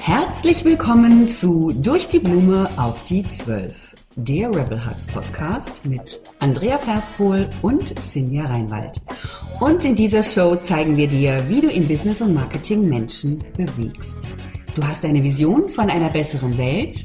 Herzlich 0.00 0.64
willkommen 0.64 1.28
zu 1.28 1.72
Durch 1.72 2.08
die 2.08 2.18
Blume 2.18 2.68
auf 2.76 3.04
die 3.04 3.22
Zwölf, 3.24 3.76
der 4.16 4.48
Rebel 4.48 4.84
Hearts 4.84 5.06
Podcast 5.06 5.84
mit 5.84 6.20
Andrea 6.40 6.78
Perfkohl 6.78 7.48
und 7.62 7.88
Sinja 8.00 8.46
Reinwald. 8.46 9.00
Und 9.60 9.84
in 9.84 9.94
dieser 9.94 10.22
Show 10.22 10.56
zeigen 10.56 10.96
wir 10.96 11.06
dir, 11.06 11.48
wie 11.48 11.60
du 11.60 11.68
in 11.68 11.86
Business 11.86 12.22
und 12.22 12.34
Marketing 12.34 12.88
Menschen 12.88 13.44
bewegst. 13.56 14.16
Du 14.74 14.86
hast 14.86 15.04
eine 15.04 15.22
Vision 15.22 15.68
von 15.68 15.90
einer 15.90 16.08
besseren 16.08 16.56
Welt 16.56 17.04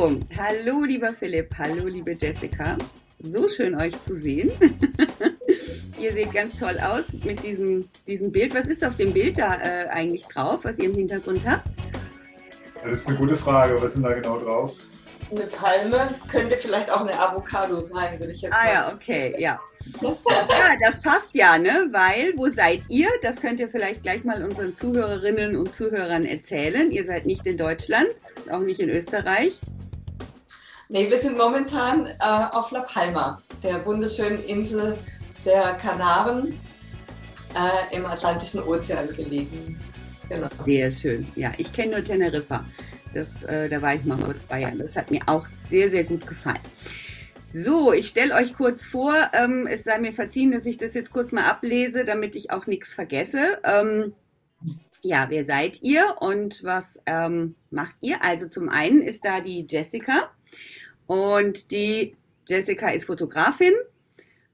So, 0.00 0.18
hallo 0.38 0.84
lieber 0.84 1.12
Philipp, 1.12 1.54
hallo 1.58 1.86
liebe 1.86 2.12
Jessica. 2.12 2.78
So 3.18 3.50
schön 3.50 3.74
euch 3.74 3.92
zu 4.02 4.16
sehen. 4.16 4.50
ihr 6.00 6.12
seht 6.12 6.32
ganz 6.32 6.56
toll 6.56 6.78
aus 6.80 7.04
mit 7.22 7.44
diesem, 7.44 7.86
diesem 8.06 8.32
Bild. 8.32 8.54
Was 8.54 8.64
ist 8.64 8.82
auf 8.82 8.96
dem 8.96 9.12
Bild 9.12 9.36
da 9.36 9.56
äh, 9.56 9.88
eigentlich 9.88 10.24
drauf, 10.24 10.60
was 10.62 10.78
ihr 10.78 10.86
im 10.86 10.94
Hintergrund 10.94 11.42
habt? 11.46 11.66
Das 12.82 13.00
ist 13.00 13.08
eine 13.08 13.18
gute 13.18 13.36
Frage. 13.36 13.74
Was 13.74 13.94
ist 13.94 13.96
denn 13.96 14.04
da 14.04 14.14
genau 14.14 14.38
drauf? 14.38 14.78
Eine 15.30 15.42
Palme 15.42 16.08
könnte 16.30 16.56
vielleicht 16.56 16.90
auch 16.90 17.02
eine 17.02 17.20
Avocado 17.20 17.78
sein, 17.82 18.18
würde 18.18 18.32
ich 18.32 18.40
jetzt 18.40 18.54
ah, 18.54 18.64
mal 18.64 18.72
ja, 18.72 18.94
okay, 18.94 19.34
ja. 19.38 19.60
ja, 20.00 20.76
das 20.80 20.98
passt 21.02 21.34
ja, 21.34 21.58
ne? 21.58 21.90
Weil, 21.90 22.32
wo 22.36 22.48
seid 22.48 22.84
ihr? 22.88 23.10
Das 23.20 23.36
könnt 23.36 23.60
ihr 23.60 23.68
vielleicht 23.68 24.02
gleich 24.02 24.24
mal 24.24 24.42
unseren 24.42 24.74
Zuhörerinnen 24.74 25.56
und 25.56 25.74
Zuhörern 25.74 26.24
erzählen. 26.24 26.90
Ihr 26.90 27.04
seid 27.04 27.26
nicht 27.26 27.46
in 27.46 27.58
Deutschland, 27.58 28.08
auch 28.50 28.60
nicht 28.60 28.80
in 28.80 28.88
Österreich. 28.88 29.60
Nee, 30.92 31.08
wir 31.08 31.18
sind 31.18 31.38
momentan 31.38 32.06
äh, 32.06 32.14
auf 32.50 32.72
La 32.72 32.80
Palma, 32.80 33.40
der 33.62 33.86
wunderschönen 33.86 34.42
Insel 34.46 34.98
der 35.44 35.74
Kanaren 35.74 36.58
äh, 37.54 37.94
im 37.94 38.04
Atlantischen 38.04 38.60
Ozean 38.64 39.06
gelegen. 39.14 39.78
Genau. 40.28 40.48
Sehr 40.64 40.90
schön. 40.90 41.28
Ja, 41.36 41.52
ich 41.58 41.72
kenne 41.72 41.92
nur 41.92 42.02
Teneriffa. 42.02 42.66
Das, 43.14 43.44
äh, 43.44 43.68
da 43.68 43.80
war 43.80 43.94
ich 43.94 44.04
mal 44.04 44.16
vor 44.16 44.34
zwei 44.48 44.62
Jahren. 44.62 44.80
Das 44.80 44.96
hat 44.96 45.12
mir 45.12 45.20
auch 45.26 45.46
sehr, 45.68 45.90
sehr 45.90 46.02
gut 46.02 46.26
gefallen. 46.26 46.58
So, 47.52 47.92
ich 47.92 48.08
stelle 48.08 48.34
euch 48.34 48.54
kurz 48.54 48.84
vor, 48.84 49.14
ähm, 49.32 49.68
es 49.68 49.84
sei 49.84 50.00
mir 50.00 50.12
verziehen, 50.12 50.50
dass 50.50 50.66
ich 50.66 50.76
das 50.76 50.94
jetzt 50.94 51.12
kurz 51.12 51.30
mal 51.30 51.44
ablese, 51.44 52.04
damit 52.04 52.34
ich 52.34 52.50
auch 52.50 52.66
nichts 52.66 52.92
vergesse. 52.92 53.60
Ähm, 53.62 54.12
ja, 55.02 55.26
wer 55.30 55.44
seid 55.44 55.82
ihr 55.82 56.16
und 56.18 56.64
was 56.64 56.98
ähm, 57.06 57.54
macht 57.70 57.94
ihr? 58.00 58.24
Also 58.24 58.48
zum 58.48 58.68
einen 58.68 59.02
ist 59.02 59.24
da 59.24 59.40
die 59.40 59.64
Jessica 59.68 60.30
und 61.10 61.72
die 61.72 62.14
Jessica 62.46 62.90
ist 62.90 63.06
Fotografin 63.06 63.72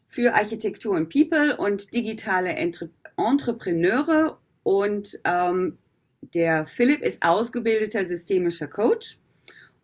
für 0.09 0.33
Architektur 0.33 0.97
und 0.97 1.11
People 1.11 1.55
und 1.59 1.93
digitale 1.93 2.55
Entre 2.55 2.89
Entrepreneure. 3.19 4.39
Und 4.63 5.21
ähm, 5.25 5.77
der 6.33 6.65
Philipp 6.65 7.03
ist 7.03 7.23
ausgebildeter 7.23 8.07
systemischer 8.07 8.69
Coach. 8.69 9.19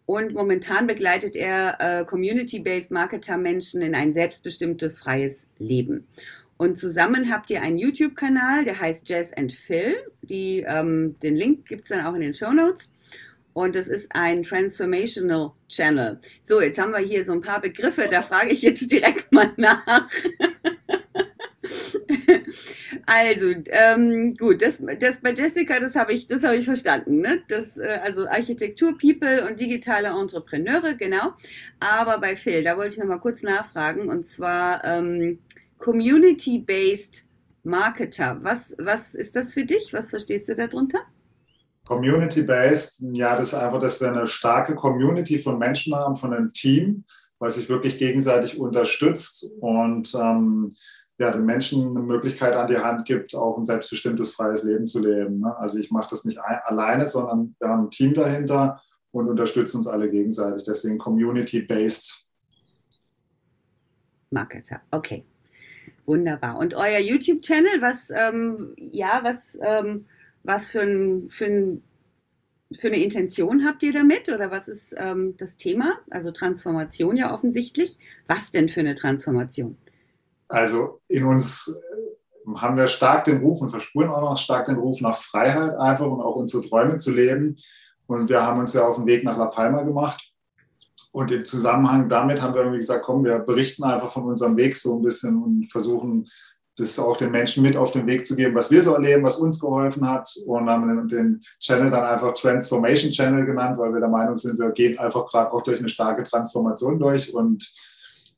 Und 0.07 0.33
momentan 0.33 0.87
begleitet 0.87 1.37
er 1.37 1.77
äh, 1.79 2.07
Community-Based 2.07 2.91
Marketer-Menschen 2.91 3.83
in 3.83 3.95
ein 3.95 4.15
selbstbestimmtes, 4.15 5.01
freies 5.01 5.47
Leben. 5.59 6.07
Und 6.57 6.79
zusammen 6.79 7.31
habt 7.31 7.51
ihr 7.51 7.61
einen 7.61 7.77
YouTube-Kanal, 7.77 8.65
der 8.65 8.81
heißt 8.81 9.07
Jazz 9.07 9.31
and 9.35 9.53
Phil. 9.53 9.95
Die, 10.23 10.65
ähm, 10.67 11.17
den 11.23 11.37
Link 11.37 11.69
gibt 11.69 11.83
es 11.83 11.91
dann 11.91 12.07
auch 12.07 12.15
in 12.15 12.23
den 12.23 12.33
Show 12.33 12.51
Notes 12.51 12.91
und 13.55 13.77
es 13.77 13.89
ist 13.89 14.09
ein 14.15 14.43
Transformational 14.43 15.53
Channel. 15.69 16.21
So, 16.45 16.61
jetzt 16.61 16.79
haben 16.79 16.93
wir 16.93 16.99
hier 16.99 17.25
so 17.25 17.33
ein 17.33 17.41
paar 17.41 17.61
Begriffe, 17.61 18.09
da 18.11 18.23
frage 18.23 18.51
ich 18.51 18.63
jetzt 18.63 18.91
direkt 18.91 19.33
mal 19.33 19.53
nach. 19.57 19.85
also, 23.07 23.55
ähm, 23.67 24.35
gut, 24.35 24.63
das, 24.63 24.81
das 24.99 25.21
bei 25.21 25.33
Jessica, 25.33 25.81
das 25.81 25.95
habe 25.95 26.13
ich, 26.13 26.29
habe 26.31 26.57
ich 26.57 26.65
verstanden. 26.65 27.21
Ne? 27.21 27.43
Das, 27.49 27.77
äh, 27.77 27.99
also 28.03 28.27
Architektur, 28.27 28.97
People 28.99 29.47
und 29.47 29.61
digitale 29.61 30.09
Entrepreneure, 30.09 30.95
genau. 30.95 31.35
Aber 31.81 32.19
bei 32.19 32.37
Phil, 32.37 32.63
da 32.63 32.77
wollte 32.77 32.95
ich 32.95 32.99
noch 32.99 33.07
mal 33.07 33.19
kurz 33.19 33.43
nachfragen 33.43 34.09
und 34.09 34.27
zwar 34.27 34.85
ähm, 34.85 35.39
Community-based 35.79 37.25
Marketer. 37.65 38.39
Was, 38.43 38.75
was 38.79 39.15
ist 39.15 39.37
das 39.37 39.53
für 39.53 39.65
dich? 39.65 39.93
Was 39.93 40.11
verstehst 40.11 40.49
du 40.49 40.55
darunter? 40.55 41.01
Community-based, 41.87 43.07
ja, 43.13 43.37
das 43.37 43.49
ist 43.49 43.55
einfach, 43.55 43.81
dass 43.81 44.01
wir 44.01 44.09
eine 44.09 44.27
starke 44.27 44.75
Community 44.75 45.39
von 45.39 45.59
Menschen 45.59 45.95
haben, 45.95 46.17
von 46.17 46.33
einem 46.33 46.53
Team, 46.53 47.05
was 47.39 47.57
sich 47.57 47.69
wirklich 47.69 47.99
gegenseitig 47.99 48.59
unterstützt 48.59 49.53
und 49.61 50.15
ähm, 50.15 50.71
ja, 51.19 51.31
den 51.31 51.45
Menschen 51.45 51.91
eine 51.91 52.01
Möglichkeit 52.01 52.55
an 52.55 52.69
die 52.69 52.79
Hand 52.79 53.05
gibt, 53.05 53.35
auch 53.35 53.59
ein 53.59 53.65
selbstbestimmtes 53.65 54.35
freies 54.35 54.65
Leben 54.65 54.87
zu 54.87 55.01
leben. 55.01 55.41
Ne? 55.41 55.57
Also 55.57 55.79
ich 55.79 55.91
mache 55.91 56.09
das 56.11 56.25
nicht 56.25 56.39
alleine, 56.41 57.09
sondern 57.09 57.55
wir 57.59 57.69
haben 57.69 57.85
ein 57.85 57.91
Team 57.91 58.15
dahinter 58.15 58.81
und 59.11 59.29
unterstützen 59.29 59.79
uns 59.79 59.87
alle 59.87 60.11
gegenseitig. 60.11 60.65
Deswegen 60.65 60.99
Community-based. 60.99 62.27
Marketer, 64.31 64.81
okay. 64.91 65.25
Wunderbar. 66.07 66.57
Und 66.59 66.75
euer 66.75 66.99
YouTube-Channel, 66.99 67.81
was, 67.81 68.09
ähm, 68.11 68.75
ja, 68.77 69.21
was, 69.23 69.59
ähm, 69.63 70.07
was 70.43 70.69
für, 70.69 70.83
ein, 70.83 71.29
für, 71.31 71.47
ein, 71.47 71.83
für 72.73 72.89
eine 72.89 73.03
Intention 73.03 73.65
habt 73.65 73.83
ihr 73.83 73.93
damit 73.93 74.29
oder 74.29 74.51
was 74.51 74.69
ist 74.69 74.95
ähm, 74.97 75.37
das 75.37 75.57
Thema? 75.57 75.99
Also 76.11 76.31
Transformation 76.31 77.17
ja 77.17 77.33
offensichtlich. 77.33 77.99
Was 78.27 78.51
denn 78.51 78.69
für 78.69 78.81
eine 78.81 78.95
Transformation? 78.95 79.77
Also 80.49 81.01
in 81.09 81.25
uns 81.25 81.81
äh, 81.81 82.55
haben 82.57 82.77
wir 82.77 82.87
stark 82.87 83.25
den 83.25 83.39
Ruf 83.39 83.61
und 83.61 83.71
verspüren 83.71 84.11
auch 84.11 84.21
noch 84.21 84.39
stark 84.39 84.67
den 84.67 84.77
Ruf 84.77 85.01
nach 85.01 85.17
Freiheit 85.17 85.77
einfach 85.77 86.07
und 86.07 86.21
auch 86.21 86.37
unsere 86.37 86.67
Träume 86.67 86.97
zu 86.97 87.13
leben. 87.13 87.57
Und 88.07 88.29
wir 88.29 88.45
haben 88.45 88.61
uns 88.61 88.75
ja 88.75 88.87
auf 88.87 88.97
den 88.97 89.07
Weg 89.07 89.25
nach 89.25 89.39
La 89.39 89.47
Palma 89.47 89.83
gemacht. 89.83 90.33
Und 91.13 91.31
im 91.31 91.45
Zusammenhang 91.45 92.09
damit 92.09 92.41
haben 92.41 92.55
wir 92.55 92.63
irgendwie 92.63 92.79
gesagt, 92.79 93.05
komm, 93.05 93.25
wir 93.25 93.39
berichten 93.39 93.85
einfach 93.85 94.11
von 94.11 94.25
unserem 94.25 94.57
Weg 94.57 94.77
so 94.77 94.97
ein 94.97 95.03
bisschen 95.03 95.43
und 95.43 95.71
versuchen 95.71 96.27
das 96.77 96.99
auch 96.99 97.17
den 97.17 97.31
Menschen 97.31 97.63
mit 97.63 97.77
auf 97.77 97.91
den 97.91 98.07
Weg 98.07 98.25
zu 98.25 98.35
geben, 98.35 98.55
was 98.55 98.71
wir 98.71 98.81
so 98.81 98.95
erleben, 98.95 99.23
was 99.23 99.37
uns 99.37 99.61
geholfen 99.61 100.09
hat. 100.09 100.33
Und 100.47 100.69
haben 100.71 101.09
den 101.09 101.43
Channel 101.61 101.91
dann 101.91 102.05
einfach 102.05 102.33
Transformation 102.33 103.11
Channel 103.11 103.45
genannt, 103.45 103.79
weil 103.79 103.93
wir 103.93 104.01
der 104.01 104.09
Meinung 104.09 104.37
sind, 104.37 104.59
wir 104.59 104.73
gehen 104.73 104.99
einfach 104.99 105.27
gerade 105.29 105.53
auch 105.53 105.63
durch 105.63 105.81
eine 105.81 105.89
starke 105.89 106.23
Transformation 106.23 106.99
durch 106.99 107.33
und 107.35 107.73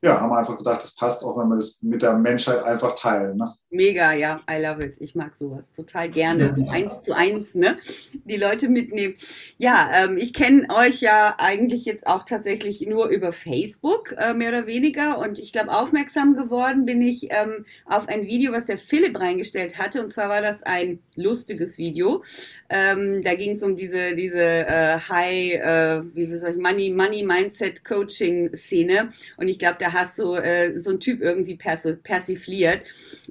ja, 0.02 0.20
haben 0.20 0.32
einfach 0.34 0.58
gedacht, 0.58 0.82
das 0.82 0.94
passt 0.94 1.24
auch, 1.24 1.38
wenn 1.38 1.48
wir 1.48 1.54
das 1.54 1.80
mit 1.82 2.02
der 2.02 2.14
Menschheit 2.18 2.62
einfach 2.62 2.94
teilen. 2.94 3.38
Ne? 3.38 3.54
Mega, 3.74 4.12
ja, 4.12 4.40
I 4.48 4.62
love 4.62 4.84
it. 4.86 4.94
Ich 5.00 5.16
mag 5.16 5.32
sowas 5.36 5.64
total 5.74 6.08
gerne. 6.08 6.54
So 6.54 6.68
eins 6.68 6.92
zu 7.02 7.12
eins, 7.12 7.56
ne? 7.56 7.76
Die 8.24 8.36
Leute 8.36 8.68
mitnehmen. 8.68 9.14
Ja, 9.58 9.90
ähm, 9.92 10.16
ich 10.16 10.32
kenne 10.32 10.68
euch 10.72 11.00
ja 11.00 11.34
eigentlich 11.38 11.84
jetzt 11.84 12.06
auch 12.06 12.22
tatsächlich 12.22 12.82
nur 12.82 13.08
über 13.08 13.32
Facebook, 13.32 14.14
äh, 14.16 14.32
mehr 14.32 14.50
oder 14.50 14.68
weniger. 14.68 15.18
Und 15.18 15.40
ich 15.40 15.52
glaube, 15.52 15.72
aufmerksam 15.72 16.36
geworden 16.36 16.86
bin 16.86 17.02
ich 17.02 17.26
ähm, 17.30 17.66
auf 17.84 18.06
ein 18.06 18.28
Video, 18.28 18.52
was 18.52 18.66
der 18.66 18.78
Philipp 18.78 19.18
reingestellt 19.18 19.76
hatte. 19.76 20.00
Und 20.00 20.12
zwar 20.12 20.28
war 20.28 20.40
das 20.40 20.62
ein 20.62 21.00
lustiges 21.16 21.76
Video. 21.76 22.22
Ähm, 22.68 23.22
da 23.22 23.34
ging 23.34 23.56
es 23.56 23.62
um 23.64 23.74
diese, 23.74 24.14
diese 24.14 24.40
äh, 24.40 24.98
High, 25.00 25.54
äh, 25.54 26.00
wie 26.14 26.36
soll 26.36 26.50
ich, 26.50 26.58
Money, 26.58 26.90
Money 26.90 27.24
Mindset 27.24 27.84
Coaching 27.84 28.54
Szene. 28.54 29.10
Und 29.36 29.48
ich 29.48 29.58
glaube, 29.58 29.78
da 29.80 29.92
hast 29.92 30.20
du 30.20 30.34
äh, 30.36 30.78
so 30.78 30.90
ein 30.90 31.00
Typ 31.00 31.20
irgendwie 31.20 31.56
persifliert. 31.56 32.82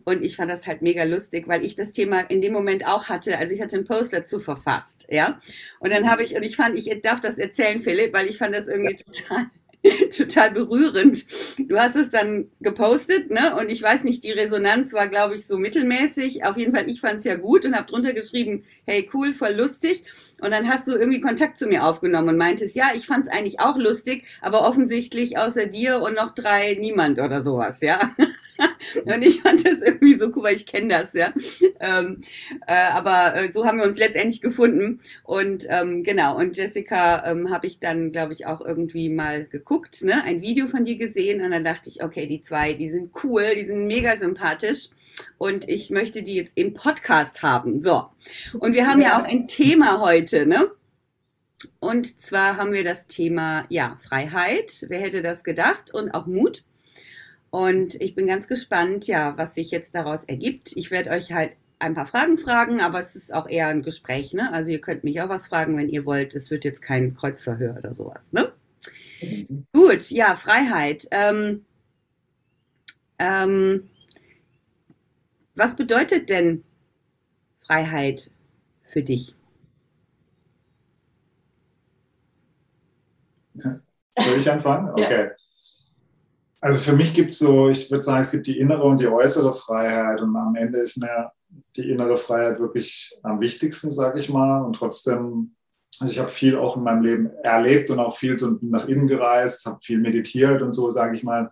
Und 0.04 0.22
ich 0.22 0.33
ich 0.34 0.38
fand 0.38 0.50
das 0.50 0.66
halt 0.66 0.82
mega 0.82 1.04
lustig, 1.04 1.48
weil 1.48 1.64
ich 1.64 1.76
das 1.76 1.92
Thema 1.92 2.22
in 2.22 2.42
dem 2.42 2.54
Moment 2.54 2.88
auch 2.88 3.08
hatte. 3.08 3.38
Also 3.38 3.54
ich 3.54 3.62
hatte 3.62 3.76
einen 3.76 3.86
Post 3.86 4.14
dazu 4.14 4.40
verfasst, 4.40 5.06
ja. 5.08 5.40
Und 5.80 5.92
dann 5.92 6.10
habe 6.10 6.24
ich, 6.24 6.36
und 6.36 6.42
ich 6.42 6.56
fand, 6.56 6.76
ich 6.76 6.90
darf 7.04 7.20
das 7.20 7.38
erzählen, 7.38 7.82
Philipp, 7.82 8.14
weil 8.16 8.26
ich 8.28 8.40
fand 8.40 8.56
das 8.56 8.68
irgendwie 8.68 8.96
total, 8.96 9.46
total 10.18 10.50
berührend. 10.50 11.24
Du 11.70 11.78
hast 11.78 11.96
es 11.96 12.10
dann 12.10 12.50
gepostet, 12.62 13.30
ne? 13.30 13.56
Und 13.56 13.70
ich 13.70 13.84
weiß 13.84 14.04
nicht, 14.06 14.24
die 14.24 14.32
Resonanz 14.32 14.92
war, 14.92 15.08
glaube 15.08 15.36
ich, 15.36 15.46
so 15.46 15.60
mittelmäßig. 15.60 16.46
Auf 16.46 16.58
jeden 16.58 16.76
Fall, 16.76 16.90
ich 16.90 17.00
fand 17.00 17.20
es 17.20 17.26
ja 17.26 17.36
gut 17.36 17.64
und 17.66 17.76
habe 17.76 17.86
drunter 17.86 18.14
geschrieben, 18.14 18.64
hey, 18.86 19.08
cool, 19.14 19.36
voll 19.36 19.54
lustig. 19.54 20.04
Und 20.42 20.50
dann 20.50 20.68
hast 20.68 20.88
du 20.88 20.94
irgendwie 20.94 21.22
Kontakt 21.22 21.60
zu 21.60 21.68
mir 21.68 21.86
aufgenommen 21.86 22.30
und 22.30 22.38
meintest, 22.38 22.76
ja, 22.76 22.88
ich 22.96 23.06
fand 23.06 23.28
es 23.28 23.34
eigentlich 23.34 23.60
auch 23.60 23.78
lustig, 23.78 24.26
aber 24.42 24.68
offensichtlich 24.68 25.38
außer 25.38 25.68
dir 25.68 26.02
und 26.02 26.16
noch 26.16 26.34
drei 26.34 26.74
niemand 26.80 27.20
oder 27.20 27.44
sowas, 27.44 27.82
ja. 27.82 28.00
und 29.06 29.22
ich 29.22 29.42
fand 29.42 29.66
das 29.66 29.82
irgendwie 29.82 30.18
so 30.18 30.28
cool, 30.36 30.44
weil 30.44 30.56
ich 30.56 30.66
kenne 30.66 30.90
das, 30.90 31.14
ja. 31.14 31.34
Ähm, 31.80 32.20
äh, 32.68 32.74
aber 32.74 33.36
äh, 33.36 33.52
so 33.52 33.66
haben 33.66 33.78
wir 33.78 33.86
uns 33.86 33.98
letztendlich 33.98 34.42
gefunden. 34.42 35.00
Und 35.24 35.66
ähm, 35.70 36.04
genau, 36.04 36.38
und 36.38 36.58
Jessica 36.58 37.30
ähm, 37.30 37.50
habe 37.50 37.68
ich 37.68 37.80
dann, 37.80 38.12
glaube 38.12 38.34
ich, 38.34 38.46
auch 38.46 38.62
irgendwie 38.62 39.10
mal 39.10 39.46
geguckt, 39.46 40.04
ne? 40.04 40.24
ein 40.24 40.42
Video 40.42 40.68
von 40.68 40.86
dir 40.86 40.98
gesehen 40.98 41.44
und 41.44 41.52
dann 41.52 41.64
dachte 41.64 41.90
ich, 41.90 42.04
okay, 42.04 42.28
die 42.28 42.42
zwei, 42.42 42.74
die 42.74 42.90
sind 42.90 43.12
cool, 43.24 43.56
die 43.56 43.66
sind 43.66 43.88
mega 43.88 44.18
sympathisch 44.18 44.90
und 45.38 45.70
ich 45.70 45.90
möchte 45.90 46.24
die 46.24 46.36
jetzt 46.36 46.54
im 46.56 46.74
Podcast 46.74 47.42
haben. 47.44 47.82
So. 47.82 48.08
Und 48.60 48.74
wir 48.74 48.88
haben 48.88 49.02
ja, 49.02 49.10
ja 49.10 49.22
auch 49.22 49.26
ein 49.26 49.48
Thema 49.48 50.00
heute, 50.00 50.46
ne? 50.46 50.72
Und 51.80 52.20
zwar 52.20 52.58
haben 52.58 52.74
wir 52.74 52.84
das 52.84 53.08
Thema, 53.08 53.66
ja, 53.70 53.98
Freiheit. 54.02 54.86
Wer 54.90 55.00
hätte 55.00 55.22
das 55.22 55.44
gedacht? 55.44 55.94
Und 55.94 56.12
auch 56.12 56.26
Mut. 56.26 56.64
Und 57.54 58.02
ich 58.02 58.16
bin 58.16 58.26
ganz 58.26 58.48
gespannt, 58.48 59.06
ja, 59.06 59.38
was 59.38 59.54
sich 59.54 59.70
jetzt 59.70 59.94
daraus 59.94 60.24
ergibt. 60.24 60.76
Ich 60.76 60.90
werde 60.90 61.12
euch 61.12 61.34
halt 61.34 61.56
ein 61.78 61.94
paar 61.94 62.08
Fragen 62.08 62.40
fragen, 62.40 62.82
aber 62.82 62.98
es 62.98 63.16
ist 63.16 63.32
auch 63.32 63.48
eher 63.48 63.68
ein 63.68 63.84
Gespräch, 63.84 64.34
ne? 64.34 64.52
Also 64.52 64.72
ihr 64.72 64.82
könnt 64.82 65.04
mich 65.04 65.22
auch 65.22 65.30
was 65.30 65.46
fragen, 65.46 65.78
wenn 65.78 65.88
ihr 65.88 66.04
wollt. 66.04 66.34
Es 66.34 66.50
wird 66.50 66.66
jetzt 66.66 66.82
kein 66.82 67.14
Kreuzverhör 67.14 67.78
oder 67.78 67.94
sowas, 67.94 68.22
ne? 68.32 68.52
Mhm. 69.22 69.68
Gut, 69.72 70.10
ja, 70.10 70.36
Freiheit. 70.36 71.08
Ähm, 71.12 71.64
ähm, 73.20 73.88
was 75.54 75.76
bedeutet 75.76 76.32
denn 76.32 76.64
Freiheit 77.60 78.32
für 78.84 79.04
dich? 79.04 79.36
Soll 83.54 84.40
ich 84.40 84.50
anfangen? 84.50 84.90
Okay. 84.90 85.28
Ja. 85.28 85.53
Also 86.64 86.80
für 86.80 86.96
mich 86.96 87.14
gibt 87.14 87.34
es 87.34 87.40
so, 87.40 87.68
ich 87.68 87.92
würde 87.92 88.04
sagen, 88.04 88.22
es 88.22 88.32
gibt 88.32 88.48
die 88.48 88.58
innere 88.58 88.84
und 88.84 89.02
die 89.02 89.08
äußere 89.10 89.54
Freiheit 89.54 90.22
und 90.22 90.34
am 90.38 90.56
Ende 90.56 90.80
ist 90.80 90.98
mir 90.98 91.30
die 91.76 91.90
innere 91.90 92.16
Freiheit 92.16 92.58
wirklich 92.58 93.20
am 93.22 93.42
wichtigsten, 93.42 93.92
sage 93.92 94.20
ich 94.20 94.30
mal. 94.30 94.62
Und 94.62 94.78
trotzdem, 94.78 95.56
also 96.00 96.14
ich 96.14 96.20
habe 96.20 96.30
viel 96.30 96.56
auch 96.56 96.78
in 96.78 96.84
meinem 96.84 97.02
Leben 97.02 97.32
erlebt 97.44 97.90
und 97.90 98.00
auch 98.00 98.16
viel 98.16 98.38
so 98.38 98.58
nach 98.62 98.88
innen 98.88 99.08
gereist, 99.08 99.66
habe 99.66 99.80
viel 99.82 100.00
meditiert 100.00 100.62
und 100.62 100.72
so, 100.72 100.90
sage 100.90 101.18
ich 101.18 101.24
mal. 101.24 101.50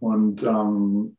Und 0.00 0.42
ähm, 0.44 1.18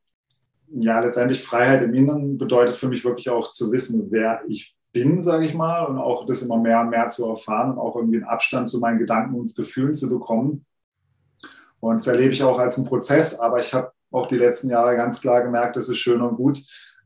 ja, 0.71 0.99
letztendlich 0.99 1.43
Freiheit 1.43 1.83
im 1.83 1.93
Inneren 1.93 2.39
bedeutet 2.39 2.77
für 2.77 2.89
mich 2.89 3.05
wirklich 3.05 3.29
auch 3.29 3.51
zu 3.51 3.71
wissen, 3.71 4.07
wer 4.09 4.41
ich 4.47 4.75
bin, 4.91 5.21
sage 5.21 5.45
ich 5.45 5.53
mal, 5.53 5.85
und 5.85 5.99
auch 5.99 6.25
das 6.25 6.41
immer 6.41 6.57
mehr 6.57 6.81
und 6.81 6.89
mehr 6.89 7.09
zu 7.09 7.29
erfahren 7.29 7.73
und 7.73 7.77
auch 7.77 7.95
irgendwie 7.95 8.17
einen 8.17 8.27
Abstand 8.27 8.69
zu 8.69 8.79
meinen 8.79 8.97
Gedanken 8.97 9.35
und 9.35 9.55
Gefühlen 9.55 9.93
zu 9.93 10.09
bekommen. 10.09 10.65
Und 11.79 11.95
das 11.95 12.07
erlebe 12.07 12.33
ich 12.33 12.43
auch 12.43 12.59
als 12.59 12.77
einen 12.77 12.87
Prozess, 12.87 13.39
aber 13.39 13.59
ich 13.59 13.73
habe 13.73 13.91
auch 14.11 14.27
die 14.27 14.37
letzten 14.37 14.69
Jahre 14.69 14.95
ganz 14.95 15.21
klar 15.21 15.41
gemerkt, 15.41 15.75
das 15.75 15.89
ist 15.89 15.97
schön 15.97 16.21
und 16.21 16.35
gut. 16.35 16.59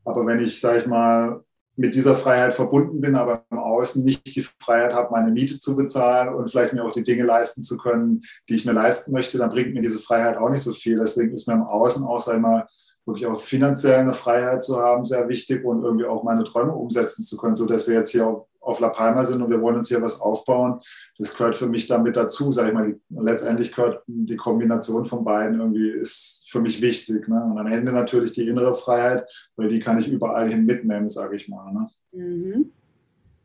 Aber 0.04 0.26
wenn 0.26 0.40
ich, 0.40 0.60
sage 0.60 0.80
ich 0.80 0.86
mal, 0.86 1.40
mit 1.76 1.94
dieser 1.94 2.14
Freiheit 2.14 2.54
verbunden 2.54 3.00
bin, 3.00 3.16
aber 3.16 3.44
im 3.50 3.58
Außen 3.58 4.04
nicht 4.04 4.24
die 4.36 4.46
Freiheit 4.60 4.92
habe, 4.92 5.10
meine 5.10 5.32
Miete 5.32 5.58
zu 5.58 5.74
bezahlen 5.74 6.32
und 6.32 6.48
vielleicht 6.48 6.72
mir 6.72 6.84
auch 6.84 6.92
die 6.92 7.02
Dinge 7.02 7.24
leisten 7.24 7.62
zu 7.62 7.76
können, 7.78 8.22
die 8.48 8.54
ich 8.54 8.64
mir 8.64 8.72
leisten 8.72 9.12
möchte, 9.12 9.38
dann 9.38 9.50
bringt 9.50 9.74
mir 9.74 9.82
diese 9.82 9.98
Freiheit 9.98 10.36
auch 10.36 10.50
nicht 10.50 10.62
so 10.62 10.72
viel. 10.72 10.98
Deswegen 10.98 11.34
ist 11.34 11.48
mir 11.48 11.54
im 11.54 11.62
Außen 11.62 12.06
auch, 12.06 12.20
sage 12.20 12.38
ich 12.38 12.42
mal, 12.42 12.68
wirklich 13.06 13.26
auch 13.26 13.40
finanziell 13.40 13.98
eine 13.98 14.12
Freiheit 14.12 14.62
zu 14.62 14.78
haben, 14.80 15.04
sehr 15.04 15.28
wichtig 15.28 15.64
und 15.64 15.82
irgendwie 15.82 16.06
auch 16.06 16.22
meine 16.22 16.44
Träume 16.44 16.72
umsetzen 16.72 17.24
zu 17.24 17.36
können, 17.36 17.56
so 17.56 17.66
dass 17.66 17.86
wir 17.86 17.94
jetzt 17.94 18.10
hier 18.10 18.26
auch 18.26 18.46
auf 18.64 18.80
La 18.80 18.88
Palma 18.88 19.24
sind 19.24 19.42
und 19.42 19.50
wir 19.50 19.60
wollen 19.60 19.76
uns 19.76 19.88
hier 19.88 20.02
was 20.02 20.20
aufbauen. 20.20 20.80
Das 21.18 21.36
gehört 21.36 21.54
für 21.54 21.66
mich 21.66 21.86
damit 21.86 22.16
dazu, 22.16 22.52
sage 22.52 22.68
ich 22.68 22.74
mal. 22.74 22.96
letztendlich 23.10 23.72
gehört 23.72 24.02
die 24.06 24.36
Kombination 24.36 25.04
von 25.04 25.24
beiden 25.24 25.60
irgendwie 25.60 25.90
ist 25.90 26.46
für 26.48 26.60
mich 26.60 26.80
wichtig. 26.82 27.28
Ne? 27.28 27.42
Und 27.44 27.58
am 27.58 27.66
Ende 27.66 27.92
natürlich 27.92 28.32
die 28.32 28.48
innere 28.48 28.74
Freiheit, 28.74 29.24
weil 29.56 29.68
die 29.68 29.80
kann 29.80 29.98
ich 29.98 30.08
überall 30.08 30.48
hin 30.48 30.64
mitnehmen, 30.64 31.08
sage 31.08 31.36
ich 31.36 31.48
mal. 31.48 31.72
Ne? 31.72 31.88
Mhm. 32.12 32.72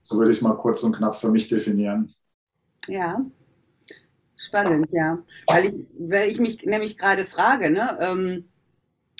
So 0.03 0.17
würde 0.17 0.31
ich 0.31 0.41
mal 0.41 0.55
kurz 0.55 0.83
und 0.83 0.95
knapp 0.95 1.15
für 1.15 1.29
mich 1.29 1.47
definieren. 1.47 2.13
Ja, 2.87 3.23
spannend, 4.35 4.91
ja. 4.91 5.19
Weil 5.45 5.65
ich, 5.65 5.73
weil 5.99 6.29
ich 6.29 6.39
mich 6.39 6.65
nämlich 6.65 6.97
gerade 6.97 7.25
frage, 7.25 7.69
ne? 7.69 7.97
Ähm, 8.01 8.48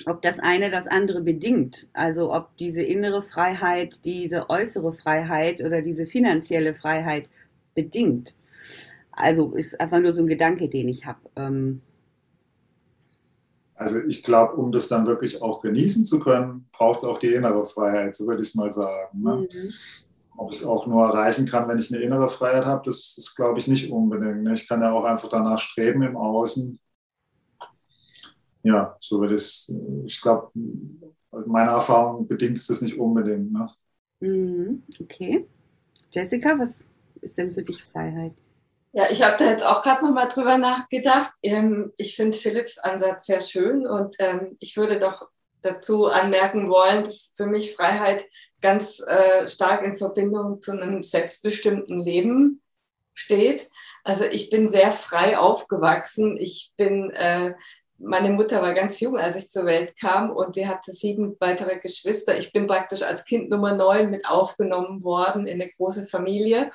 ob 0.06 0.22
das 0.22 0.38
eine 0.38 0.70
das 0.70 0.86
andere 0.86 1.20
bedingt. 1.20 1.88
Also 1.92 2.32
ob 2.32 2.56
diese 2.56 2.82
innere 2.82 3.22
Freiheit, 3.22 4.04
diese 4.04 4.48
äußere 4.50 4.92
Freiheit 4.92 5.62
oder 5.62 5.82
diese 5.82 6.06
finanzielle 6.06 6.74
Freiheit 6.74 7.30
bedingt. 7.74 8.36
Also 9.12 9.54
ist 9.54 9.80
einfach 9.80 10.00
nur 10.00 10.12
so 10.12 10.22
ein 10.22 10.26
Gedanke, 10.26 10.68
den 10.68 10.88
ich 10.88 11.06
habe. 11.06 11.20
Ähm 11.36 11.82
also 13.74 13.98
ich 14.06 14.22
glaube, 14.22 14.56
um 14.56 14.72
das 14.72 14.88
dann 14.88 15.06
wirklich 15.06 15.40
auch 15.40 15.62
genießen 15.62 16.04
zu 16.04 16.20
können, 16.20 16.66
braucht 16.70 16.98
es 16.98 17.04
auch 17.04 17.18
die 17.18 17.32
innere 17.32 17.64
Freiheit, 17.64 18.14
so 18.14 18.26
würde 18.26 18.42
ich 18.42 18.48
es 18.48 18.54
mal 18.54 18.70
sagen. 18.70 19.22
Ne? 19.22 19.48
Mhm. 19.50 19.72
Ob 20.36 20.52
ich 20.52 20.60
es 20.60 20.66
auch 20.66 20.86
nur 20.86 21.06
erreichen 21.06 21.46
kann, 21.46 21.66
wenn 21.66 21.78
ich 21.78 21.92
eine 21.92 22.02
innere 22.02 22.28
Freiheit 22.28 22.66
habe, 22.66 22.82
das, 22.84 23.14
das 23.16 23.34
glaube 23.34 23.58
ich 23.58 23.68
nicht 23.68 23.90
unbedingt. 23.90 24.42
Ne? 24.42 24.52
Ich 24.52 24.68
kann 24.68 24.82
ja 24.82 24.92
auch 24.92 25.04
einfach 25.04 25.30
danach 25.30 25.58
streben 25.58 26.02
im 26.02 26.16
Außen, 26.16 26.78
ja, 28.62 28.96
so 29.00 29.20
wird 29.20 29.32
es, 29.32 29.72
ich 30.04 30.20
glaube, 30.20 30.50
meine 31.46 31.70
Erfahrung 31.70 32.26
bedingt 32.26 32.56
es 32.56 32.66
das 32.66 32.82
nicht 32.82 32.98
unbedingt. 32.98 33.52
Ne? 33.52 33.70
Mhm, 34.20 34.82
okay. 35.00 35.46
Jessica, 36.12 36.58
was 36.58 36.80
ist 37.20 37.38
denn 37.38 37.54
für 37.54 37.62
dich 37.62 37.82
Freiheit? 37.84 38.32
Ja, 38.92 39.08
ich 39.08 39.22
habe 39.22 39.36
da 39.38 39.48
jetzt 39.48 39.64
auch 39.64 39.82
gerade 39.82 40.04
nochmal 40.04 40.28
drüber 40.28 40.58
nachgedacht. 40.58 41.32
Ähm, 41.42 41.92
ich 41.96 42.16
finde 42.16 42.36
Philipps 42.36 42.78
Ansatz 42.78 43.26
sehr 43.26 43.40
schön 43.40 43.86
und 43.86 44.16
ähm, 44.18 44.56
ich 44.58 44.76
würde 44.76 44.98
doch 44.98 45.28
dazu 45.62 46.06
anmerken 46.06 46.68
wollen, 46.68 47.04
dass 47.04 47.32
für 47.36 47.46
mich 47.46 47.74
Freiheit 47.76 48.24
ganz 48.60 49.00
äh, 49.00 49.46
stark 49.46 49.84
in 49.84 49.96
Verbindung 49.96 50.60
zu 50.60 50.72
einem 50.72 51.02
selbstbestimmten 51.02 52.02
Leben 52.02 52.62
steht. 53.14 53.70
Also 54.02 54.24
ich 54.24 54.50
bin 54.50 54.68
sehr 54.68 54.92
frei 54.92 55.38
aufgewachsen. 55.38 56.36
Ich 56.38 56.72
bin 56.76 57.10
äh, 57.10 57.54
meine 58.02 58.30
Mutter 58.30 58.62
war 58.62 58.72
ganz 58.72 58.98
jung, 59.00 59.18
als 59.18 59.36
ich 59.36 59.50
zur 59.50 59.66
Welt 59.66 59.94
kam 59.98 60.30
und 60.30 60.54
sie 60.54 60.66
hatte 60.66 60.92
sieben 60.92 61.36
weitere 61.38 61.78
Geschwister. 61.78 62.38
Ich 62.38 62.52
bin 62.52 62.66
praktisch 62.66 63.02
als 63.02 63.24
Kind 63.24 63.50
Nummer 63.50 63.74
neun 63.74 64.10
mit 64.10 64.28
aufgenommen 64.28 65.04
worden 65.04 65.46
in 65.46 65.60
eine 65.60 65.70
große 65.70 66.08
Familie. 66.08 66.70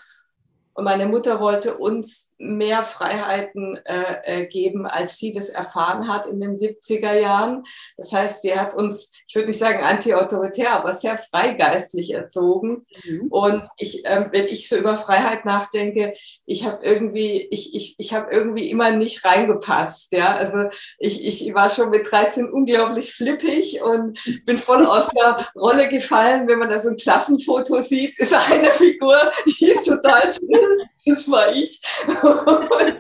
Und 0.76 0.84
meine 0.84 1.06
Mutter 1.06 1.40
wollte 1.40 1.78
uns 1.78 2.34
mehr 2.38 2.84
Freiheiten 2.84 3.80
äh, 3.86 4.42
äh 4.42 4.46
geben, 4.46 4.86
als 4.86 5.18
sie 5.18 5.32
das 5.32 5.48
erfahren 5.48 6.10
hat 6.10 6.28
in 6.28 6.42
den 6.42 6.58
70er 6.58 7.14
Jahren. 7.14 7.64
Das 7.96 8.12
heißt, 8.12 8.42
sie 8.42 8.60
hat 8.60 8.76
uns, 8.76 9.10
ich 9.26 9.36
würde 9.36 9.48
nicht 9.48 9.60
sagen 9.60 9.84
anti-autoritär, 9.84 10.74
aber 10.74 10.94
sehr 10.94 11.18
freigeistlich 11.18 12.14
erzogen. 12.14 12.86
Mhm. 13.06 13.28
Und 13.30 13.64
ich, 13.78 14.06
äh, 14.06 14.28
wenn 14.32 14.48
ich 14.48 14.68
so 14.68 14.76
über 14.76 14.98
Freiheit 14.98 15.46
nachdenke, 15.46 16.12
ich 16.46 16.66
habe 16.66 16.86
irgendwie, 16.86 17.48
ich, 17.52 17.74
ich, 17.74 17.96
ich 17.98 18.14
habe 18.14 18.32
irgendwie 18.32 18.70
immer 18.70 18.92
nicht 18.92 19.24
reingepasst. 19.24 20.12
Ja, 20.12 20.36
also 20.36 20.70
ich, 21.00 21.26
ich 21.26 21.54
war 21.54 21.70
schon 21.70 21.90
mit 21.90 22.12
13 22.12 22.52
unglaublich 22.52 23.14
flippig 23.14 23.82
und 23.82 24.20
bin 24.46 24.58
voll 24.58 24.86
aus 24.86 25.08
der 25.10 25.48
Rolle 25.56 25.88
gefallen. 25.88 26.50
Wenn 26.50 26.60
man 26.60 26.70
da 26.70 26.80
so 26.80 26.90
ein 26.90 26.98
Klassenfoto 26.98 27.80
sieht, 27.80 28.20
ist 28.20 28.34
eine 28.34 28.72
Figur, 28.72 29.18
die 29.46 29.68
ist 29.68 29.86
total 29.86 30.24
schön. 30.34 30.65
Das 31.06 31.30
war 31.30 31.52
ich 31.52 31.82
und, 32.08 33.00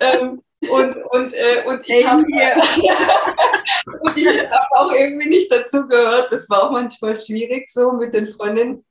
ähm, 0.00 0.42
und, 0.68 0.96
und, 1.10 1.32
äh, 1.32 1.64
und 1.66 1.88
ich 1.88 2.06
habe 2.06 2.22
hab 4.50 4.68
auch 4.78 4.92
irgendwie 4.92 5.28
nicht 5.28 5.50
dazu 5.52 5.86
gehört. 5.86 6.30
Das 6.32 6.48
war 6.50 6.64
auch 6.64 6.70
manchmal 6.70 7.16
schwierig 7.16 7.70
so 7.70 7.92
mit 7.92 8.14
den 8.14 8.26
Freundinnen. 8.26 8.84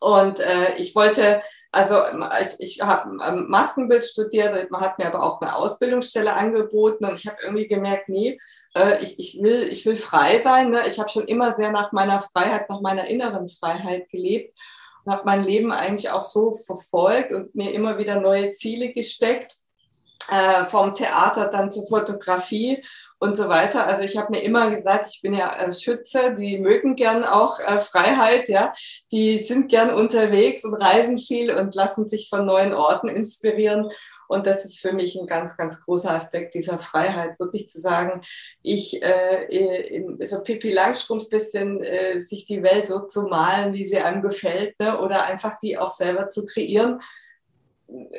Und 0.00 0.40
äh, 0.40 0.76
ich 0.76 0.94
wollte, 0.94 1.42
also 1.70 1.96
ich, 2.40 2.76
ich 2.76 2.80
habe 2.82 3.10
Maskenbild 3.48 4.04
studiert, 4.04 4.70
man 4.70 4.80
hat 4.80 4.98
mir 4.98 5.06
aber 5.06 5.22
auch 5.22 5.40
eine 5.40 5.54
Ausbildungsstelle 5.56 6.32
angeboten 6.32 7.04
und 7.04 7.14
ich 7.14 7.26
habe 7.26 7.38
irgendwie 7.42 7.68
gemerkt, 7.68 8.08
nee, 8.08 8.38
äh, 8.76 9.02
ich, 9.02 9.18
ich, 9.18 9.42
will, 9.42 9.68
ich 9.70 9.86
will 9.86 9.96
frei 9.96 10.40
sein. 10.40 10.70
Ne? 10.70 10.82
Ich 10.86 10.98
habe 10.98 11.08
schon 11.08 11.24
immer 11.24 11.54
sehr 11.54 11.70
nach 11.70 11.92
meiner 11.92 12.20
Freiheit, 12.20 12.68
nach 12.68 12.80
meiner 12.80 13.06
inneren 13.06 13.48
Freiheit 13.48 14.08
gelebt 14.08 14.58
und 15.04 15.12
habe 15.12 15.22
mein 15.24 15.42
Leben 15.42 15.72
eigentlich 15.72 16.10
auch 16.10 16.24
so 16.24 16.54
verfolgt 16.54 17.32
und 17.32 17.54
mir 17.54 17.72
immer 17.72 17.98
wieder 17.98 18.20
neue 18.20 18.52
Ziele 18.52 18.92
gesteckt. 18.92 19.62
äh, 20.30 20.64
vom 20.66 20.94
Theater 20.94 21.46
dann 21.48 21.70
zur 21.70 21.86
Fotografie 21.86 22.82
und 23.18 23.36
so 23.36 23.48
weiter. 23.48 23.86
Also 23.86 24.02
ich 24.02 24.16
habe 24.16 24.32
mir 24.32 24.42
immer 24.42 24.70
gesagt, 24.70 25.10
ich 25.12 25.22
bin 25.22 25.34
ja 25.34 25.52
äh, 25.52 25.72
Schütze, 25.72 26.34
die 26.34 26.58
mögen 26.58 26.96
gern 26.96 27.24
auch 27.24 27.58
äh, 27.60 27.78
Freiheit, 27.78 28.48
ja, 28.48 28.72
die 29.10 29.40
sind 29.40 29.70
gern 29.70 29.90
unterwegs 29.90 30.64
und 30.64 30.74
reisen 30.74 31.18
viel 31.18 31.54
und 31.54 31.74
lassen 31.74 32.06
sich 32.06 32.28
von 32.28 32.46
neuen 32.46 32.72
Orten 32.72 33.08
inspirieren. 33.08 33.88
Und 34.28 34.46
das 34.46 34.64
ist 34.64 34.78
für 34.78 34.92
mich 34.92 35.16
ein 35.16 35.26
ganz, 35.26 35.56
ganz 35.56 35.80
großer 35.80 36.12
Aspekt 36.12 36.54
dieser 36.54 36.78
Freiheit, 36.78 37.38
wirklich 37.38 37.68
zu 37.68 37.80
sagen, 37.80 38.22
ich, 38.62 39.02
äh, 39.02 40.04
so 40.24 40.42
Pippi 40.42 40.72
Langstrumpf 40.72 41.28
bisschen, 41.28 41.82
äh, 41.82 42.20
sich 42.20 42.46
die 42.46 42.62
Welt 42.62 42.86
so 42.86 43.00
zu 43.00 43.22
malen, 43.22 43.74
wie 43.74 43.86
sie 43.86 43.98
einem 43.98 44.22
gefällt, 44.22 44.78
ne? 44.80 45.00
oder 45.00 45.26
einfach 45.26 45.58
die 45.58 45.78
auch 45.78 45.90
selber 45.90 46.28
zu 46.28 46.46
kreieren 46.46 47.00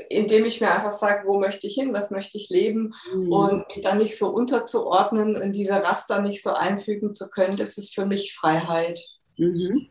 indem 0.10 0.46
ich 0.46 0.62
mir 0.62 0.72
einfach 0.72 0.92
sage, 0.92 1.28
wo 1.28 1.40
möchte 1.40 1.68
ich 1.68 1.76
hin, 1.76 1.94
was 1.94 2.12
möchte 2.12 2.38
ich 2.38 2.50
leben 2.50 2.94
mhm. 3.14 3.32
und 3.32 3.68
mich 3.70 3.82
dann 3.82 3.98
nicht 3.98 4.18
so 4.18 4.28
unterzuordnen, 4.30 5.36
in 5.36 5.52
diese 5.52 5.74
Raster 5.74 6.22
nicht 6.22 6.44
so 6.44 6.54
einfügen 6.54 7.16
zu 7.16 7.30
können, 7.30 7.58
das 7.58 7.78
ist 7.78 7.94
für 7.94 8.06
mich 8.06 8.36
Freiheit. 8.36 9.00
Mhm. 9.38 9.88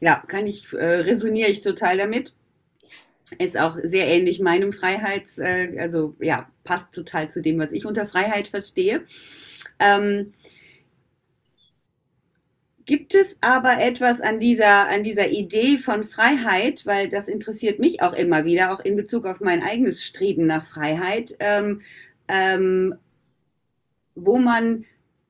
Ja, 0.00 0.22
kann 0.26 0.46
ich, 0.46 0.72
äh, 0.72 1.00
resoniere 1.00 1.50
ich 1.50 1.60
total 1.60 1.98
damit. 1.98 2.34
Ist 3.38 3.58
auch 3.58 3.76
sehr 3.82 4.06
ähnlich 4.06 4.40
meinem 4.40 4.72
Freiheits, 4.72 5.38
äh, 5.38 5.76
also 5.78 6.14
ja, 6.20 6.48
passt 6.62 6.92
total 6.92 7.28
zu 7.28 7.42
dem, 7.42 7.58
was 7.58 7.72
ich 7.72 7.84
unter 7.84 8.06
Freiheit 8.06 8.48
verstehe. 8.48 9.04
Ähm, 9.80 10.32
Gibt 12.86 13.16
es 13.16 13.36
aber 13.40 13.80
etwas 13.80 14.20
an 14.20 14.38
dieser, 14.38 14.86
an 14.86 15.02
dieser 15.02 15.28
Idee 15.30 15.76
von 15.76 16.04
Freiheit, 16.04 16.86
weil 16.86 17.08
das 17.08 17.26
interessiert 17.26 17.80
mich 17.80 18.00
auch 18.00 18.12
immer 18.12 18.44
wieder, 18.44 18.72
auch 18.72 18.78
in 18.78 18.94
Bezug 18.94 19.26
auf 19.26 19.40
mein 19.40 19.60
eigenes 19.60 20.04
Streben 20.04 20.46
nach 20.46 20.64
Freiheit, 20.64 21.34
ähm, 21.40 21.82
ähm, 22.28 22.94
wo 24.14 24.38
man, 24.38 24.84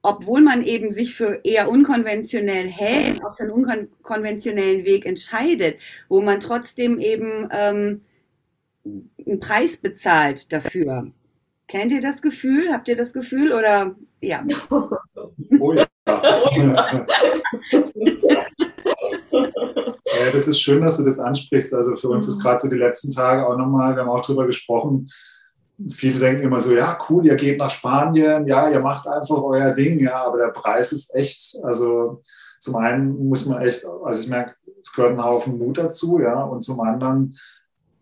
obwohl 0.06 0.40
man 0.40 0.62
eben 0.62 0.92
sich 0.92 1.16
für 1.16 1.40
eher 1.42 1.68
unkonventionell 1.68 2.68
hält, 2.68 3.24
auf 3.24 3.40
einen 3.40 3.50
unkonventionellen 3.50 4.84
Weg 4.84 5.04
entscheidet, 5.04 5.80
wo 6.08 6.22
man 6.22 6.38
trotzdem 6.38 7.00
eben 7.00 7.48
ähm, 7.50 8.02
einen 8.84 9.40
Preis 9.40 9.76
bezahlt 9.78 10.52
dafür. 10.52 11.10
Kennt 11.66 11.90
ihr 11.90 12.00
das 12.00 12.22
Gefühl? 12.22 12.72
Habt 12.72 12.86
ihr 12.86 12.94
das 12.94 13.12
Gefühl 13.12 13.52
oder 13.52 13.96
ja? 14.20 14.44
Oh 15.58 15.72
ja. 15.72 15.84
ja, 16.06 16.76
das 20.32 20.46
ist 20.46 20.60
schön, 20.60 20.82
dass 20.82 20.98
du 20.98 21.04
das 21.04 21.18
ansprichst. 21.18 21.74
Also 21.74 21.96
für 21.96 22.10
uns 22.10 22.28
ist 22.28 22.38
mhm. 22.38 22.42
gerade 22.42 22.60
so 22.60 22.70
die 22.70 22.76
letzten 22.76 23.10
Tage 23.10 23.44
auch 23.44 23.56
nochmal, 23.56 23.96
wir 23.96 24.02
haben 24.02 24.10
auch 24.10 24.24
drüber 24.24 24.46
gesprochen, 24.46 25.08
viele 25.90 26.20
denken 26.20 26.42
immer 26.42 26.60
so, 26.60 26.74
ja, 26.74 26.98
cool, 27.08 27.26
ihr 27.26 27.36
geht 27.36 27.58
nach 27.58 27.70
Spanien, 27.70 28.46
ja, 28.46 28.68
ihr 28.68 28.80
macht 28.80 29.06
einfach 29.06 29.42
euer 29.42 29.72
Ding, 29.72 30.00
ja, 30.00 30.24
aber 30.24 30.38
der 30.38 30.48
Preis 30.48 30.92
ist 30.92 31.14
echt, 31.14 31.56
also 31.62 32.22
zum 32.60 32.76
einen 32.76 33.28
muss 33.28 33.46
man 33.46 33.62
echt, 33.62 33.84
also 34.04 34.20
ich 34.20 34.28
merke, 34.28 34.54
es 34.80 34.92
gehört 34.92 35.12
ein 35.12 35.24
Haufen 35.24 35.58
Mut 35.58 35.78
dazu, 35.78 36.18
ja, 36.20 36.42
und 36.42 36.62
zum 36.62 36.80
anderen 36.80 37.36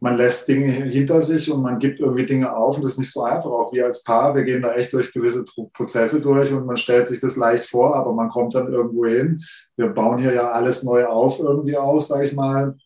man 0.04 0.18
lässt 0.18 0.46
Dinge 0.48 0.70
hinter 0.70 1.18
sich 1.22 1.50
und 1.50 1.62
man 1.62 1.78
gibt 1.78 1.98
irgendwie 1.98 2.26
Dinge 2.26 2.54
auf 2.54 2.76
und 2.76 2.82
das 2.82 2.92
ist 2.92 2.98
nicht 2.98 3.12
so 3.12 3.22
einfach. 3.22 3.50
Auch 3.50 3.72
wir 3.72 3.86
als 3.86 4.04
Paar, 4.04 4.34
wir 4.34 4.44
gehen 4.44 4.60
da 4.60 4.74
echt 4.74 4.92
durch 4.92 5.10
gewisse 5.10 5.46
Prozesse 5.72 6.20
durch 6.20 6.52
und 6.52 6.66
man 6.66 6.76
stellt 6.76 7.06
sich 7.06 7.20
das 7.20 7.36
leicht 7.36 7.64
vor, 7.64 7.96
aber 7.96 8.12
man 8.12 8.28
kommt 8.28 8.54
dann 8.54 8.70
irgendwo 8.70 9.06
hin. 9.06 9.42
Wir 9.76 9.88
bauen 9.88 10.18
hier 10.18 10.34
ja 10.34 10.50
alles 10.50 10.82
neu 10.82 11.06
auf 11.06 11.40
irgendwie 11.40 11.78
aus, 11.78 12.08
sage 12.08 12.26
ich 12.26 12.34
mal. 12.34 12.76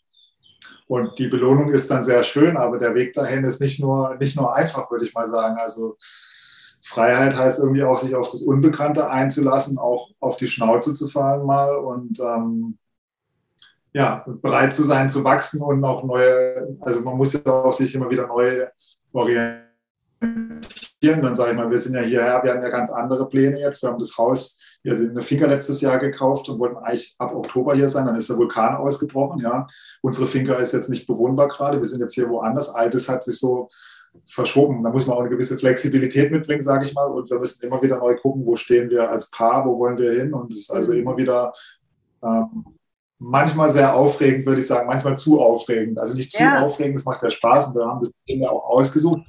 Und 0.89 1.19
die 1.19 1.29
Belohnung 1.29 1.69
ist 1.71 1.91
dann 1.91 2.03
sehr 2.03 2.23
schön, 2.23 2.57
aber 2.57 2.79
der 2.79 2.95
Weg 2.95 3.13
dahin 3.13 3.45
ist 3.45 3.61
nicht 3.61 3.79
nur, 3.79 4.17
nicht 4.19 4.37
nur 4.37 4.55
einfach, 4.57 4.91
würde 4.91 5.05
ich 5.05 5.15
mal 5.15 5.29
sagen. 5.29 5.59
Also 5.59 5.97
Freiheit 6.83 7.37
heißt 7.37 7.61
irgendwie 7.61 7.85
auch, 7.85 7.99
sich 7.99 8.15
auf 8.15 8.31
das 8.31 8.41
Unbekannte 8.41 9.11
einzulassen, 9.11 9.77
auch 9.79 10.09
auf 10.19 10.39
die 10.39 10.49
Schnauze 10.49 10.95
zu 10.95 11.09
fallen 11.09 11.45
mal 11.45 11.77
und 11.77 12.19
ähm, 12.21 12.79
ja, 13.93 14.25
bereit 14.27 14.73
zu 14.73 14.83
sein, 14.83 15.11
zu 15.11 15.25
wachsen 15.25 15.61
und 15.61 15.85
auch 15.85 16.05
neue, 16.05 16.79
also 16.81 17.01
man 17.03 17.17
muss 17.17 17.35
ja 17.35 17.41
auch 17.45 17.73
sich 17.73 17.95
immer 17.95 18.09
wieder 18.09 18.27
neu 18.27 18.67
orientieren. 19.13 19.63
Dann 21.03 21.35
sage 21.35 21.51
ich 21.51 21.57
mal, 21.57 21.71
wir 21.71 21.79
sind 21.79 21.95
ja 21.95 22.01
hierher, 22.01 22.43
wir 22.43 22.53
haben 22.53 22.63
ja 22.63 22.69
ganz 22.71 22.91
andere 22.91 23.29
Pläne 23.29 23.61
jetzt. 23.61 23.83
Wir 23.83 23.91
haben 23.91 23.99
das 23.99 24.17
Haus, 24.17 24.61
hier 24.97 25.11
eine 25.11 25.21
Finca 25.21 25.47
letztes 25.47 25.81
Jahr 25.81 25.99
gekauft 25.99 26.49
und 26.49 26.59
wollten 26.59 26.77
eigentlich 26.77 27.15
ab 27.19 27.35
Oktober 27.35 27.75
hier 27.75 27.89
sein. 27.89 28.07
Dann 28.07 28.17
ist 28.17 28.29
der 28.29 28.37
Vulkan 28.37 28.77
ausgebrochen. 28.77 29.41
Ja, 29.41 29.67
unsere 30.03 30.27
Finca 30.27 30.55
ist 30.55 30.73
jetzt 30.73 30.91
nicht 30.91 31.07
bewohnbar 31.07 31.49
gerade. 31.49 31.79
Wir 31.79 31.85
sind 31.85 32.01
jetzt 32.01 32.15
hier 32.15 32.29
woanders. 32.29 32.75
Altes 32.75 33.09
hat 33.09 33.25
sich 33.25 33.39
so 33.39 33.69
verschoben. 34.27 34.83
Da 34.83 34.91
muss 34.91 35.07
man 35.07 35.17
auch 35.17 35.21
eine 35.21 35.31
gewisse 35.31 35.57
Flexibilität 35.57 36.31
mitbringen, 36.31 36.63
sage 36.63 36.87
ich 36.87 36.95
mal. 36.95 37.07
Und 37.07 37.31
wir 37.31 37.39
müssen 37.39 37.67
immer 37.67 37.83
wieder 37.83 37.99
neu 37.99 38.17
gucken, 38.17 38.45
wo 38.45 38.57
stehen 38.57 38.91
wir 38.91 39.11
als 39.11 39.31
Paar, 39.31 39.67
wo 39.67 39.79
wollen 39.79 39.99
wir 39.99 40.13
hin. 40.13 40.33
Und 40.33 40.51
es 40.51 40.59
ist 40.59 40.71
also 40.71 40.93
mhm. 40.93 41.01
immer 41.01 41.17
wieder 41.17 41.53
ähm, 42.23 42.65
manchmal 43.19 43.69
sehr 43.69 43.95
aufregend, 43.95 44.47
würde 44.47 44.61
ich 44.61 44.67
sagen, 44.67 44.87
manchmal 44.87 45.19
zu 45.19 45.41
aufregend. 45.41 45.99
Also 45.99 46.17
nicht 46.17 46.31
zu 46.31 46.43
ja. 46.43 46.63
aufregend, 46.63 46.97
es 46.97 47.05
macht 47.05 47.23
ja 47.23 47.31
Spaß 47.31 47.69
und 47.69 47.77
wir 47.77 47.87
haben 47.87 48.01
das 48.01 48.13
ja 48.27 48.51
auch 48.51 48.65
ausgesucht. 48.65 49.23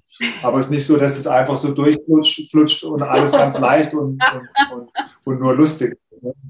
Aber 0.44 0.60
es 0.60 0.66
ist 0.66 0.72
nicht 0.72 0.86
so, 0.86 0.98
dass 0.98 1.18
es 1.18 1.28
einfach 1.28 1.58
so 1.58 1.74
durchflutscht 1.74 2.84
und 2.84 3.02
alles 3.02 3.32
ganz 3.32 3.60
leicht 3.60 3.94
und, 3.94 4.22
und, 4.34 4.50
und, 4.74 4.90
und 5.24 5.40
nur 5.40 5.56
lustig. 5.56 5.98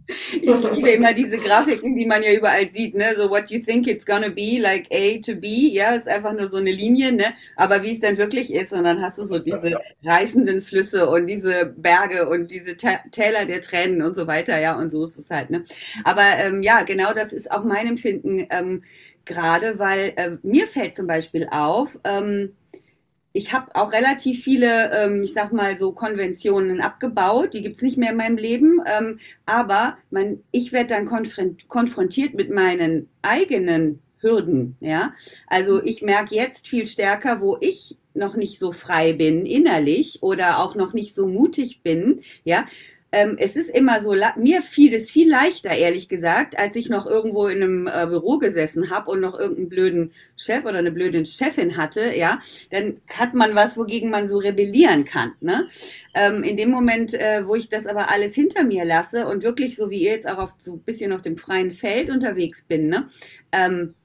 Ich 0.08 0.72
liebe 0.74 0.90
immer 0.92 1.14
diese 1.14 1.38
Grafiken, 1.38 1.96
die 1.96 2.06
man 2.06 2.24
ja 2.24 2.34
überall 2.34 2.72
sieht, 2.72 2.96
ne? 2.96 3.14
So 3.16 3.30
what 3.30 3.50
you 3.52 3.60
think 3.60 3.88
it's 3.88 4.06
gonna 4.06 4.30
be, 4.30 4.60
like 4.60 4.88
A 4.92 5.20
to 5.20 5.36
B, 5.36 5.70
ja, 5.70 5.96
ist 5.96 6.08
einfach 6.08 6.34
nur 6.34 6.50
so 6.50 6.58
eine 6.58 6.72
Linie, 6.72 7.12
ne? 7.12 7.34
Aber 7.56 7.84
wie 7.84 7.94
es 7.94 8.00
dann 8.00 8.18
wirklich 8.18 8.54
ist, 8.54 8.74
und 8.74 8.84
dann 8.84 9.02
hast 9.02 9.18
du 9.18 9.26
so 9.26 9.40
diese 9.40 9.80
reißenden 10.04 10.62
Flüsse 10.62 11.10
und 11.10 11.28
diese 11.28 11.66
Berge 11.66 12.28
und 12.30 12.52
diese 12.52 12.76
Täler 12.76 13.46
der 13.46 13.62
Tränen 13.62 14.02
und 14.02 14.16
so 14.16 14.28
weiter, 14.28 14.60
ja, 14.60 14.78
und 14.78 14.92
so 14.92 15.06
ist 15.06 15.18
es 15.20 15.30
halt, 15.30 15.50
ne? 15.50 15.66
Aber 16.04 16.24
ähm, 16.38 16.64
ja, 16.64 16.84
genau 16.84 17.14
das 17.14 17.34
ist 17.34 17.52
auch 17.52 17.64
mein 17.64 17.88
Empfinden 17.88 18.48
ähm, 18.50 18.84
gerade, 19.26 19.80
weil 19.80 20.14
äh, 20.16 20.32
mir 20.42 20.68
fällt 20.68 20.96
zum 20.96 21.08
Beispiel 21.08 21.48
auf, 21.52 21.98
ähm, 22.04 22.54
ich 23.32 23.54
habe 23.54 23.76
auch 23.76 23.92
relativ 23.92 24.44
viele, 24.44 24.92
ähm, 24.92 25.24
ich 25.24 25.34
sag 25.34 25.54
mal 25.54 25.78
so 25.78 25.92
Konventionen 25.92 26.82
abgebaut. 26.82 27.54
Die 27.54 27.62
gibt's 27.62 27.82
nicht 27.82 27.98
mehr 27.98 28.12
in 28.12 28.18
meinem 28.18 28.38
Leben. 28.38 28.82
Ähm, 28.86 29.20
aber 29.46 29.98
man, 30.10 30.44
ich 30.52 30.72
werde 30.72 30.96
dann 30.96 31.06
konfrontiert 31.68 32.34
mit 32.34 32.50
meinen 32.50 33.08
eigenen 33.22 34.02
Hürden. 34.20 34.76
Ja, 34.80 35.14
also 35.48 35.82
ich 35.84 36.02
merke 36.02 36.36
jetzt 36.36 36.68
viel 36.68 36.88
stärker, 36.88 37.40
wo 37.42 37.58
ich 37.62 37.98
noch 38.14 38.36
nicht 38.36 38.60
so 38.60 38.72
frei 38.72 39.14
bin 39.14 39.46
innerlich 39.46 40.22
oder 40.22 40.60
auch 40.60 40.76
noch 40.76 40.94
nicht 40.94 41.14
so 41.14 41.28
mutig 41.28 41.82
bin. 41.84 42.22
Ja, 42.44 42.66
ähm, 43.12 43.38
es 43.40 43.56
ist 43.56 43.70
immer 43.70 44.02
so, 44.02 44.16
mir 44.38 44.62
fiel 44.62 44.94
es 44.94 45.10
viel 45.10 45.30
leichter, 45.30 45.72
ehrlich 45.72 46.10
gesagt, 46.10 46.60
als 46.60 46.76
ich 46.76 46.90
noch 46.90 47.08
irgendwo 47.08 47.48
in 47.48 47.64
einem 47.64 47.88
äh, 47.88 48.06
Büro 48.08 48.38
gesessen 48.38 48.90
habe 48.90 49.10
und 49.12 49.20
noch 49.22 49.38
irgendeinen 49.38 49.70
blöden 49.70 50.12
Chef 50.38 50.64
oder 50.66 50.78
eine 50.78 50.92
blöde 50.92 51.26
Chefin 51.26 51.76
hatte, 51.76 52.14
ja, 52.16 52.40
dann 52.70 53.02
hat 53.12 53.34
man 53.34 53.56
was, 53.56 53.78
wogegen 53.78 54.12
man 54.12 54.28
so 54.28 54.38
rebellieren 54.38 55.06
kann. 55.06 55.34
Ne? 55.42 55.68
Ähm, 56.14 56.44
in 56.44 56.56
dem 56.56 56.70
Moment, 56.70 57.14
äh, 57.14 57.46
wo 57.48 57.56
ich 57.56 57.70
das 57.70 57.88
aber 57.88 58.12
alles 58.12 58.36
hinter 58.36 58.64
mir 58.64 58.86
lasse 58.86 59.26
und 59.28 59.44
wirklich 59.44 59.76
so 59.76 59.90
wie 59.90 60.04
ihr 60.04 60.12
jetzt 60.12 60.30
auch 60.30 60.38
auf 60.38 60.56
so 60.58 60.74
ein 60.74 60.80
bisschen 60.80 61.12
auf 61.12 61.22
dem 61.22 61.38
freien 61.38 61.72
Feld 61.72 62.10
unterwegs 62.10 62.64
bin, 62.64 62.90
ne, 62.90 63.08
ähm, 63.52 63.96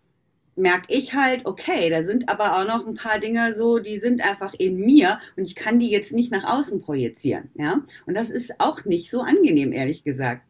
merke 0.56 0.92
ich 0.94 1.14
halt, 1.14 1.46
okay, 1.46 1.90
da 1.90 2.02
sind 2.02 2.28
aber 2.28 2.58
auch 2.58 2.66
noch 2.66 2.86
ein 2.86 2.94
paar 2.94 3.18
Dinge 3.18 3.54
so, 3.54 3.78
die 3.78 3.98
sind 3.98 4.26
einfach 4.26 4.54
in 4.54 4.76
mir 4.76 5.18
und 5.36 5.44
ich 5.44 5.54
kann 5.54 5.78
die 5.78 5.90
jetzt 5.90 6.12
nicht 6.12 6.30
nach 6.30 6.44
außen 6.44 6.80
projizieren, 6.80 7.50
ja. 7.54 7.82
Und 8.06 8.14
das 8.14 8.30
ist 8.30 8.60
auch 8.60 8.84
nicht 8.84 9.10
so 9.10 9.20
angenehm, 9.20 9.72
ehrlich 9.72 10.04
gesagt. 10.04 10.42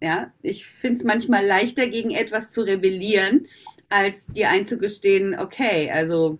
Ja, 0.00 0.32
ich 0.40 0.66
finde 0.66 0.98
es 0.98 1.04
manchmal 1.04 1.44
leichter, 1.44 1.86
gegen 1.88 2.10
etwas 2.10 2.50
zu 2.50 2.62
rebellieren, 2.62 3.46
als 3.90 4.26
dir 4.26 4.48
einzugestehen, 4.48 5.38
okay, 5.38 5.90
also, 5.90 6.38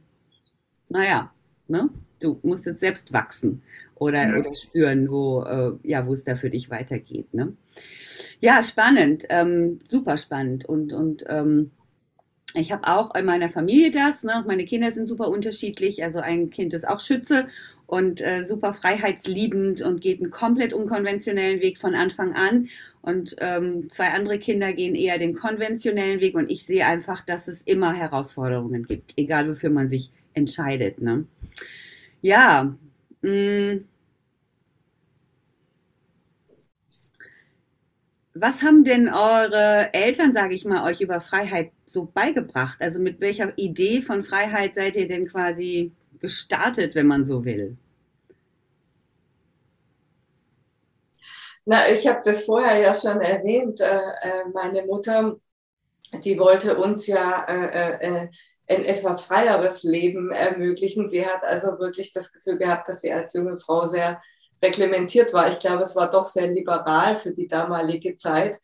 naja, 0.88 1.32
ne? 1.68 1.90
Du 2.20 2.38
musst 2.42 2.66
jetzt 2.66 2.80
selbst 2.80 3.14
wachsen 3.14 3.62
oder, 3.94 4.28
ja. 4.28 4.36
oder 4.36 4.54
spüren, 4.54 5.10
wo, 5.10 5.42
äh, 5.42 5.72
ja, 5.82 6.06
wo 6.06 6.12
es 6.12 6.22
da 6.22 6.36
für 6.36 6.50
dich 6.50 6.68
weitergeht. 6.68 7.32
Ne? 7.32 7.54
Ja, 8.40 8.62
spannend, 8.62 9.24
ähm, 9.30 9.80
super 9.88 10.18
spannend 10.18 10.66
und, 10.66 10.92
und 10.92 11.24
ähm, 11.28 11.70
ich 12.54 12.72
habe 12.72 12.88
auch 12.88 13.14
in 13.14 13.24
meiner 13.24 13.48
Familie 13.48 13.90
das. 13.90 14.24
Ne? 14.24 14.44
Meine 14.46 14.64
Kinder 14.64 14.90
sind 14.90 15.06
super 15.06 15.28
unterschiedlich. 15.28 16.02
Also 16.02 16.20
ein 16.20 16.50
Kind 16.50 16.74
ist 16.74 16.86
auch 16.86 17.00
Schütze 17.00 17.46
und 17.86 18.20
äh, 18.20 18.44
super 18.46 18.72
freiheitsliebend 18.72 19.82
und 19.82 20.00
geht 20.00 20.20
einen 20.20 20.30
komplett 20.30 20.72
unkonventionellen 20.72 21.60
Weg 21.60 21.78
von 21.78 21.94
Anfang 21.94 22.34
an. 22.34 22.68
Und 23.02 23.36
ähm, 23.38 23.88
zwei 23.90 24.08
andere 24.08 24.38
Kinder 24.38 24.72
gehen 24.72 24.94
eher 24.94 25.18
den 25.18 25.34
konventionellen 25.34 26.20
Weg. 26.20 26.34
Und 26.34 26.50
ich 26.50 26.64
sehe 26.64 26.86
einfach, 26.86 27.22
dass 27.22 27.48
es 27.48 27.62
immer 27.62 27.92
Herausforderungen 27.92 28.84
gibt, 28.84 29.14
egal 29.16 29.48
wofür 29.48 29.70
man 29.70 29.88
sich 29.88 30.10
entscheidet. 30.34 31.00
Ne? 31.00 31.26
Ja, 32.22 32.76
mh, 33.22 33.80
Was 38.34 38.62
haben 38.62 38.84
denn 38.84 39.08
eure 39.08 39.92
Eltern, 39.92 40.32
sage 40.32 40.54
ich 40.54 40.64
mal, 40.64 40.88
euch 40.88 41.00
über 41.00 41.20
Freiheit 41.20 41.72
so 41.84 42.04
beigebracht? 42.04 42.80
Also 42.80 43.00
mit 43.00 43.20
welcher 43.20 43.52
Idee 43.58 44.02
von 44.02 44.22
Freiheit 44.22 44.76
seid 44.76 44.94
ihr 44.94 45.08
denn 45.08 45.26
quasi 45.26 45.92
gestartet, 46.20 46.94
wenn 46.94 47.06
man 47.06 47.26
so 47.26 47.44
will? 47.44 47.76
Na, 51.64 51.88
ich 51.90 52.06
habe 52.06 52.20
das 52.24 52.44
vorher 52.44 52.78
ja 52.78 52.94
schon 52.94 53.20
erwähnt. 53.20 53.80
Äh, 53.80 53.98
äh, 53.98 54.44
meine 54.52 54.84
Mutter, 54.86 55.36
die 56.24 56.38
wollte 56.38 56.78
uns 56.78 57.06
ja 57.08 57.44
äh, 57.46 58.28
ein 58.68 58.84
etwas 58.84 59.22
freieres 59.22 59.82
Leben 59.82 60.30
ermöglichen. 60.30 61.08
Sie 61.08 61.26
hat 61.26 61.42
also 61.42 61.78
wirklich 61.80 62.12
das 62.12 62.32
Gefühl 62.32 62.58
gehabt, 62.58 62.88
dass 62.88 63.00
sie 63.00 63.12
als 63.12 63.34
junge 63.34 63.58
Frau 63.58 63.86
sehr 63.86 64.22
reglementiert 64.62 65.32
war. 65.32 65.50
Ich 65.50 65.58
glaube, 65.58 65.82
es 65.82 65.96
war 65.96 66.10
doch 66.10 66.26
sehr 66.26 66.48
liberal 66.48 67.16
für 67.16 67.32
die 67.32 67.48
damalige 67.48 68.16
Zeit. 68.16 68.58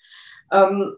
Ähm, 0.51 0.97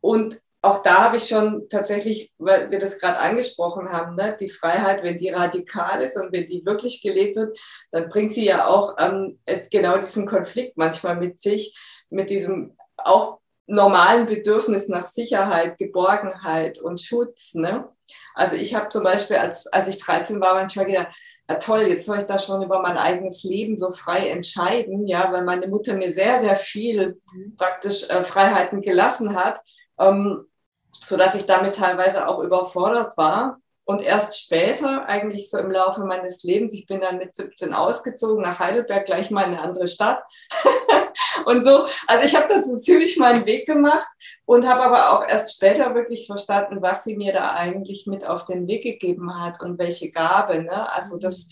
und 0.00 0.40
auch 0.62 0.82
da 0.82 1.04
habe 1.04 1.16
ich 1.16 1.26
schon 1.26 1.68
tatsächlich, 1.70 2.32
weil 2.38 2.70
wir 2.70 2.78
das 2.78 2.98
gerade 2.98 3.18
angesprochen 3.18 3.90
haben, 3.90 4.14
ne, 4.14 4.36
die 4.38 4.50
Freiheit, 4.50 5.02
wenn 5.02 5.16
die 5.16 5.30
radikal 5.30 6.02
ist 6.02 6.16
und 6.16 6.32
wenn 6.32 6.48
die 6.48 6.64
wirklich 6.66 7.00
gelebt 7.00 7.36
wird, 7.36 7.58
dann 7.90 8.08
bringt 8.10 8.34
sie 8.34 8.44
ja 8.44 8.66
auch 8.66 8.96
ähm, 8.98 9.38
genau 9.70 9.96
diesen 9.96 10.26
Konflikt 10.26 10.76
manchmal 10.76 11.16
mit 11.16 11.40
sich, 11.40 11.76
mit 12.10 12.28
diesem 12.28 12.76
auch 12.98 13.38
normalen 13.66 14.26
Bedürfnis 14.26 14.88
nach 14.88 15.06
Sicherheit, 15.06 15.78
Geborgenheit 15.78 16.78
und 16.78 17.00
Schutz. 17.00 17.54
Ne? 17.54 17.88
Also 18.34 18.56
ich 18.56 18.74
habe 18.74 18.88
zum 18.90 19.04
Beispiel, 19.04 19.36
als, 19.36 19.66
als 19.68 19.88
ich 19.88 19.98
13 19.98 20.40
war, 20.40 20.54
manchmal 20.54 20.86
gedacht, 20.86 21.14
ja 21.50 21.56
toll, 21.56 21.82
jetzt 21.82 22.06
soll 22.06 22.18
ich 22.18 22.24
da 22.24 22.38
schon 22.38 22.62
über 22.62 22.80
mein 22.80 22.96
eigenes 22.96 23.42
Leben 23.42 23.76
so 23.76 23.90
frei 23.92 24.28
entscheiden, 24.28 25.06
ja, 25.06 25.32
weil 25.32 25.44
meine 25.44 25.66
Mutter 25.66 25.94
mir 25.94 26.12
sehr, 26.12 26.40
sehr 26.40 26.56
viel 26.56 27.20
mhm. 27.34 27.56
praktisch 27.56 28.08
äh, 28.08 28.22
Freiheiten 28.22 28.82
gelassen 28.82 29.34
hat. 29.34 29.60
Ähm, 29.98 30.46
so 30.92 31.16
dass 31.16 31.34
ich 31.34 31.46
damit 31.46 31.76
teilweise 31.76 32.28
auch 32.28 32.40
überfordert 32.40 33.16
war. 33.16 33.59
Und 33.90 34.02
erst 34.02 34.40
später, 34.40 35.08
eigentlich 35.08 35.50
so 35.50 35.58
im 35.58 35.72
Laufe 35.72 36.04
meines 36.04 36.44
Lebens, 36.44 36.72
ich 36.74 36.86
bin 36.86 37.00
dann 37.00 37.18
mit 37.18 37.34
17 37.34 37.74
ausgezogen 37.74 38.40
nach 38.40 38.60
Heidelberg, 38.60 39.04
gleich 39.04 39.32
mal 39.32 39.42
in 39.42 39.54
eine 39.54 39.62
andere 39.62 39.88
Stadt. 39.88 40.22
und 41.44 41.64
so, 41.64 41.86
also 42.06 42.24
ich 42.24 42.36
habe 42.36 42.46
das 42.48 42.66
so 42.66 42.78
ziemlich 42.78 43.16
meinen 43.16 43.46
Weg 43.46 43.66
gemacht 43.66 44.06
und 44.44 44.64
habe 44.64 44.82
aber 44.82 45.10
auch 45.10 45.28
erst 45.28 45.56
später 45.56 45.92
wirklich 45.96 46.28
verstanden, 46.28 46.80
was 46.80 47.02
sie 47.02 47.16
mir 47.16 47.32
da 47.32 47.50
eigentlich 47.50 48.06
mit 48.06 48.24
auf 48.24 48.44
den 48.44 48.68
Weg 48.68 48.84
gegeben 48.84 49.36
hat 49.42 49.60
und 49.60 49.76
welche 49.80 50.12
Gabe. 50.12 50.62
Ne? 50.62 50.92
Also 50.92 51.18
das 51.18 51.48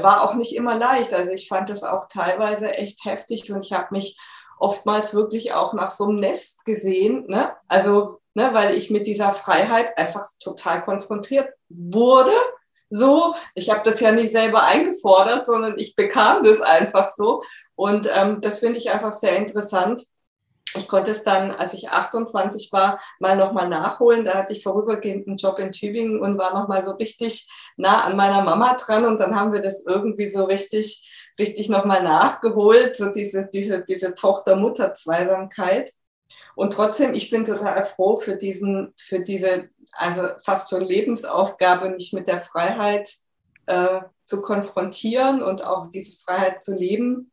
war 0.00 0.22
auch 0.22 0.34
nicht 0.34 0.54
immer 0.54 0.76
leicht. 0.76 1.12
Also 1.12 1.32
ich 1.32 1.48
fand 1.48 1.70
das 1.70 1.82
auch 1.82 2.06
teilweise 2.08 2.72
echt 2.72 3.04
heftig 3.04 3.50
und 3.50 3.64
ich 3.64 3.72
habe 3.72 3.88
mich 3.90 4.16
oftmals 4.60 5.12
wirklich 5.12 5.54
auch 5.54 5.72
nach 5.72 5.90
so 5.90 6.04
einem 6.04 6.20
Nest 6.20 6.64
gesehen. 6.64 7.24
Ne? 7.26 7.52
Also 7.66 8.20
ne, 8.34 8.50
weil 8.52 8.76
ich 8.76 8.90
mit 8.90 9.08
dieser 9.08 9.32
Freiheit 9.32 9.98
einfach 9.98 10.24
total 10.38 10.84
konfrontiert 10.84 11.48
wurde. 11.70 12.32
So, 12.90 13.34
ich 13.54 13.70
habe 13.70 13.82
das 13.84 14.00
ja 14.00 14.10
nicht 14.12 14.32
selber 14.32 14.64
eingefordert, 14.64 15.46
sondern 15.46 15.78
ich 15.78 15.94
bekam 15.94 16.42
das 16.42 16.60
einfach 16.60 17.06
so. 17.06 17.42
Und 17.76 18.08
ähm, 18.12 18.40
das 18.40 18.58
finde 18.58 18.78
ich 18.78 18.90
einfach 18.90 19.12
sehr 19.12 19.36
interessant. 19.36 20.04
Ich 20.76 20.86
konnte 20.86 21.10
es 21.10 21.24
dann, 21.24 21.50
als 21.50 21.74
ich 21.74 21.88
28 21.88 22.70
war, 22.72 23.00
mal 23.18 23.36
nochmal 23.36 23.68
nachholen. 23.68 24.24
Da 24.24 24.34
hatte 24.34 24.52
ich 24.52 24.62
vorübergehend 24.62 25.26
einen 25.26 25.36
Job 25.36 25.58
in 25.58 25.72
Tübingen 25.72 26.20
und 26.20 26.38
war 26.38 26.52
nochmal 26.52 26.84
so 26.84 26.92
richtig 26.92 27.48
nah 27.76 28.02
an 28.04 28.16
meiner 28.16 28.42
Mama 28.42 28.74
dran. 28.74 29.04
Und 29.04 29.18
dann 29.18 29.34
haben 29.34 29.52
wir 29.52 29.60
das 29.60 29.84
irgendwie 29.84 30.28
so 30.28 30.44
richtig, 30.44 31.08
richtig 31.38 31.68
nochmal 31.68 32.02
nachgeholt, 32.02 32.96
so 32.96 33.10
diese, 33.10 33.48
diese, 33.52 33.82
diese 33.82 34.14
Tochter-Mutter-Zweisamkeit. 34.14 35.92
Und 36.54 36.72
trotzdem, 36.72 37.14
ich 37.14 37.30
bin 37.30 37.44
total 37.44 37.84
froh 37.84 38.16
für 38.16 38.36
diesen, 38.36 38.94
für 38.96 39.20
diese, 39.20 39.70
also 39.92 40.22
fast 40.44 40.70
schon 40.70 40.82
Lebensaufgabe, 40.82 41.90
mich 41.90 42.12
mit 42.12 42.26
der 42.26 42.40
Freiheit 42.40 43.10
äh, 43.66 44.00
zu 44.24 44.42
konfrontieren 44.42 45.42
und 45.42 45.64
auch 45.64 45.86
diese 45.86 46.16
Freiheit 46.24 46.62
zu 46.62 46.74
leben. 46.74 47.30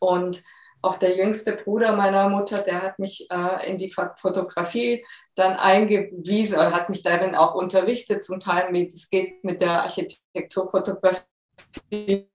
Und 0.00 0.42
auch 0.82 0.96
der 0.96 1.16
jüngste 1.16 1.52
Bruder 1.52 1.96
meiner 1.96 2.28
Mutter, 2.28 2.58
der 2.58 2.82
hat 2.82 2.98
mich 2.98 3.28
äh, 3.30 3.70
in 3.70 3.78
die 3.78 3.90
Fotografie 3.90 5.04
dann 5.34 5.56
eingewiesen, 5.56 6.58
oder 6.58 6.72
hat 6.72 6.88
mich 6.88 7.02
darin 7.02 7.34
auch 7.34 7.54
unterrichtet, 7.54 8.22
zum 8.22 8.38
Teil 8.38 8.70
mit, 8.70 8.92
es 8.92 9.10
geht 9.10 9.42
mit 9.42 9.60
der 9.60 9.82
Architekturfotografie. 9.82 12.28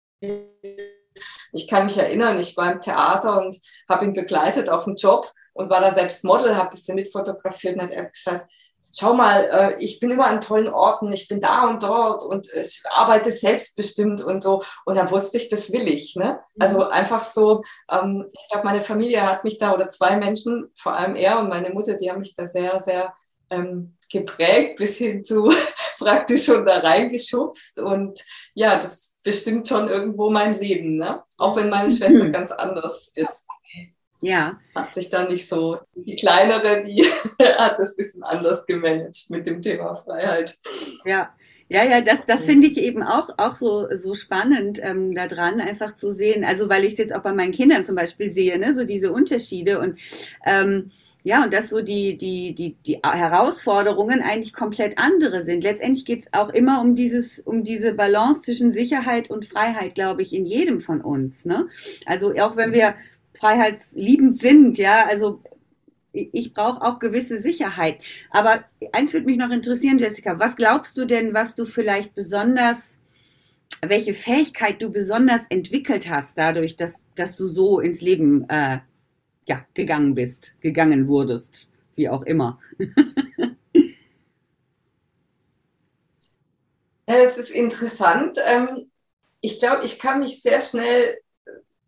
Ich 1.52 1.69
kann 1.69 1.85
mich 1.85 1.99
erinnern, 1.99 2.40
ich 2.40 2.57
war 2.57 2.73
im 2.73 2.80
Theater 2.80 3.40
und 3.40 3.59
habe 3.88 4.04
ihn 4.04 4.12
begleitet 4.12 4.69
auf 4.69 4.87
einen 4.87 4.97
Job 4.97 5.33
und 5.52 5.71
war 5.71 5.80
da 5.80 5.92
selbst 5.92 6.25
Model, 6.25 6.57
habe 6.57 6.69
ein 6.69 6.71
bisschen 6.71 6.95
mitfotografiert 6.95 7.76
und 7.76 7.83
hat 7.83 7.92
er 7.92 8.07
gesagt, 8.07 8.50
schau 8.92 9.14
mal, 9.14 9.44
äh, 9.44 9.82
ich 9.82 10.00
bin 10.00 10.11
immer 10.11 10.26
an 10.26 10.40
tollen 10.40 10.68
Orten, 10.68 11.12
ich 11.12 11.28
bin 11.28 11.40
da 11.40 11.68
und 11.68 11.82
dort 11.82 12.23
und 12.23 12.52
ich 12.52 12.82
arbeite 12.90 13.30
selbstbestimmt 13.32 14.23
und 14.23 14.42
so. 14.42 14.62
Und 14.85 14.97
dann 14.97 15.11
wusste 15.11 15.38
ich, 15.38 15.49
das 15.49 15.73
will 15.73 15.88
ich. 15.88 16.16
Ne? 16.16 16.40
Also 16.59 16.78
mhm. 16.78 16.85
einfach 16.85 17.25
so, 17.25 17.62
ähm, 17.90 18.26
ich 18.32 18.48
glaube, 18.50 18.66
meine 18.66 18.81
Familie 18.81 19.22
hat 19.22 19.44
mich 19.44 19.59
da, 19.59 19.74
oder 19.74 19.88
zwei 19.88 20.16
Menschen, 20.16 20.70
vor 20.76 20.94
allem 20.96 21.16
er 21.16 21.38
und 21.38 21.48
meine 21.48 21.70
Mutter, 21.70 21.94
die 21.94 22.11
haben 22.11 22.20
mich 22.20 22.35
da 22.35 22.46
sehr, 22.46 22.83
sehr 22.83 23.14
ähm, 23.50 23.96
geprägt, 24.11 24.76
bis 24.79 24.98
hin 24.98 25.24
zu 25.24 25.53
praktisch 25.98 26.46
schon 26.46 26.66
da 26.66 26.79
reingeschubst. 26.79 27.81
Und 27.81 28.24
ja, 28.55 28.76
das 28.76 29.16
bestimmt 29.22 29.68
schon 29.68 29.88
irgendwo 29.88 30.31
mein 30.31 30.55
Leben, 30.55 30.96
ne? 30.96 31.22
auch 31.37 31.57
wenn 31.57 31.68
meine 31.68 31.90
Schwester 31.90 32.29
ganz 32.31 32.50
anders 32.53 33.12
ist. 33.14 33.46
Ja. 34.20 34.61
Hat 34.74 34.94
sich 34.94 35.09
dann 35.09 35.28
nicht 35.28 35.48
so, 35.48 35.78
die 35.94 36.16
kleinere, 36.16 36.83
die 36.85 37.02
hat 37.59 37.78
das 37.78 37.92
ein 37.92 37.96
bisschen 37.96 38.22
anders 38.22 38.66
gemanagt 38.66 39.26
mit 39.28 39.46
dem 39.46 39.62
Thema 39.62 39.94
Freiheit. 39.94 40.59
Ja. 41.04 41.35
Ja, 41.72 41.85
ja, 41.85 42.00
das, 42.00 42.26
das 42.26 42.40
finde 42.40 42.66
ich 42.66 42.78
eben 42.78 43.04
auch, 43.04 43.30
auch 43.37 43.54
so, 43.54 43.87
so 43.94 44.16
spannend 44.16 44.80
ähm, 44.83 45.14
daran, 45.14 45.61
einfach 45.61 45.94
zu 45.94 46.11
sehen. 46.11 46.42
Also, 46.44 46.68
weil 46.68 46.83
ich 46.83 46.94
es 46.94 46.98
jetzt 46.98 47.14
auch 47.14 47.22
bei 47.22 47.33
meinen 47.33 47.52
Kindern 47.52 47.85
zum 47.85 47.94
Beispiel 47.94 48.28
sehe, 48.28 48.59
ne, 48.59 48.74
so 48.74 48.83
diese 48.83 49.12
Unterschiede 49.12 49.78
und 49.78 49.96
ähm, 50.44 50.90
ja, 51.22 51.44
und 51.44 51.52
dass 51.52 51.68
so 51.68 51.80
die, 51.80 52.16
die, 52.16 52.54
die, 52.54 52.76
die 52.87 52.98
Herausforderungen 53.04 54.22
eigentlich 54.22 54.52
komplett 54.52 54.98
andere 54.98 55.42
sind. 55.42 55.62
Letztendlich 55.62 56.04
geht 56.04 56.20
es 56.20 56.33
auch 56.33 56.48
immer 56.48 56.80
um 56.80 56.94
dieses, 56.94 57.38
um 57.38 57.62
diese 57.62 57.92
Balance 57.92 58.42
zwischen 58.42 58.72
Sicherheit 58.72 59.30
und 59.30 59.44
Freiheit, 59.44 59.94
glaube 59.94 60.22
ich, 60.22 60.33
in 60.33 60.46
jedem 60.46 60.80
von 60.80 61.00
uns. 61.00 61.44
Ne? 61.44 61.68
Also 62.06 62.35
auch 62.37 62.56
wenn 62.56 62.72
wir 62.72 62.94
freiheitsliebend 63.38 64.38
sind, 64.38 64.79
ja, 64.79 65.07
also 65.07 65.43
ich 66.12 66.53
brauche 66.53 66.83
auch 66.83 66.99
gewisse 66.99 67.40
Sicherheit. 67.40 68.03
Aber 68.31 68.64
eins 68.93 69.12
würde 69.12 69.27
mich 69.27 69.37
noch 69.37 69.51
interessieren, 69.51 69.99
Jessica, 69.99 70.38
was 70.38 70.57
glaubst 70.57 70.97
du 70.97 71.05
denn, 71.05 71.35
was 71.35 71.55
du 71.55 71.66
vielleicht 71.66 72.14
besonders, 72.14 72.99
welche 73.83 74.14
Fähigkeit 74.14 74.83
du 74.83 74.90
besonders 74.90 75.43
entwickelt 75.51 76.09
hast, 76.09 76.37
dadurch, 76.37 76.77
dass, 76.77 76.97
dass 77.14 77.37
du 77.37 77.47
so 77.47 77.81
ins 77.81 78.01
Leben 78.01 78.49
äh, 78.49 78.79
ja, 79.49 79.64
gegangen 79.75 80.14
bist, 80.14 80.57
gegangen 80.61 81.07
wurdest, 81.07 81.69
wie 81.95 82.09
auch 82.09 82.23
immer? 82.23 82.59
Es 87.12 87.38
ist 87.38 87.51
interessant. 87.51 88.38
Ähm, 88.47 88.88
ich 89.40 89.59
glaube, 89.59 89.85
ich 89.85 89.99
kann 89.99 90.21
mich 90.21 90.43
sehr 90.43 90.61
schnell 90.61 91.19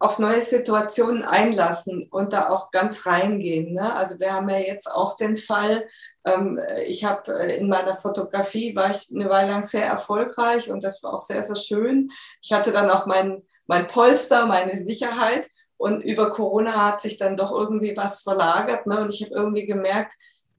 auf 0.03 0.19
neue 0.19 0.43
Situationen 0.43 1.23
einlassen 1.23 2.09
und 2.11 2.33
da 2.33 2.49
auch 2.49 2.73
ganz 2.73 3.07
reingehen. 3.07 3.75
Ne? 3.75 3.95
Also 3.95 4.19
wir 4.19 4.33
haben 4.33 4.49
ja 4.49 4.59
jetzt 4.59 4.91
auch 4.91 5.17
den 5.17 5.37
Fall, 5.37 5.87
ähm, 6.25 6.59
ich 6.89 7.05
habe 7.05 7.33
äh, 7.39 7.57
in 7.57 7.69
meiner 7.69 7.95
Fotografie, 7.97 8.75
war 8.75 8.91
ich 8.91 9.15
eine 9.15 9.31
Weile 9.31 9.53
lang 9.53 9.63
sehr 9.63 9.87
erfolgreich 9.87 10.69
und 10.69 10.83
das 10.83 11.05
war 11.05 11.15
auch 11.15 11.21
sehr, 11.21 11.45
sehr 11.45 11.55
schön. 11.55 12.11
Ich 12.43 12.53
hatte 12.53 12.73
dann 12.73 12.91
auch 12.91 13.07
mein, 13.07 13.45
mein 13.67 13.87
Polster, 13.87 14.47
meine 14.47 14.85
Sicherheit 14.85 15.49
und 15.77 16.03
über 16.03 16.31
Corona 16.31 16.85
hat 16.85 17.01
sich 17.01 17.17
dann 17.17 17.37
doch 17.37 17.53
irgendwie 17.53 17.97
was 17.97 18.23
verlagert. 18.23 18.89
Ne? 18.89 19.03
Und 19.03 19.15
ich 19.15 19.23
habe 19.23 19.35
irgendwie 19.35 19.67
gemerkt, 19.67 20.15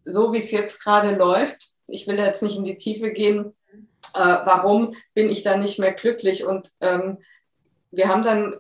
so 0.06 0.32
wie 0.32 0.40
es 0.40 0.52
jetzt 0.52 0.82
gerade 0.82 1.16
läuft, 1.16 1.74
ich 1.88 2.08
will 2.08 2.18
jetzt 2.18 2.44
nicht 2.44 2.58
in 2.58 2.64
die 2.64 2.78
Tiefe 2.78 3.12
gehen, 3.12 3.54
äh, 4.14 4.20
warum 4.20 4.96
bin 5.14 5.30
ich 5.30 5.44
da 5.44 5.58
nicht 5.58 5.80
mehr 5.80 5.92
glücklich? 5.92 6.46
Und 6.46 6.72
ähm, 6.80 7.18
wir 7.92 8.08
haben 8.08 8.22
dann 8.22 8.56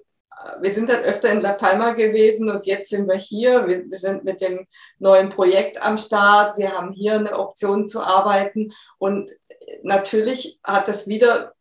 wir 0.62 0.72
sind 0.72 0.90
dann 0.90 1.04
öfter 1.04 1.32
in 1.32 1.42
La 1.42 1.54
Palma 1.54 1.94
gewesen 1.94 2.50
und 2.50 2.66
jetzt 2.66 2.90
sind 2.90 3.08
wir 3.08 3.18
hier. 3.18 3.68
Wir, 3.68 3.90
wir, 3.90 3.98
sind 3.98 4.24
mit 4.24 4.42
dem 4.42 4.68
neuen 5.00 5.30
Projekt 5.30 5.82
am 5.82 5.98
Start. 5.98 6.58
Wir 6.58 6.74
haben 6.74 6.92
hier 6.92 7.16
eine 7.16 7.38
Option 7.38 7.88
zu 7.88 8.02
arbeiten. 8.02 8.72
Und 8.98 9.32
natürlich 9.84 10.60
hat 10.64 10.88
das 10.88 11.08
wieder 11.08 11.54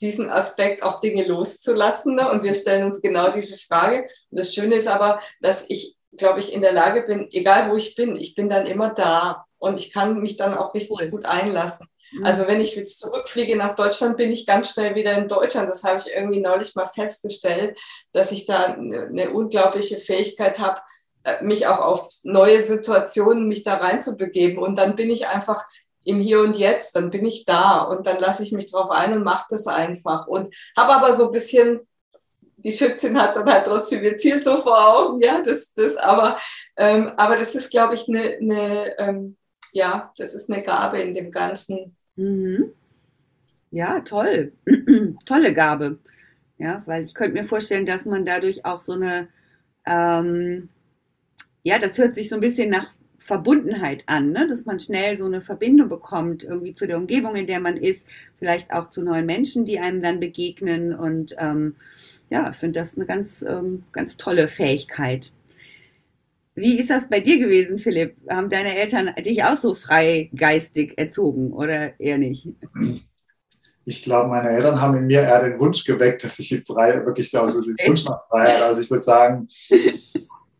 diesen 0.00 0.30
Aspekt, 0.30 0.82
auch 0.82 1.00
Dinge 1.00 1.24
loszulassen. 1.24 2.14
Ne? 2.14 2.30
Und 2.30 2.42
wir 2.42 2.54
stellen 2.54 2.84
uns 2.84 3.00
genau 3.00 3.30
diese 3.32 3.56
Frage. 3.56 4.06
Und 4.30 4.38
das 4.38 4.54
Schöne 4.54 4.76
ist 4.76 4.88
aber, 4.88 5.20
dass 5.40 5.66
ich, 5.68 5.96
glaube 6.16 6.40
ich, 6.40 6.54
in 6.54 6.62
der 6.62 6.72
Lage 6.72 7.02
bin, 7.02 7.28
egal 7.32 7.70
wo 7.70 7.76
ich 7.76 7.94
bin, 7.94 8.16
ich 8.16 8.34
bin 8.34 8.48
dann 8.48 8.66
immer 8.66 8.90
da. 8.90 9.44
Und 9.58 9.78
ich 9.78 9.92
kann 9.92 10.20
mich 10.20 10.36
dann 10.36 10.54
auch 10.54 10.74
richtig 10.74 10.98
cool. 11.02 11.10
gut 11.10 11.26
einlassen. 11.26 11.86
Also 12.24 12.46
wenn 12.46 12.60
ich 12.60 12.74
jetzt 12.74 12.98
zurückfliege 12.98 13.56
nach 13.56 13.74
Deutschland, 13.74 14.16
bin 14.16 14.32
ich 14.32 14.46
ganz 14.46 14.72
schnell 14.72 14.94
wieder 14.94 15.16
in 15.16 15.28
Deutschland. 15.28 15.70
Das 15.70 15.84
habe 15.84 16.00
ich 16.00 16.12
irgendwie 16.12 16.40
neulich 16.40 16.74
mal 16.74 16.86
festgestellt, 16.86 17.78
dass 18.12 18.32
ich 18.32 18.46
da 18.46 18.74
eine 18.74 19.30
unglaubliche 19.30 19.96
Fähigkeit 19.96 20.58
habe, 20.58 20.80
äh, 21.24 21.42
mich 21.42 21.66
auch 21.66 21.78
auf 21.78 22.08
neue 22.24 22.64
Situationen, 22.64 23.48
mich 23.48 23.62
da 23.62 23.74
reinzubegeben. 23.74 24.58
Und 24.58 24.76
dann 24.76 24.96
bin 24.96 25.10
ich 25.10 25.28
einfach 25.28 25.64
im 26.04 26.18
Hier 26.20 26.40
und 26.40 26.56
Jetzt, 26.56 26.96
dann 26.96 27.10
bin 27.10 27.24
ich 27.24 27.44
da 27.44 27.82
und 27.82 28.06
dann 28.06 28.18
lasse 28.18 28.42
ich 28.42 28.52
mich 28.52 28.70
drauf 28.70 28.90
ein 28.90 29.12
und 29.12 29.22
mache 29.22 29.46
das 29.50 29.66
einfach. 29.66 30.26
Und 30.26 30.54
habe 30.76 30.94
aber 30.94 31.16
so 31.16 31.26
ein 31.26 31.32
bisschen 31.32 31.86
die 32.62 32.72
Schützin 32.72 33.18
hat 33.18 33.36
dann 33.36 33.50
halt 33.50 33.66
trotzdem 33.66 34.04
ihr 34.04 34.18
Ziel 34.18 34.42
so 34.42 34.60
vor 34.60 34.76
Augen, 34.94 35.22
ja, 35.22 35.40
das, 35.40 35.72
das 35.72 35.96
aber, 35.96 36.36
ähm, 36.76 37.10
aber 37.16 37.38
das 37.38 37.54
ist, 37.54 37.70
glaube 37.70 37.94
ich, 37.94 38.06
eine, 38.06 38.36
eine 38.38 38.98
ähm, 38.98 39.38
ja, 39.72 40.12
das 40.16 40.34
ist 40.34 40.50
eine 40.50 40.62
Gabe 40.62 41.00
in 41.00 41.14
dem 41.14 41.30
Ganzen. 41.30 41.96
Mhm. 42.20 42.72
Ja, 43.70 44.00
toll. 44.00 44.52
Tolle 45.24 45.52
Gabe. 45.54 45.98
Ja, 46.58 46.82
weil 46.86 47.04
ich 47.04 47.14
könnte 47.14 47.40
mir 47.40 47.44
vorstellen, 47.48 47.86
dass 47.86 48.04
man 48.04 48.24
dadurch 48.24 48.66
auch 48.66 48.80
so 48.80 48.92
eine, 48.92 49.28
ähm, 49.86 50.68
ja, 51.62 51.78
das 51.78 51.96
hört 51.98 52.14
sich 52.14 52.28
so 52.28 52.34
ein 52.34 52.42
bisschen 52.42 52.68
nach 52.70 52.92
Verbundenheit 53.18 54.04
an, 54.06 54.32
ne? 54.32 54.46
dass 54.46 54.66
man 54.66 54.80
schnell 54.80 55.16
so 55.16 55.24
eine 55.24 55.40
Verbindung 55.40 55.88
bekommt, 55.88 56.44
irgendwie 56.44 56.74
zu 56.74 56.86
der 56.86 56.98
Umgebung, 56.98 57.36
in 57.36 57.46
der 57.46 57.60
man 57.60 57.76
ist, 57.78 58.06
vielleicht 58.38 58.72
auch 58.72 58.90
zu 58.90 59.02
neuen 59.02 59.26
Menschen, 59.26 59.64
die 59.64 59.78
einem 59.78 60.00
dann 60.02 60.20
begegnen. 60.20 60.94
Und 60.94 61.34
ähm, 61.38 61.76
ja, 62.28 62.50
ich 62.50 62.56
finde 62.56 62.80
das 62.80 62.96
eine 62.96 63.06
ganz, 63.06 63.42
ähm, 63.42 63.84
ganz 63.92 64.18
tolle 64.18 64.48
Fähigkeit. 64.48 65.32
Wie 66.54 66.78
ist 66.78 66.90
das 66.90 67.08
bei 67.08 67.20
dir 67.20 67.38
gewesen, 67.38 67.78
Philipp? 67.78 68.16
Haben 68.28 68.50
deine 68.50 68.76
Eltern 68.76 69.10
dich 69.24 69.44
auch 69.44 69.56
so 69.56 69.74
freigeistig 69.74 70.98
erzogen 70.98 71.52
oder 71.52 71.98
eher 72.00 72.18
nicht? 72.18 72.48
Ich 73.84 74.02
glaube, 74.02 74.28
meine 74.28 74.50
Eltern 74.50 74.80
haben 74.80 74.96
in 74.96 75.06
mir 75.06 75.22
eher 75.22 75.42
den 75.42 75.58
Wunsch 75.58 75.84
geweckt, 75.84 76.22
dass 76.22 76.38
ich 76.38 76.62
frei, 76.64 77.04
wirklich 77.04 77.36
also 77.38 77.62
diesen 77.62 77.76
Wunsch 77.86 78.04
nach 78.04 78.28
Freiheit. 78.28 78.62
Also 78.62 78.82
ich 78.82 78.90
würde 78.90 79.02
sagen, 79.02 79.48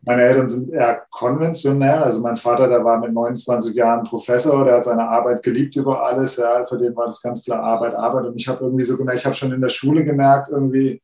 meine 0.03 0.23
Eltern 0.23 0.47
sind 0.47 0.71
eher 0.71 1.05
konventionell. 1.11 1.99
Also 1.99 2.21
mein 2.21 2.35
Vater, 2.35 2.67
der 2.67 2.83
war 2.83 2.99
mit 2.99 3.13
29 3.13 3.75
Jahren 3.75 4.03
Professor, 4.03 4.65
der 4.65 4.75
hat 4.75 4.85
seine 4.85 5.07
Arbeit 5.07 5.43
geliebt 5.43 5.75
über 5.75 6.03
alles. 6.03 6.37
Ja, 6.37 6.65
für 6.65 6.77
den 6.77 6.95
war 6.95 7.05
das 7.05 7.21
ganz 7.21 7.43
klar 7.43 7.61
Arbeit, 7.61 7.93
Arbeit. 7.93 8.25
Und 8.25 8.35
ich 8.35 8.47
habe 8.47 8.63
irgendwie 8.63 8.83
so 8.83 8.97
gemerkt, 8.97 9.19
ich 9.19 9.25
habe 9.25 9.35
schon 9.35 9.53
in 9.53 9.61
der 9.61 9.69
Schule 9.69 10.03
gemerkt, 10.03 10.49
irgendwie, 10.49 11.01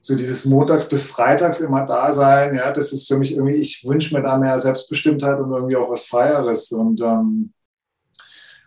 so 0.00 0.16
dieses 0.16 0.44
Montags 0.44 0.88
bis 0.88 1.06
Freitags 1.06 1.60
immer 1.60 1.84
da 1.86 2.10
sein, 2.12 2.54
ja, 2.54 2.72
das 2.72 2.92
ist 2.92 3.08
für 3.08 3.18
mich 3.18 3.34
irgendwie, 3.34 3.56
ich 3.56 3.84
wünsche 3.86 4.14
mir 4.14 4.22
da 4.22 4.38
mehr 4.38 4.58
Selbstbestimmtheit 4.58 5.38
und 5.38 5.50
irgendwie 5.52 5.76
auch 5.76 5.90
was 5.90 6.06
Freieres. 6.06 6.70
Und 6.72 7.00
ähm, 7.00 7.52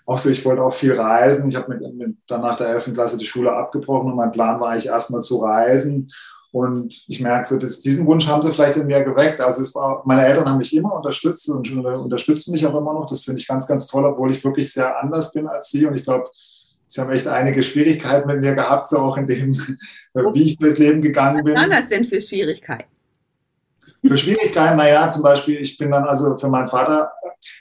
auch 0.05 0.17
so, 0.17 0.29
ich 0.29 0.43
wollte 0.45 0.61
auch 0.61 0.73
viel 0.73 0.99
reisen. 0.99 1.49
Ich 1.49 1.55
habe 1.55 1.73
mit, 1.73 1.95
mit, 1.95 2.17
dann 2.27 2.41
nach 2.41 2.57
der 2.57 2.69
11. 2.69 2.93
Klasse 2.93 3.17
die 3.17 3.25
Schule 3.25 3.53
abgebrochen 3.53 4.11
und 4.11 4.17
mein 4.17 4.31
Plan 4.31 4.59
war 4.59 4.69
eigentlich 4.69 4.87
erstmal 4.87 5.21
zu 5.21 5.37
reisen. 5.37 6.09
Und 6.51 7.05
ich 7.07 7.21
merke 7.21 7.47
so, 7.47 7.57
dass 7.57 7.79
diesen 7.79 8.05
Wunsch 8.07 8.27
haben 8.27 8.41
sie 8.41 8.51
vielleicht 8.51 8.75
in 8.75 8.87
mir 8.87 9.03
geweckt. 9.03 9.39
Also 9.39 9.61
es 9.61 9.73
war, 9.73 10.03
meine 10.05 10.25
Eltern 10.25 10.49
haben 10.49 10.57
mich 10.57 10.75
immer 10.75 10.93
unterstützt 10.93 11.47
und 11.49 11.71
unterstützen 11.71 12.51
mich 12.51 12.65
auch 12.65 12.77
immer 12.77 12.93
noch. 12.93 13.05
Das 13.05 13.23
finde 13.23 13.39
ich 13.39 13.47
ganz, 13.47 13.67
ganz 13.67 13.87
toll, 13.87 14.05
obwohl 14.05 14.31
ich 14.31 14.43
wirklich 14.43 14.73
sehr 14.73 15.01
anders 15.01 15.31
bin 15.31 15.47
als 15.47 15.69
sie. 15.69 15.85
Und 15.85 15.95
ich 15.95 16.03
glaube, 16.03 16.29
Sie 16.91 16.99
haben 16.99 17.11
echt 17.11 17.25
einige 17.25 17.63
Schwierigkeiten 17.63 18.27
mit 18.27 18.41
mir 18.41 18.53
gehabt, 18.53 18.85
so 18.85 18.97
auch 18.97 19.15
in 19.15 19.25
dem, 19.25 19.53
wie 20.13 20.43
ich 20.43 20.57
durchs 20.57 20.77
Leben 20.77 21.01
gegangen 21.01 21.41
bin. 21.41 21.55
Was 21.55 21.61
waren 21.61 21.71
das 21.71 21.87
denn 21.87 22.03
für 22.03 22.19
Schwierigkeiten? 22.19 22.89
Für 24.05 24.17
Schwierigkeiten, 24.17 24.75
naja, 24.75 25.09
zum 25.09 25.23
Beispiel, 25.23 25.61
ich 25.61 25.77
bin 25.77 25.91
dann 25.91 26.03
also 26.03 26.35
für 26.35 26.49
meinen 26.49 26.67
Vater, 26.67 27.11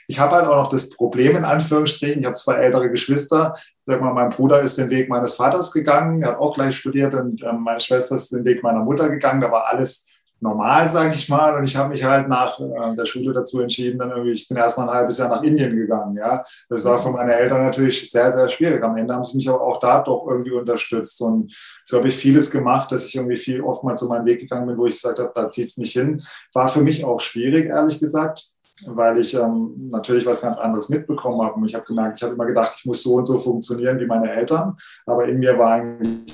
ich 0.07 0.19
habe 0.19 0.35
halt 0.35 0.47
auch 0.47 0.57
noch 0.57 0.69
das 0.69 0.89
Problem 0.89 1.37
in 1.37 1.45
Anführungsstrichen, 1.45 2.19
ich 2.19 2.25
habe 2.25 2.35
zwei 2.35 2.55
ältere 2.55 2.89
Geschwister, 2.89 3.53
sag 3.83 4.01
mal, 4.01 4.13
mein 4.13 4.31
Bruder 4.31 4.59
ist 4.59 4.77
den 4.77 4.89
Weg 4.89 5.07
meines 5.07 5.35
Vaters 5.35 5.71
gegangen, 5.71 6.23
er 6.23 6.29
hat 6.29 6.39
auch 6.39 6.53
gleich 6.53 6.75
studiert 6.75 7.13
und 7.13 7.41
äh, 7.41 7.53
meine 7.53 7.79
Schwester 7.79 8.15
ist 8.15 8.33
den 8.33 8.43
Weg 8.43 8.63
meiner 8.63 8.83
Mutter 8.83 9.07
gegangen, 9.07 9.39
da 9.39 9.49
war 9.49 9.67
alles 9.67 10.07
normal, 10.41 10.89
sage 10.89 11.13
ich 11.13 11.29
mal. 11.29 11.55
Und 11.55 11.63
ich 11.63 11.75
habe 11.75 11.89
mich 11.89 12.03
halt 12.03 12.27
nach 12.27 12.59
äh, 12.59 12.95
der 12.95 13.05
Schule 13.05 13.31
dazu 13.33 13.61
entschieden, 13.61 13.99
dann 13.99 14.09
irgendwie, 14.09 14.33
ich 14.33 14.47
bin 14.47 14.57
erstmal 14.57 14.89
ein 14.89 14.95
halbes 14.95 15.17
Jahr 15.17 15.29
nach 15.29 15.43
Indien 15.43 15.75
gegangen. 15.75 16.17
Ja, 16.17 16.43
das 16.69 16.83
war 16.83 16.97
für 16.97 17.11
meine 17.11 17.33
Eltern 17.33 17.63
natürlich 17.63 18.09
sehr, 18.09 18.31
sehr 18.31 18.49
schwierig. 18.49 18.83
Am 18.83 18.97
Ende 18.97 19.13
haben 19.13 19.23
sie 19.23 19.37
mich 19.37 19.47
aber 19.47 19.61
auch 19.61 19.79
da 19.79 20.01
doch 20.01 20.27
irgendwie 20.27 20.51
unterstützt. 20.51 21.21
Und 21.21 21.55
so 21.85 21.97
habe 21.97 22.07
ich 22.07 22.15
vieles 22.15 22.51
gemacht, 22.51 22.91
dass 22.91 23.05
ich 23.05 23.15
irgendwie 23.15 23.37
viel 23.37 23.61
oftmals 23.61 23.99
so 23.99 24.07
meinen 24.07 24.25
Weg 24.25 24.39
gegangen 24.41 24.67
bin, 24.67 24.77
wo 24.77 24.87
ich 24.87 24.95
gesagt 24.95 25.19
habe, 25.19 25.31
da 25.33 25.47
zieht 25.47 25.67
es 25.67 25.77
mich 25.77 25.93
hin. 25.93 26.21
War 26.53 26.67
für 26.67 26.81
mich 26.81 27.05
auch 27.05 27.19
schwierig, 27.19 27.67
ehrlich 27.67 27.99
gesagt 27.99 28.43
weil 28.87 29.19
ich 29.19 29.35
ähm, 29.35 29.89
natürlich 29.91 30.25
was 30.25 30.41
ganz 30.41 30.57
anderes 30.57 30.89
mitbekommen 30.89 31.39
habe. 31.45 31.53
Und 31.53 31.65
ich 31.65 31.75
habe 31.75 31.85
gemerkt, 31.85 32.17
ich 32.17 32.23
habe 32.23 32.33
immer 32.33 32.47
gedacht, 32.47 32.73
ich 32.77 32.85
muss 32.85 33.03
so 33.03 33.13
und 33.13 33.27
so 33.27 33.37
funktionieren 33.37 33.99
wie 33.99 34.07
meine 34.07 34.31
Eltern, 34.31 34.75
aber 35.05 35.27
in 35.27 35.37
mir 35.37 35.55
war 35.55 35.73
eigentlich 35.73 36.33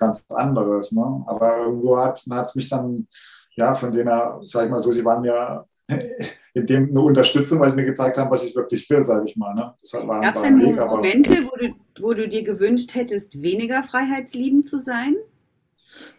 ganz 0.00 0.24
anderes. 0.30 0.92
Ne? 0.92 1.24
Aber 1.26 1.58
irgendwo 1.58 1.98
hat 1.98 2.18
es 2.26 2.54
mich 2.56 2.68
dann, 2.68 3.06
ja, 3.54 3.74
von 3.74 3.92
dem 3.92 4.08
her, 4.08 4.40
sag 4.44 4.64
ich 4.64 4.70
mal 4.70 4.80
so, 4.80 4.90
sie 4.90 5.04
waren 5.04 5.22
mir 5.22 5.64
in 6.54 6.66
dem 6.66 6.90
eine 6.90 7.00
Unterstützung, 7.00 7.60
weil 7.60 7.70
sie 7.70 7.76
mir 7.76 7.84
gezeigt 7.84 8.18
haben, 8.18 8.30
was 8.30 8.44
ich 8.44 8.56
wirklich 8.56 8.88
will, 8.90 9.04
sage 9.04 9.26
ich 9.26 9.36
mal. 9.36 9.54
Ne? 9.54 9.74
Gab 9.92 10.36
es 10.36 10.42
denn 10.42 10.60
Weg, 10.60 10.76
Momente, 10.76 11.34
wo 11.44 11.56
du, 11.56 11.74
wo 12.00 12.14
du 12.14 12.28
dir 12.28 12.42
gewünscht 12.42 12.94
hättest, 12.94 13.40
weniger 13.42 13.82
freiheitsliebend 13.82 14.66
zu 14.66 14.78
sein? 14.78 15.16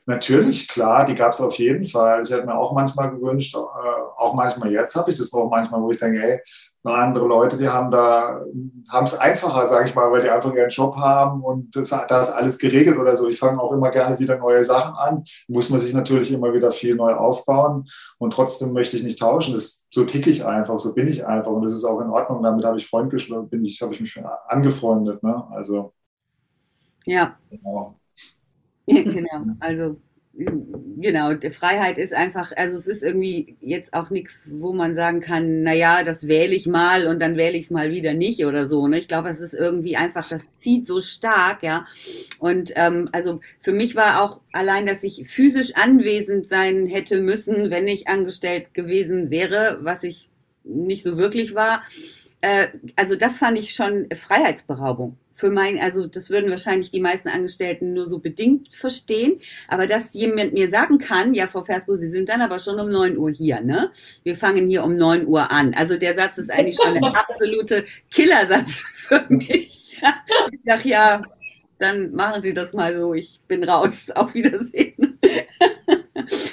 Natürlich, 0.06 0.68
klar, 0.68 1.06
die 1.06 1.16
gab 1.16 1.32
es 1.32 1.42
auf 1.42 1.56
jeden 1.56 1.86
Fall. 1.86 2.22
Ich 2.24 2.32
hätte 2.32 2.46
mir 2.46 2.56
auch 2.56 2.74
manchmal 2.74 3.12
gewünscht, 3.12 3.56
äh, 3.56 3.58
auch 3.58 4.34
manchmal 4.34 4.72
jetzt 4.72 4.96
habe 4.96 5.12
ich 5.12 5.18
das 5.18 5.34
auch 5.34 5.50
manchmal, 5.50 5.82
wo 5.82 5.92
ich 5.92 6.00
denke, 6.00 6.20
hey, 6.20 6.40
andere 6.84 7.28
Leute, 7.28 7.58
die 7.58 7.70
haben 7.70 7.92
da, 7.92 8.42
haben 8.90 9.06
es 9.06 9.18
einfacher, 9.20 9.66
sage 9.68 9.90
ich 9.90 9.96
mal, 9.96 10.12
weil 10.12 10.24
die 10.24 10.30
einfach 10.30 10.54
ihren 10.54 10.70
Job 10.70 10.96
haben 10.96 11.44
und 11.44 11.76
das, 11.76 11.90
da 11.90 12.20
ist 12.20 12.32
alles 12.32 12.58
geregelt 12.58 12.98
oder 12.98 13.16
so. 13.16 13.30
Ich 13.30 13.38
fange 13.38 13.62
auch 13.62 13.72
immer 13.72 13.92
gerne 13.92 14.18
wieder 14.18 14.38
neue 14.38 14.64
Sachen 14.64 14.96
an. 14.96 15.24
Muss 15.48 15.70
man 15.70 15.80
sich 15.80 15.94
natürlich 15.94 16.32
immer 16.32 16.54
wieder 16.54 16.72
viel 16.72 16.96
neu 16.96 17.14
aufbauen 17.14 17.86
und 18.18 18.34
trotzdem 18.34 18.74
möchte 18.74 18.98
ich 18.98 19.04
nicht 19.04 19.20
tauschen. 19.20 19.54
Das, 19.54 19.88
so 19.92 20.06
ticke 20.06 20.30
ich 20.32 20.46
einfach, 20.46 20.80
so 20.80 20.96
bin 20.96 21.08
ich 21.08 21.26
einfach 21.26 21.52
und 21.52 21.62
das 21.62 21.74
ist 21.74 21.86
auch 21.86 22.02
in 22.02 22.10
Ordnung. 22.10 22.42
Damit 22.42 22.66
habe 22.66 22.78
ich 22.78 22.88
Freund 22.88 23.12
bin 23.12 23.64
ich, 23.64 23.82
habe 23.82 23.94
ich 23.94 24.02
mich 24.02 24.20
angefreundet. 24.48 25.22
Ne? 25.22 25.44
Also 25.52 25.94
ja. 27.06 27.38
Genau. 27.50 28.00
genau, 28.88 29.56
also 29.60 29.98
genau, 31.02 31.32
Freiheit 31.52 31.98
ist 31.98 32.14
einfach, 32.14 32.52
also 32.56 32.78
es 32.78 32.88
ist 32.88 33.04
irgendwie 33.04 33.58
jetzt 33.60 33.94
auch 33.94 34.10
nichts, 34.10 34.52
wo 34.54 34.74
man 34.74 34.96
sagen 34.96 35.20
kann, 35.20 35.64
naja, 35.64 36.04
das 36.04 36.28
wähle 36.28 36.56
ich 36.56 36.68
mal 36.68 37.08
und 37.08 37.22
dann 37.22 37.38
wähle 37.38 37.58
ich 37.58 37.66
es 37.66 37.72
mal 37.72 37.92
wieder 37.92 38.14
nicht 38.14 38.46
oder 38.46 38.68
so. 38.68 38.88
Ne? 38.88 39.00
Ich 39.00 39.08
glaube, 39.08 39.30
es 39.30 39.40
ist 39.40 39.54
irgendwie 39.54 39.98
einfach, 39.98 40.28
das 40.30 40.44
zieht 40.58 40.88
so 40.88 41.00
stark, 41.00 41.64
ja. 41.64 41.86
Und 42.40 42.72
ähm, 42.76 43.06
also 43.12 43.42
für 43.60 43.72
mich 43.72 43.96
war 43.96 44.24
auch 44.24 44.42
allein, 44.52 44.86
dass 44.86 45.04
ich 45.04 45.28
physisch 45.28 45.76
anwesend 45.76 46.48
sein 46.48 46.88
hätte 46.88 47.20
müssen, 47.22 47.70
wenn 47.70 47.88
ich 47.88 48.08
angestellt 48.08 48.74
gewesen 48.74 49.30
wäre, 49.30 49.80
was 49.82 50.04
ich 50.04 50.30
nicht 50.64 51.04
so 51.04 51.18
wirklich 51.18 51.56
war. 51.56 51.84
Äh, 52.42 52.68
also 52.96 53.16
das 53.16 53.38
fand 53.38 53.58
ich 53.58 53.74
schon 53.74 54.08
Freiheitsberaubung 54.14 55.18
für 55.34 55.50
mein, 55.50 55.80
also 55.80 56.08
das 56.08 56.30
würden 56.30 56.50
wahrscheinlich 56.50 56.92
die 56.92 57.00
meisten 57.00 57.30
Angestellten 57.30 57.94
nur 57.94 58.08
so 58.08 58.20
bedingt 58.20 58.74
verstehen, 58.76 59.40
aber 59.68 59.88
dass 59.88 60.14
jemand 60.14 60.54
mir 60.54 60.70
sagen 60.70 60.98
kann, 60.98 61.34
ja, 61.34 61.48
Frau 61.48 61.64
Versbo, 61.64 61.96
Sie 61.96 62.10
sind 62.10 62.30
dann 62.30 62.42
aber 62.42 62.60
schon 62.60 62.80
um 62.80 62.90
9 62.90 63.18
Uhr 63.18 63.32
hier, 63.32 63.62
ne? 63.62 63.92
Wir 64.24 64.36
fangen 64.36 64.68
hier 64.68 64.84
um 64.84 64.96
9 64.96 65.26
Uhr 65.28 65.52
an. 65.52 65.74
Also 65.74 65.98
der 65.98 66.16
Satz 66.16 66.38
ist 66.38 66.52
eigentlich 66.52 66.78
schon 66.82 66.96
ein 66.96 67.04
absolute 67.16 67.86
Killersatz 68.10 68.84
für 68.94 69.26
mich. 69.30 70.00
Ich 70.52 70.60
sag 70.66 70.86
ja, 70.86 71.24
dann 71.82 72.14
machen 72.14 72.44
Sie 72.44 72.54
das 72.54 72.74
mal 72.74 72.96
so, 72.96 73.14
ich 73.14 73.42
bin 73.48 73.64
raus. 73.64 74.12
Auf 74.16 74.34
Wiedersehen. 74.34 75.20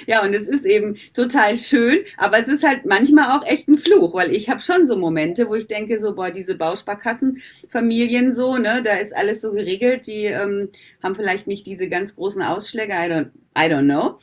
Ja, 0.07 0.23
und 0.23 0.33
es 0.33 0.47
ist 0.47 0.65
eben 0.65 0.95
total 1.13 1.55
schön, 1.55 1.99
aber 2.17 2.39
es 2.39 2.47
ist 2.47 2.63
halt 2.63 2.85
manchmal 2.85 3.37
auch 3.37 3.45
echt 3.45 3.67
ein 3.67 3.77
Fluch, 3.77 4.13
weil 4.13 4.35
ich 4.35 4.49
habe 4.49 4.59
schon 4.61 4.87
so 4.87 4.95
Momente, 4.95 5.47
wo 5.49 5.55
ich 5.55 5.67
denke, 5.67 5.99
so, 5.99 6.15
boah, 6.15 6.31
diese 6.31 6.55
Bausparkassenfamilien 6.55 8.33
so, 8.33 8.57
ne, 8.57 8.81
da 8.83 8.95
ist 8.95 9.15
alles 9.15 9.41
so 9.41 9.51
geregelt, 9.51 10.07
die 10.07 10.25
ähm, 10.25 10.69
haben 11.03 11.15
vielleicht 11.15 11.47
nicht 11.47 11.65
diese 11.65 11.89
ganz 11.89 12.15
großen 12.15 12.41
Ausschläge, 12.41 12.93
I 12.93 13.09
don't, 13.09 13.29
I 13.57 13.71
don't 13.71 13.85
know. 13.85 14.19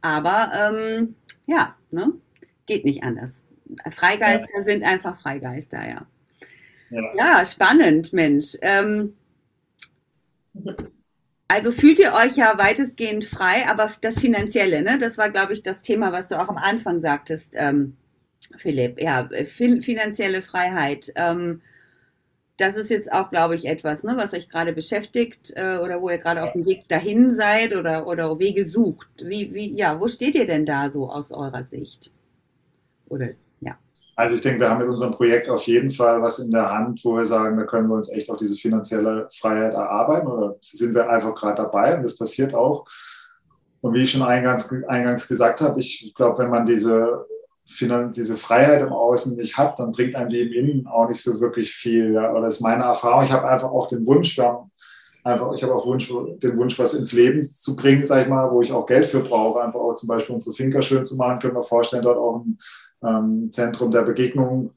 Aber 0.00 0.50
ähm, 0.54 1.14
ja, 1.46 1.76
ne, 1.90 2.12
geht 2.66 2.84
nicht 2.84 3.02
anders. 3.02 3.42
Freigeister 3.90 4.58
ja. 4.58 4.64
sind 4.64 4.82
einfach 4.82 5.20
Freigeister, 5.20 5.88
ja. 5.88 6.06
Ja, 6.90 7.14
ja 7.16 7.44
spannend, 7.44 8.12
Mensch. 8.12 8.56
Ähm, 8.62 9.14
also 11.50 11.72
fühlt 11.72 11.98
ihr 11.98 12.12
euch 12.12 12.36
ja 12.36 12.56
weitestgehend 12.58 13.24
frei, 13.24 13.66
aber 13.68 13.90
das 14.00 14.20
Finanzielle, 14.20 14.82
ne, 14.82 14.98
das 14.98 15.18
war, 15.18 15.30
glaube 15.30 15.52
ich, 15.52 15.64
das 15.64 15.82
Thema, 15.82 16.12
was 16.12 16.28
du 16.28 16.40
auch 16.40 16.48
am 16.48 16.56
Anfang 16.56 17.00
sagtest, 17.00 17.54
ähm, 17.56 17.96
Philipp. 18.56 19.00
Ja, 19.00 19.28
finanzielle 19.44 20.42
Freiheit. 20.42 21.12
Ähm, 21.16 21.60
das 22.56 22.76
ist 22.76 22.88
jetzt 22.88 23.12
auch, 23.12 23.30
glaube 23.30 23.56
ich, 23.56 23.66
etwas, 23.66 24.04
ne, 24.04 24.16
was 24.16 24.32
euch 24.32 24.48
gerade 24.48 24.72
beschäftigt 24.72 25.52
äh, 25.56 25.78
oder 25.78 26.00
wo 26.00 26.08
ihr 26.08 26.18
gerade 26.18 26.44
auf 26.44 26.52
dem 26.52 26.66
Weg 26.66 26.88
dahin 26.88 27.34
seid 27.34 27.74
oder, 27.74 28.06
oder 28.06 28.38
Wege 28.38 28.64
sucht. 28.64 29.08
Wie, 29.18 29.52
wie, 29.52 29.74
ja, 29.74 29.98
wo 30.00 30.06
steht 30.06 30.36
ihr 30.36 30.46
denn 30.46 30.66
da 30.66 30.88
so 30.88 31.10
aus 31.10 31.32
eurer 31.32 31.64
Sicht? 31.64 32.12
Oder 33.08 33.30
also 34.20 34.34
ich 34.34 34.42
denke, 34.42 34.60
wir 34.60 34.68
haben 34.68 34.80
mit 34.80 34.88
unserem 34.88 35.12
Projekt 35.12 35.48
auf 35.48 35.62
jeden 35.62 35.88
Fall 35.88 36.20
was 36.20 36.38
in 36.40 36.50
der 36.50 36.70
Hand, 36.70 37.02
wo 37.04 37.16
wir 37.16 37.24
sagen, 37.24 37.56
da 37.56 37.64
können 37.64 37.88
wir 37.88 37.94
uns 37.94 38.12
echt 38.12 38.30
auch 38.30 38.36
diese 38.36 38.54
finanzielle 38.54 39.26
Freiheit 39.32 39.72
erarbeiten 39.72 40.26
oder 40.26 40.56
sind 40.60 40.94
wir 40.94 41.08
einfach 41.08 41.34
gerade 41.34 41.62
dabei 41.62 41.96
und 41.96 42.02
das 42.02 42.18
passiert 42.18 42.54
auch. 42.54 42.86
Und 43.80 43.94
wie 43.94 44.02
ich 44.02 44.10
schon 44.10 44.20
eingangs, 44.20 44.70
eingangs 44.88 45.26
gesagt 45.26 45.62
habe, 45.62 45.80
ich 45.80 46.12
glaube, 46.14 46.36
wenn 46.36 46.50
man 46.50 46.66
diese, 46.66 47.24
diese 48.14 48.36
Freiheit 48.36 48.82
im 48.82 48.92
Außen 48.92 49.38
nicht 49.38 49.56
hat, 49.56 49.78
dann 49.78 49.92
bringt 49.92 50.14
einem 50.14 50.28
die 50.28 50.40
im 50.40 50.52
Innen 50.52 50.86
auch 50.86 51.08
nicht 51.08 51.22
so 51.22 51.40
wirklich 51.40 51.72
viel. 51.72 52.12
Ja. 52.12 52.30
Oder 52.30 52.42
das 52.42 52.56
ist 52.56 52.60
meine 52.60 52.84
Erfahrung. 52.84 53.24
Ich 53.24 53.32
habe 53.32 53.48
einfach 53.48 53.70
auch 53.70 53.86
den 53.86 54.06
Wunsch, 54.06 54.36
wir 54.36 54.44
haben 54.44 54.70
einfach, 55.24 55.54
ich 55.54 55.62
habe 55.62 55.74
auch 55.74 55.86
Wunsch, 55.86 56.12
den 56.42 56.58
Wunsch, 56.58 56.78
was 56.78 56.92
ins 56.92 57.14
Leben 57.14 57.42
zu 57.42 57.74
bringen, 57.74 58.02
sag 58.02 58.24
ich 58.24 58.28
mal, 58.28 58.50
wo 58.50 58.60
ich 58.60 58.70
auch 58.70 58.84
Geld 58.84 59.06
für 59.06 59.20
brauche, 59.20 59.62
einfach 59.62 59.80
auch 59.80 59.94
zum 59.94 60.08
Beispiel 60.08 60.34
unsere 60.34 60.54
Finker 60.54 60.82
schön 60.82 61.06
zu 61.06 61.16
machen, 61.16 61.38
können 61.38 61.54
wir 61.54 61.62
vorstellen, 61.62 62.02
dort 62.02 62.18
auch 62.18 62.44
ein 62.44 62.58
ähm, 63.02 63.50
Zentrum 63.50 63.90
der 63.90 64.02
Begegnung 64.02 64.72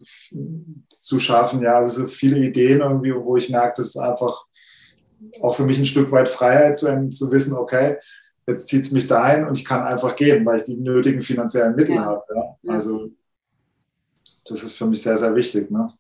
zu 0.88 1.20
schaffen. 1.20 1.62
Ja, 1.62 1.78
also 1.78 2.08
viele 2.08 2.38
Ideen 2.40 2.82
irgendwie, 2.82 3.14
wo 3.16 3.38
ich 3.38 3.50
merke, 3.50 3.76
das 3.78 3.88
ist 3.88 3.98
einfach 3.98 4.46
auch 5.42 5.56
für 5.56 5.66
mich 5.66 5.78
ein 5.78 5.86
Stück 5.86 6.12
weit 6.12 6.30
Freiheit 6.30 6.78
zu, 6.78 7.10
zu 7.10 7.32
wissen, 7.32 7.58
okay, 7.58 7.98
jetzt 8.48 8.68
zieht 8.68 8.82
es 8.82 8.92
mich 8.92 9.08
dahin 9.08 9.46
und 9.46 9.58
ich 9.58 9.66
kann 9.66 9.84
einfach 9.84 10.16
gehen, 10.16 10.46
weil 10.46 10.58
ich 10.58 10.64
die 10.64 10.76
nötigen 10.76 11.22
finanziellen 11.22 11.76
Mittel 11.76 11.96
ja. 11.96 12.06
habe. 12.06 12.24
Ja? 12.36 12.74
Also 12.74 13.10
das 14.46 14.64
ist 14.64 14.78
für 14.78 14.86
mich 14.86 15.02
sehr, 15.02 15.18
sehr 15.18 15.36
wichtig. 15.36 15.72
Ne? 15.72 15.94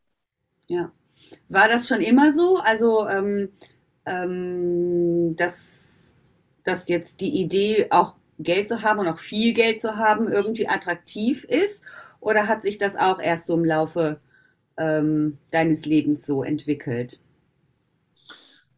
Ja. 0.67 0.91
War 1.49 1.67
das 1.67 1.87
schon 1.87 2.01
immer 2.01 2.31
so? 2.31 2.57
Also, 2.57 3.07
ähm, 3.07 3.49
ähm, 4.05 5.35
dass, 5.35 6.15
dass 6.63 6.89
jetzt 6.89 7.21
die 7.21 7.41
Idee, 7.41 7.87
auch 7.89 8.15
Geld 8.39 8.67
zu 8.67 8.81
haben 8.81 8.99
und 8.99 9.07
auch 9.07 9.19
viel 9.19 9.53
Geld 9.53 9.81
zu 9.81 9.95
haben, 9.95 10.31
irgendwie 10.31 10.67
attraktiv 10.67 11.43
ist? 11.45 11.81
Oder 12.23 12.47
hat 12.47 12.63
sich 12.63 12.77
das 12.77 12.95
auch 12.95 13.19
erst 13.19 13.47
so 13.47 13.55
im 13.55 13.65
Laufe 13.65 14.19
ähm, 14.77 15.37
deines 15.51 15.85
Lebens 15.85 16.25
so 16.25 16.43
entwickelt? 16.43 17.19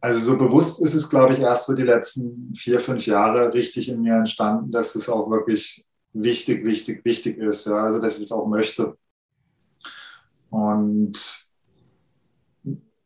Also 0.00 0.32
so 0.32 0.38
bewusst 0.38 0.82
ist 0.82 0.94
es, 0.94 1.08
glaube 1.08 1.34
ich, 1.34 1.40
erst 1.40 1.66
so 1.66 1.74
die 1.74 1.82
letzten 1.82 2.52
vier, 2.54 2.78
fünf 2.78 3.06
Jahre 3.06 3.54
richtig 3.54 3.88
in 3.88 4.02
mir 4.02 4.14
entstanden, 4.14 4.70
dass 4.70 4.94
es 4.94 5.08
auch 5.08 5.30
wirklich 5.30 5.84
wichtig, 6.12 6.64
wichtig, 6.64 7.04
wichtig 7.04 7.38
ist. 7.38 7.66
Ja? 7.66 7.84
Also 7.84 8.00
dass 8.00 8.18
ich 8.18 8.24
es 8.24 8.32
auch 8.32 8.46
möchte. 8.46 8.96
Und 10.50 11.46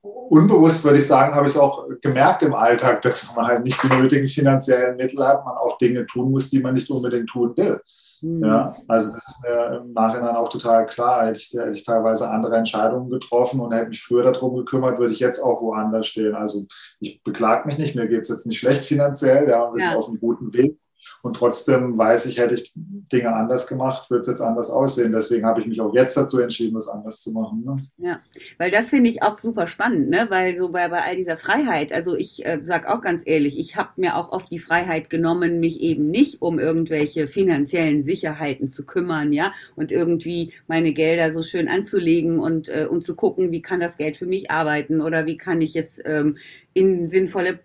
unbewusst 0.01 0.85
würde 0.85 0.99
ich 0.99 1.07
sagen, 1.07 1.35
habe 1.35 1.47
ich 1.47 1.53
es 1.53 1.59
auch 1.59 1.87
gemerkt 2.01 2.43
im 2.43 2.55
Alltag, 2.55 3.03
dass 3.03 3.35
man 3.35 3.47
halt 3.47 3.65
nicht 3.65 3.83
die 3.83 3.89
nötigen 3.89 4.29
finanziellen 4.29 4.97
Mittel 4.97 5.27
hat, 5.27 5.45
man 5.45 5.57
auch 5.57 5.77
Dinge 5.79 6.07
tun 6.07 6.31
muss, 6.31 6.49
die 6.49 6.61
man 6.61 6.75
nicht 6.75 6.91
unbedingt 6.91 7.29
tun 7.29 7.55
will. 7.57 7.81
Mhm. 8.23 8.45
Ja, 8.45 8.77
also 8.87 9.13
das 9.13 9.29
ist 9.29 9.43
mir 9.43 9.83
im 9.83 9.93
Nachhinein 9.93 10.37
auch 10.37 10.49
total 10.49 10.87
klar. 10.87 11.27
Hätte 11.27 11.39
ich, 11.39 11.53
hätte 11.53 11.71
ich 11.71 11.85
teilweise 11.85 12.29
andere 12.31 12.57
Entscheidungen 12.57 13.11
getroffen 13.11 13.61
und 13.61 13.73
hätte 13.73 13.89
mich 13.89 14.03
früher 14.03 14.25
darum 14.25 14.57
gekümmert, 14.57 14.99
würde 14.99 15.13
ich 15.13 15.21
jetzt 15.21 15.41
auch 15.41 15.61
woanders 15.63 16.07
stehen. 16.07 16.35
Also 16.35 16.67
ich 16.99 17.23
beklage 17.23 17.67
mich 17.67 17.79
nicht, 17.79 17.95
mir 17.95 18.09
geht 18.09 18.23
es 18.23 18.29
jetzt 18.29 18.47
nicht 18.47 18.59
schlecht 18.59 18.85
finanziell, 18.85 19.49
ja, 19.49 19.63
und 19.63 19.77
wir 19.77 19.83
ja. 19.83 19.91
sind 19.91 19.99
auf 19.99 20.09
einem 20.09 20.21
guten 20.21 20.53
Weg. 20.53 20.79
Und 21.23 21.37
trotzdem 21.37 21.97
weiß 21.97 22.27
ich, 22.27 22.39
hätte 22.39 22.55
ich 22.55 22.73
Dinge 22.75 23.35
anders 23.35 23.67
gemacht, 23.67 24.11
würde 24.11 24.21
es 24.21 24.27
jetzt 24.27 24.41
anders 24.41 24.71
aussehen. 24.71 25.13
Deswegen 25.13 25.45
habe 25.47 25.61
ich 25.61 25.67
mich 25.67 25.81
auch 25.81 25.95
jetzt 25.95 26.17
dazu 26.17 26.39
entschieden, 26.39 26.75
das 26.75 26.89
anders 26.89 27.21
zu 27.21 27.33
machen. 27.33 27.63
Ne? 27.65 27.77
Ja, 27.99 28.21
weil 28.59 28.71
das 28.71 28.89
finde 28.89 29.11
ich 29.11 29.23
auch 29.23 29.39
super 29.39 29.67
spannend, 29.67 30.11
ne? 30.11 30.27
weil 30.31 30.57
so 30.57 30.69
bei, 30.69 30.89
bei 30.89 31.03
all 31.03 31.17
dieser 31.17 31.37
Freiheit, 31.37 31.93
also 31.93 32.17
ich 32.17 32.45
äh, 32.47 32.61
sage 32.63 32.93
auch 32.93 33.01
ganz 33.01 33.23
ehrlich, 33.27 33.59
ich 33.59 33.77
habe 33.77 33.91
mir 33.97 34.17
auch 34.17 34.33
oft 34.33 34.51
die 34.51 34.59
Freiheit 34.59 35.11
genommen, 35.11 35.61
mich 35.61 35.81
eben 35.81 36.11
nicht 36.11 36.41
um 36.41 36.59
irgendwelche 36.59 37.29
finanziellen 37.29 38.05
Sicherheiten 38.05 38.71
zu 38.71 38.85
kümmern, 38.85 39.33
ja, 39.33 39.53
und 39.77 39.93
irgendwie 39.93 40.53
meine 40.67 40.93
Gelder 40.93 41.33
so 41.33 41.43
schön 41.43 41.69
anzulegen 41.69 42.39
und, 42.39 42.69
äh, 42.69 42.87
und 42.91 43.05
zu 43.05 43.15
gucken, 43.15 43.51
wie 43.51 43.63
kann 43.63 43.81
das 43.81 43.97
Geld 43.97 44.17
für 44.17 44.27
mich 44.27 44.51
arbeiten 44.51 45.01
oder 45.01 45.27
wie 45.27 45.37
kann 45.37 45.61
ich 45.61 45.77
es 45.77 45.99
ähm, 46.05 46.37
in 46.73 47.09
sinnvolle 47.09 47.61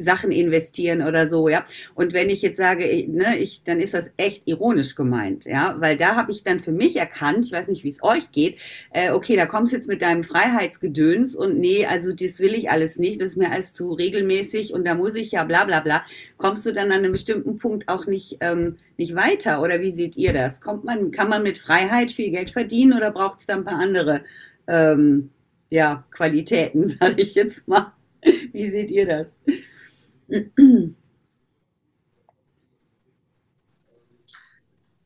Sachen 0.00 0.32
investieren 0.32 1.02
oder 1.02 1.28
so, 1.28 1.48
ja. 1.48 1.64
Und 1.94 2.12
wenn 2.12 2.30
ich 2.30 2.42
jetzt 2.42 2.56
sage, 2.56 2.84
ne, 3.08 3.38
ich, 3.38 3.62
dann 3.64 3.80
ist 3.80 3.94
das 3.94 4.10
echt 4.16 4.42
ironisch 4.46 4.94
gemeint, 4.94 5.44
ja, 5.44 5.76
weil 5.78 5.96
da 5.96 6.16
habe 6.16 6.30
ich 6.32 6.44
dann 6.44 6.60
für 6.60 6.72
mich 6.72 6.96
erkannt, 6.96 7.46
ich 7.46 7.52
weiß 7.52 7.68
nicht, 7.68 7.84
wie 7.84 7.88
es 7.88 8.02
euch 8.02 8.30
geht, 8.32 8.58
äh, 8.92 9.10
okay, 9.10 9.36
da 9.36 9.46
kommst 9.46 9.72
du 9.72 9.76
jetzt 9.76 9.88
mit 9.88 10.02
deinem 10.02 10.24
Freiheitsgedöns 10.24 11.34
und 11.34 11.58
nee, 11.58 11.86
also 11.86 12.12
das 12.12 12.40
will 12.40 12.54
ich 12.54 12.70
alles 12.70 12.98
nicht, 12.98 13.20
das 13.20 13.30
ist 13.30 13.36
mir 13.36 13.50
alles 13.50 13.72
zu 13.72 13.92
regelmäßig 13.92 14.72
und 14.72 14.86
da 14.86 14.94
muss 14.94 15.14
ich 15.14 15.32
ja 15.32 15.44
bla 15.44 15.64
bla 15.64 15.80
bla. 15.80 16.04
Kommst 16.36 16.66
du 16.66 16.72
dann 16.72 16.92
an 16.92 16.98
einem 16.98 17.12
bestimmten 17.12 17.58
Punkt 17.58 17.88
auch 17.88 18.06
nicht, 18.06 18.38
ähm, 18.40 18.76
nicht 18.96 19.14
weiter 19.14 19.62
oder 19.62 19.80
wie 19.80 19.90
seht 19.90 20.16
ihr 20.16 20.32
das? 20.32 20.60
Kommt 20.60 20.84
man, 20.84 21.10
kann 21.10 21.28
man 21.28 21.42
mit 21.42 21.58
Freiheit 21.58 22.10
viel 22.10 22.30
Geld 22.30 22.50
verdienen 22.50 22.94
oder 22.94 23.10
braucht 23.10 23.40
es 23.40 23.46
da 23.46 23.54
ein 23.54 23.64
paar 23.64 23.78
andere 23.78 24.22
ähm, 24.66 25.30
ja, 25.68 26.04
Qualitäten, 26.10 26.86
sage 27.00 27.22
ich 27.22 27.34
jetzt 27.34 27.66
mal? 27.68 27.92
Wie 28.52 28.70
seht 28.70 28.90
ihr 28.90 29.06
das? 29.06 29.26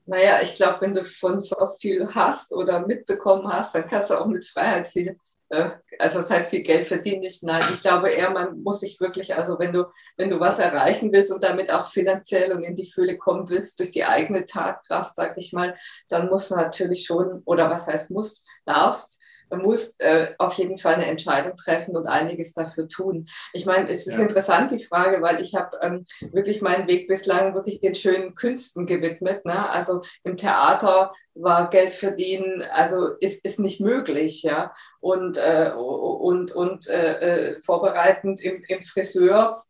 Naja, 0.06 0.40
ich 0.42 0.54
glaube, 0.56 0.82
wenn 0.82 0.94
du 0.94 1.02
von 1.04 1.38
was 1.58 1.78
viel 1.80 2.06
hast 2.14 2.52
oder 2.52 2.86
mitbekommen 2.86 3.48
hast, 3.48 3.74
dann 3.74 3.88
kannst 3.88 4.10
du 4.10 4.14
auch 4.20 4.26
mit 4.26 4.44
Freiheit 4.44 4.86
viel, 4.88 5.18
äh, 5.48 5.70
also 5.98 6.20
das 6.20 6.30
heißt 6.30 6.50
viel 6.50 6.62
Geld 6.62 6.86
verdienen 6.86 7.20
nicht. 7.20 7.42
Nein, 7.42 7.62
ich 7.72 7.80
glaube 7.80 8.10
eher, 8.10 8.30
man 8.30 8.60
muss 8.62 8.80
sich 8.80 9.00
wirklich, 9.00 9.34
also 9.34 9.58
wenn 9.58 9.72
du, 9.72 9.86
wenn 10.18 10.28
du 10.28 10.38
was 10.38 10.58
erreichen 10.58 11.10
willst 11.10 11.32
und 11.32 11.42
damit 11.42 11.72
auch 11.72 11.86
finanziell 11.90 12.52
und 12.52 12.62
in 12.62 12.76
die 12.76 12.90
Fülle 12.90 13.16
kommen 13.16 13.48
willst, 13.48 13.80
durch 13.80 13.92
die 13.92 14.04
eigene 14.04 14.44
Tatkraft, 14.44 15.16
sag 15.16 15.38
ich 15.38 15.52
mal, 15.54 15.74
dann 16.08 16.28
musst 16.28 16.50
du 16.50 16.56
natürlich 16.56 17.06
schon, 17.06 17.42
oder 17.46 17.70
was 17.70 17.86
heißt 17.86 18.10
musst, 18.10 18.46
darfst, 18.66 19.18
man 19.50 19.62
muss 19.62 19.96
äh, 19.98 20.34
auf 20.38 20.54
jeden 20.54 20.78
Fall 20.78 20.94
eine 20.94 21.06
Entscheidung 21.06 21.56
treffen 21.56 21.96
und 21.96 22.06
einiges 22.06 22.52
dafür 22.52 22.88
tun. 22.88 23.26
Ich 23.52 23.66
meine, 23.66 23.88
es 23.88 24.06
ist 24.06 24.16
ja. 24.16 24.22
interessant 24.22 24.70
die 24.70 24.82
Frage, 24.82 25.22
weil 25.22 25.40
ich 25.40 25.54
habe 25.54 25.78
ähm, 25.82 26.04
wirklich 26.32 26.62
meinen 26.62 26.88
Weg 26.88 27.08
bislang 27.08 27.54
wirklich 27.54 27.80
den 27.80 27.94
schönen 27.94 28.34
Künsten 28.34 28.86
gewidmet. 28.86 29.44
Ne? 29.44 29.70
Also 29.70 30.02
im 30.22 30.36
Theater 30.36 31.12
war 31.34 31.70
Geld 31.70 31.90
verdienen, 31.90 32.62
also 32.72 33.08
ist, 33.20 33.44
ist 33.44 33.58
nicht 33.58 33.80
möglich, 33.80 34.42
ja. 34.42 34.72
Und, 35.00 35.36
äh, 35.36 35.72
und, 35.74 36.52
und 36.52 36.88
äh, 36.88 37.54
äh 37.54 37.60
vorbereitend 37.62 38.40
im, 38.40 38.62
im 38.68 38.82
Friseur 38.82 39.64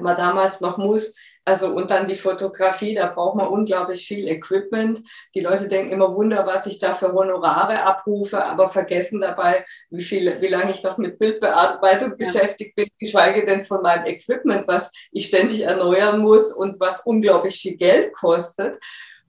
man 0.00 0.16
damals 0.16 0.60
noch 0.60 0.78
muss, 0.78 1.14
also 1.44 1.68
und 1.68 1.90
dann 1.90 2.08
die 2.08 2.14
Fotografie, 2.14 2.94
da 2.94 3.06
braucht 3.06 3.36
man 3.36 3.48
unglaublich 3.48 4.06
viel 4.06 4.26
Equipment. 4.28 5.02
Die 5.34 5.40
Leute 5.40 5.68
denken 5.68 5.92
immer 5.92 6.14
Wunder, 6.14 6.46
was 6.46 6.66
ich 6.66 6.78
da 6.78 6.94
für 6.94 7.12
Honorare 7.12 7.82
abrufe, 7.82 8.42
aber 8.42 8.70
vergessen 8.70 9.20
dabei, 9.20 9.64
wie 9.90 10.02
viel, 10.02 10.40
wie 10.40 10.48
lange 10.48 10.72
ich 10.72 10.82
noch 10.82 10.96
mit 10.96 11.18
Bildbearbeitung 11.18 12.10
ja. 12.10 12.16
beschäftigt 12.16 12.74
bin, 12.76 12.88
geschweige 12.98 13.44
denn 13.44 13.64
von 13.64 13.82
meinem 13.82 14.06
Equipment, 14.06 14.66
was 14.66 14.90
ich 15.12 15.26
ständig 15.26 15.62
erneuern 15.62 16.20
muss 16.20 16.52
und 16.52 16.80
was 16.80 17.02
unglaublich 17.04 17.56
viel 17.56 17.76
Geld 17.76 18.14
kostet. 18.14 18.78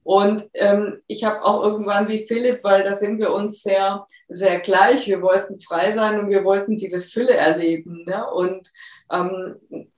Und 0.02 0.48
ähm, 0.54 1.02
ich 1.08 1.24
habe 1.24 1.44
auch 1.44 1.64
irgendwann 1.64 2.08
wie 2.08 2.26
Philipp, 2.28 2.62
weil 2.62 2.84
da 2.84 2.94
sind 2.94 3.18
wir 3.18 3.32
uns 3.32 3.62
sehr, 3.62 4.06
sehr 4.28 4.60
gleich. 4.60 5.08
Wir 5.08 5.20
wollten 5.20 5.60
frei 5.60 5.90
sein 5.92 6.20
und 6.20 6.30
wir 6.30 6.44
wollten 6.44 6.76
diese 6.76 7.00
Fülle 7.00 7.34
erleben. 7.34 8.04
Ne? 8.06 8.24
Und 8.30 8.70
ähm, 9.12 9.90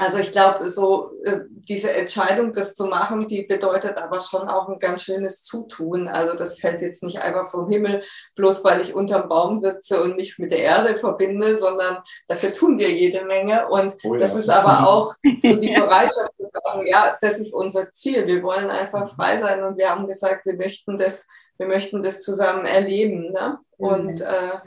also 0.00 0.16
ich 0.16 0.32
glaube, 0.32 0.66
so 0.70 1.10
äh, 1.24 1.40
diese 1.68 1.92
Entscheidung, 1.92 2.54
das 2.54 2.74
zu 2.74 2.86
machen, 2.86 3.28
die 3.28 3.42
bedeutet 3.42 3.98
aber 3.98 4.22
schon 4.22 4.48
auch 4.48 4.66
ein 4.70 4.78
ganz 4.78 5.02
schönes 5.02 5.42
Zutun. 5.42 6.08
Also 6.08 6.38
das 6.38 6.58
fällt 6.58 6.80
jetzt 6.80 7.02
nicht 7.02 7.20
einfach 7.20 7.50
vom 7.50 7.68
Himmel, 7.68 8.02
bloß 8.34 8.64
weil 8.64 8.80
ich 8.80 8.94
unterm 8.94 9.28
Baum 9.28 9.58
sitze 9.58 10.02
und 10.02 10.16
mich 10.16 10.38
mit 10.38 10.52
der 10.52 10.60
Erde 10.60 10.96
verbinde, 10.96 11.58
sondern 11.58 11.98
dafür 12.28 12.50
tun 12.54 12.78
wir 12.78 12.90
jede 12.90 13.26
Menge. 13.26 13.68
Und 13.68 13.94
oh 14.04 14.14
ja. 14.14 14.20
das 14.20 14.36
ist 14.36 14.48
aber 14.48 14.88
auch 14.88 15.14
so 15.22 15.56
die 15.56 15.74
Bereitschaft 15.74 16.32
zu 16.38 16.46
sagen, 16.46 16.86
ja, 16.86 17.18
das 17.20 17.38
ist 17.38 17.52
unser 17.52 17.92
Ziel. 17.92 18.26
Wir 18.26 18.42
wollen 18.42 18.70
einfach 18.70 19.06
frei 19.14 19.36
sein 19.36 19.62
und 19.62 19.76
wir 19.76 19.90
haben 19.90 20.06
gesagt, 20.06 20.46
wir 20.46 20.54
möchten 20.54 20.96
das, 20.96 21.26
wir 21.58 21.66
möchten 21.66 22.02
das 22.02 22.22
zusammen 22.22 22.64
erleben. 22.64 23.32
Ne? 23.32 23.58
Mhm. 23.76 23.86
Und 23.86 24.20
äh, 24.22 24.60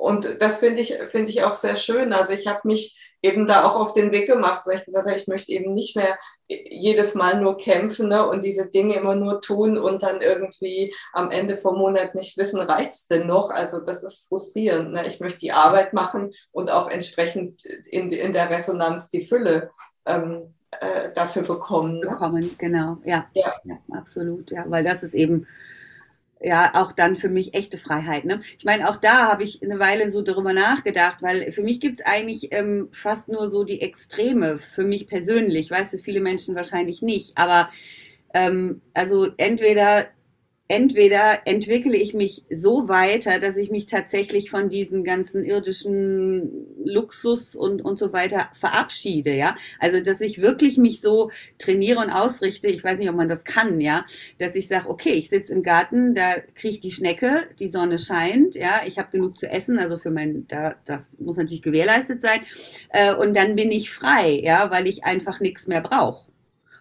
und 0.00 0.40
das 0.40 0.60
finde 0.60 0.80
ich, 0.80 0.94
finde 1.10 1.28
ich 1.28 1.44
auch 1.44 1.52
sehr 1.52 1.76
schön. 1.76 2.14
Also 2.14 2.32
ich 2.32 2.46
habe 2.46 2.60
mich 2.64 3.09
eben 3.22 3.46
da 3.46 3.64
auch 3.64 3.76
auf 3.76 3.92
den 3.92 4.12
Weg 4.12 4.28
gemacht, 4.28 4.62
weil 4.64 4.76
ich 4.76 4.84
gesagt 4.84 5.06
habe, 5.06 5.16
ich 5.16 5.28
möchte 5.28 5.52
eben 5.52 5.74
nicht 5.74 5.96
mehr 5.96 6.18
jedes 6.48 7.14
Mal 7.14 7.40
nur 7.40 7.56
kämpfen 7.56 8.08
ne, 8.08 8.26
und 8.26 8.44
diese 8.44 8.66
Dinge 8.66 8.96
immer 8.96 9.14
nur 9.14 9.40
tun 9.40 9.78
und 9.78 10.02
dann 10.02 10.20
irgendwie 10.20 10.94
am 11.12 11.30
Ende 11.30 11.56
vom 11.56 11.78
Monat 11.78 12.14
nicht 12.14 12.36
wissen, 12.38 12.60
reicht 12.60 12.92
es 12.92 13.06
denn 13.08 13.26
noch? 13.26 13.50
Also 13.50 13.80
das 13.80 14.02
ist 14.02 14.28
frustrierend. 14.28 14.92
Ne? 14.92 15.06
Ich 15.06 15.20
möchte 15.20 15.40
die 15.40 15.52
Arbeit 15.52 15.92
machen 15.92 16.32
und 16.52 16.70
auch 16.70 16.88
entsprechend 16.88 17.64
in, 17.64 18.12
in 18.12 18.32
der 18.32 18.50
Resonanz 18.50 19.10
die 19.10 19.26
Fülle 19.26 19.70
ähm, 20.06 20.54
äh, 20.80 21.12
dafür 21.12 21.42
bekommen. 21.42 22.00
Ne? 22.00 22.08
Bekommen, 22.08 22.50
genau. 22.58 22.98
Ja, 23.04 23.26
ja. 23.34 23.54
ja, 23.64 23.78
absolut. 23.92 24.50
Ja, 24.50 24.64
weil 24.68 24.84
das 24.84 25.02
ist 25.02 25.14
eben 25.14 25.46
ja 26.40 26.72
auch 26.74 26.92
dann 26.92 27.16
für 27.16 27.28
mich 27.28 27.54
echte 27.54 27.78
Freiheit. 27.78 28.24
Ne? 28.24 28.40
Ich 28.58 28.64
meine, 28.64 28.88
auch 28.88 28.96
da 28.96 29.28
habe 29.28 29.42
ich 29.42 29.62
eine 29.62 29.78
Weile 29.78 30.08
so 30.08 30.22
darüber 30.22 30.52
nachgedacht, 30.52 31.22
weil 31.22 31.52
für 31.52 31.62
mich 31.62 31.80
gibt 31.80 32.00
es 32.00 32.06
eigentlich 32.06 32.48
ähm, 32.52 32.88
fast 32.92 33.28
nur 33.28 33.50
so 33.50 33.64
die 33.64 33.82
Extreme, 33.82 34.58
für 34.58 34.84
mich 34.84 35.06
persönlich, 35.06 35.70
weißt 35.70 35.92
du, 35.92 35.98
viele 35.98 36.20
Menschen 36.20 36.54
wahrscheinlich 36.54 37.02
nicht, 37.02 37.36
aber 37.36 37.68
ähm, 38.32 38.80
also 38.94 39.28
entweder 39.36 40.08
entweder 40.70 41.48
entwickle 41.48 41.96
ich 41.96 42.14
mich 42.14 42.44
so 42.48 42.88
weiter, 42.88 43.40
dass 43.40 43.56
ich 43.56 43.72
mich 43.72 43.86
tatsächlich 43.86 44.50
von 44.50 44.70
diesem 44.70 45.02
ganzen 45.02 45.44
irdischen 45.44 46.68
Luxus 46.84 47.56
und, 47.56 47.82
und 47.82 47.98
so 47.98 48.12
weiter 48.12 48.50
verabschiede, 48.52 49.34
ja. 49.34 49.56
Also, 49.80 50.00
dass 50.00 50.20
ich 50.20 50.40
wirklich 50.40 50.78
mich 50.78 51.00
so 51.00 51.32
trainiere 51.58 51.98
und 51.98 52.10
ausrichte, 52.10 52.68
ich 52.68 52.84
weiß 52.84 53.00
nicht, 53.00 53.10
ob 53.10 53.16
man 53.16 53.26
das 53.26 53.42
kann, 53.42 53.80
ja, 53.80 54.04
dass 54.38 54.54
ich 54.54 54.68
sage, 54.68 54.88
okay, 54.88 55.10
ich 55.10 55.28
sitze 55.28 55.52
im 55.54 55.64
Garten, 55.64 56.14
da 56.14 56.38
kriege 56.54 56.74
ich 56.74 56.80
die 56.80 56.92
Schnecke, 56.92 57.48
die 57.58 57.66
Sonne 57.66 57.98
scheint, 57.98 58.54
ja, 58.54 58.82
ich 58.86 58.96
habe 59.00 59.10
genug 59.10 59.38
zu 59.38 59.50
essen, 59.50 59.76
also 59.76 59.98
für 59.98 60.12
mein, 60.12 60.46
da, 60.46 60.76
das 60.84 61.10
muss 61.18 61.36
natürlich 61.36 61.62
gewährleistet 61.62 62.22
sein, 62.22 62.42
äh, 62.90 63.12
und 63.12 63.36
dann 63.36 63.56
bin 63.56 63.72
ich 63.72 63.90
frei, 63.90 64.38
ja, 64.40 64.70
weil 64.70 64.86
ich 64.86 65.02
einfach 65.02 65.40
nichts 65.40 65.66
mehr 65.66 65.80
brauche. 65.80 66.30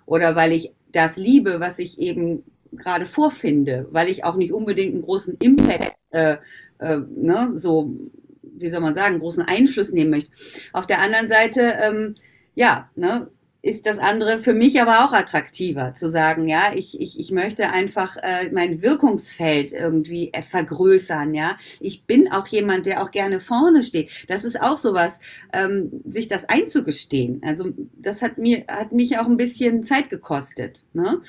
Oder 0.06 0.36
weil 0.36 0.52
ich 0.52 0.73
das 0.91 1.17
liebe, 1.17 1.60
was 1.60 1.80
ich 1.80 1.97
eben 1.97 2.43
gerade 2.71 3.05
vorfinde, 3.05 3.88
weil 3.91 4.10
ich 4.10 4.23
auch 4.23 4.36
nicht 4.36 4.53
unbedingt 4.53 4.93
einen 4.93 5.03
großen 5.03 5.38
Impact, 5.39 5.95
äh, 6.12 6.38
äh, 6.79 6.97
ne, 7.15 7.51
so, 7.55 7.93
wie 8.41 8.69
soll 8.69 8.82
man 8.82 8.95
sagen, 8.95 9.19
großen 9.19 9.43
Einfluss 9.43 9.91
nehmen 9.91 10.12
möchte. 10.12 10.32
Auf 10.73 10.88
der 10.88 11.01
anderen 11.01 11.27
Seite, 11.27 11.77
ähm, 11.82 12.15
ja, 12.55 12.89
ne, 12.95 13.29
ist 13.62 13.86
das 13.86 13.98
andere 13.98 14.39
für 14.39 14.54
mich 14.54 14.82
aber 14.82 15.06
auch 15.06 15.12
attraktiver, 15.12 15.93
zu 15.93 16.10
sagen, 16.10 16.48
ja, 16.48 16.72
ich, 16.76 17.00
ich, 17.00 17.19
ich 17.19 17.32
möchte 17.32 17.72
einfach 17.72 18.15
äh, 18.17 18.50
mein 18.52 18.82
Wirkungsfeld 18.82 19.74
irgendwie 19.74 20.32
äh, 20.34 20.41
vergrößern, 20.41 21.34
ja. 21.34 21.58
Ich 21.82 22.06
bin 22.06 22.32
auch 22.32 22.48
jemand, 22.48 22.86
der 22.86 23.04
auch 23.04 23.12
gerne 23.12 23.41
vorne 23.41 23.84
steht. 23.84 24.10
Das 24.28 24.45
ist 24.45 24.62
auch 24.62 24.78
sowas, 24.78 25.19
ähm, 25.52 26.02
sich 26.06 26.28
das 26.30 26.48
einzugestehen. 26.48 27.41
Also 27.43 27.72
das 27.98 28.22
hat 28.22 28.38
mir, 28.38 28.63
hat 28.69 28.93
mich 28.93 29.17
auch 29.17 29.26
ein 29.26 29.38
bisschen 29.38 29.84
Zeit 29.84 30.10
gekostet, 30.10 30.86
ne? 30.93 31.22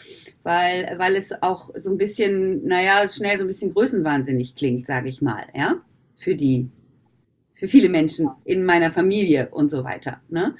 Weil, 0.45 0.95
weil 0.99 1.17
es 1.17 1.43
auch 1.43 1.71
so 1.77 1.91
ein 1.91 1.99
bisschen, 1.99 2.65
naja, 2.65 3.09
schnell 3.09 3.39
so 3.39 3.45
ein 3.45 3.49
bisschen 3.49 3.75
größenwahnsinnig 3.75 4.55
klingt, 4.55 4.87
sage 4.87 5.09
ich 5.09 5.21
mal, 5.21 5.45
ja, 5.55 5.77
für 6.17 6.37
die 6.37 6.69
für 7.61 7.69
viele 7.69 7.91
Menschen 7.91 8.31
in 8.45 8.65
meiner 8.65 8.91
Familie 8.91 9.51
und 9.51 9.69
so 9.69 9.85
weiter. 9.85 10.23
Ne? 10.31 10.57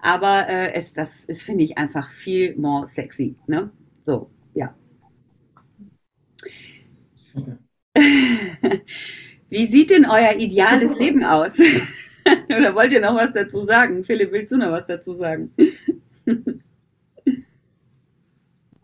Aber 0.00 0.48
äh, 0.48 0.74
es, 0.74 0.92
das 0.92 1.24
ist, 1.24 1.42
finde 1.42 1.64
ich, 1.64 1.76
einfach 1.76 2.08
viel 2.08 2.54
more 2.54 2.86
sexy. 2.86 3.34
Ne? 3.48 3.72
So, 4.06 4.30
ja. 4.54 4.72
Wie 9.48 9.66
sieht 9.66 9.90
denn 9.90 10.06
euer 10.06 10.36
ideales 10.38 10.96
Leben 11.00 11.24
aus? 11.24 11.58
Oder 12.48 12.76
wollt 12.76 12.92
ihr 12.92 13.00
noch 13.00 13.16
was 13.16 13.32
dazu 13.32 13.66
sagen? 13.66 14.04
Philipp, 14.04 14.30
willst 14.30 14.52
du 14.52 14.56
noch 14.56 14.70
was 14.70 14.86
dazu 14.86 15.16
sagen? 15.16 15.52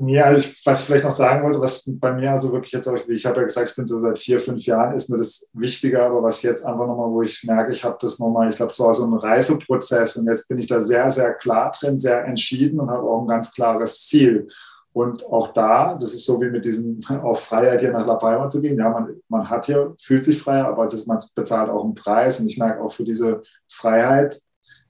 Ja, 0.04 0.24
also 0.24 0.38
ich, 0.38 0.66
was 0.66 0.80
ich 0.80 0.86
vielleicht 0.86 1.04
noch 1.04 1.12
sagen 1.12 1.44
wollte, 1.44 1.60
was 1.60 1.84
bei 1.86 2.12
mir 2.12 2.32
also 2.32 2.52
wirklich 2.52 2.72
jetzt 2.72 2.88
auch, 2.88 2.96
ich 3.08 3.24
habe 3.24 3.36
ja 3.36 3.42
gesagt, 3.44 3.70
ich 3.70 3.76
bin 3.76 3.86
so 3.86 4.00
seit 4.00 4.18
vier, 4.18 4.40
fünf 4.40 4.64
Jahren, 4.66 4.96
ist 4.96 5.08
mir 5.08 5.18
das 5.18 5.48
wichtiger, 5.52 6.06
aber 6.06 6.24
was 6.24 6.42
jetzt 6.42 6.64
einfach 6.66 6.88
nochmal, 6.88 7.10
wo 7.10 7.22
ich 7.22 7.44
merke, 7.44 7.70
ich 7.70 7.84
habe 7.84 7.98
das 8.00 8.18
nochmal, 8.18 8.50
ich 8.50 8.56
glaube, 8.56 8.72
es 8.72 8.80
war 8.80 8.92
so 8.94 9.04
ein 9.04 9.14
Reifeprozess 9.14 10.16
und 10.16 10.26
jetzt 10.26 10.48
bin 10.48 10.58
ich 10.58 10.66
da 10.66 10.80
sehr, 10.80 11.08
sehr 11.08 11.34
klar 11.34 11.70
drin, 11.78 11.98
sehr 11.98 12.24
entschieden 12.24 12.80
und 12.80 12.90
habe 12.90 13.02
auch 13.02 13.22
ein 13.22 13.28
ganz 13.28 13.54
klares 13.54 14.06
Ziel. 14.06 14.48
Und 14.92 15.24
auch 15.26 15.52
da, 15.52 15.94
das 15.94 16.14
ist 16.14 16.26
so 16.26 16.40
wie 16.40 16.50
mit 16.50 16.64
diesem 16.64 17.00
auf 17.22 17.44
Freiheit 17.44 17.80
hier 17.80 17.92
nach 17.92 18.06
La 18.06 18.16
Palma 18.16 18.48
zu 18.48 18.60
gehen. 18.60 18.78
Ja, 18.78 18.90
man, 18.90 19.20
man 19.28 19.48
hat 19.48 19.66
hier, 19.66 19.94
fühlt 20.00 20.24
sich 20.24 20.42
frei, 20.42 20.64
aber 20.64 20.82
es 20.84 20.94
ist, 20.94 21.06
man 21.06 21.18
bezahlt 21.36 21.70
auch 21.70 21.84
einen 21.84 21.94
Preis. 21.94 22.40
Und 22.40 22.48
ich 22.48 22.58
merke 22.58 22.82
auch 22.82 22.92
für 22.92 23.04
diese 23.04 23.42
Freiheit, 23.68 24.40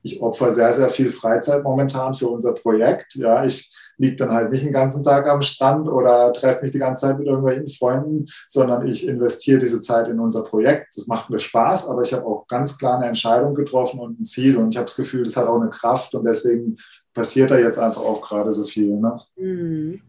ich 0.02 0.20
opfer 0.20 0.50
sehr, 0.50 0.72
sehr 0.72 0.88
viel 0.88 1.10
Freizeit 1.10 1.62
momentan 1.62 2.14
für 2.14 2.28
unser 2.28 2.54
Projekt. 2.54 3.14
Ja, 3.14 3.44
ich 3.44 3.70
liege 3.98 4.16
dann 4.16 4.32
halt 4.32 4.50
nicht 4.50 4.64
den 4.64 4.72
ganzen 4.72 5.04
Tag 5.04 5.28
am 5.28 5.42
Strand 5.42 5.88
oder 5.88 6.32
treffe 6.32 6.62
mich 6.62 6.72
die 6.72 6.78
ganze 6.78 7.06
Zeit 7.06 7.18
mit 7.18 7.28
irgendwelchen 7.28 7.68
Freunden, 7.68 8.26
sondern 8.48 8.86
ich 8.86 9.06
investiere 9.06 9.60
diese 9.60 9.80
Zeit 9.80 10.08
in 10.08 10.18
unser 10.18 10.42
Projekt. 10.42 10.96
Das 10.96 11.06
macht 11.06 11.30
mir 11.30 11.38
Spaß, 11.38 11.88
aber 11.88 12.02
ich 12.02 12.12
habe 12.12 12.26
auch 12.26 12.46
ganz 12.48 12.78
klar 12.78 12.96
eine 12.96 13.06
Entscheidung 13.06 13.54
getroffen 13.54 14.00
und 14.00 14.20
ein 14.20 14.24
Ziel 14.24 14.56
und 14.56 14.70
ich 14.70 14.76
habe 14.76 14.86
das 14.86 14.96
Gefühl, 14.96 15.24
das 15.24 15.36
hat 15.36 15.46
auch 15.46 15.60
eine 15.60 15.70
Kraft 15.70 16.14
und 16.14 16.24
deswegen 16.24 16.76
passiert 17.14 17.50
da 17.50 17.58
jetzt 17.58 17.78
einfach 17.78 18.02
auch 18.02 18.22
gerade 18.22 18.50
so 18.50 18.64
viel. 18.64 18.96
Ne? 18.96 19.20
Mhm. 19.36 20.00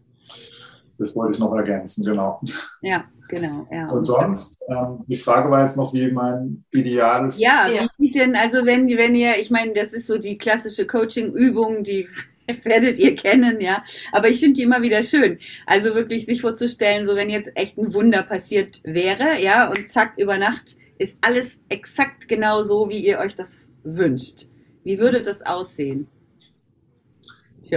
Das 0.98 1.14
wollte 1.14 1.34
ich 1.34 1.40
noch 1.40 1.54
ergänzen, 1.54 2.04
genau. 2.04 2.40
Ja, 2.80 3.04
genau. 3.28 3.66
Ja. 3.70 3.88
Und 3.90 4.04
sonst, 4.04 4.62
ähm, 4.68 5.04
die 5.06 5.16
Frage 5.16 5.50
war 5.50 5.62
jetzt 5.62 5.76
noch, 5.76 5.92
wie 5.92 6.10
mein 6.10 6.64
ideales. 6.72 7.40
Ja, 7.40 7.68
wie 7.98 8.06
sieht 8.06 8.16
denn, 8.16 8.36
also 8.36 8.64
wenn, 8.64 8.88
wenn 8.88 9.14
ihr, 9.14 9.38
ich 9.38 9.50
meine, 9.50 9.72
das 9.72 9.92
ist 9.92 10.06
so 10.06 10.18
die 10.18 10.38
klassische 10.38 10.86
Coaching-Übung, 10.86 11.82
die 11.84 12.08
werdet 12.64 12.98
ihr 12.98 13.14
kennen, 13.14 13.60
ja. 13.60 13.82
Aber 14.12 14.28
ich 14.28 14.40
finde 14.40 14.54
die 14.54 14.62
immer 14.62 14.82
wieder 14.82 15.02
schön. 15.02 15.38
Also 15.66 15.94
wirklich 15.94 16.26
sich 16.26 16.40
vorzustellen, 16.40 17.06
so 17.06 17.16
wenn 17.16 17.30
jetzt 17.30 17.50
echt 17.54 17.78
ein 17.78 17.94
Wunder 17.94 18.22
passiert 18.22 18.80
wäre, 18.84 19.40
ja, 19.40 19.68
und 19.68 19.90
zack, 19.90 20.14
über 20.16 20.38
Nacht 20.38 20.76
ist 20.98 21.16
alles 21.20 21.58
exakt 21.68 22.28
genau 22.28 22.62
so, 22.62 22.88
wie 22.88 23.04
ihr 23.04 23.18
euch 23.18 23.34
das 23.34 23.68
wünscht. 23.82 24.46
Wie 24.84 24.98
würde 24.98 25.22
das 25.22 25.42
aussehen 25.42 26.08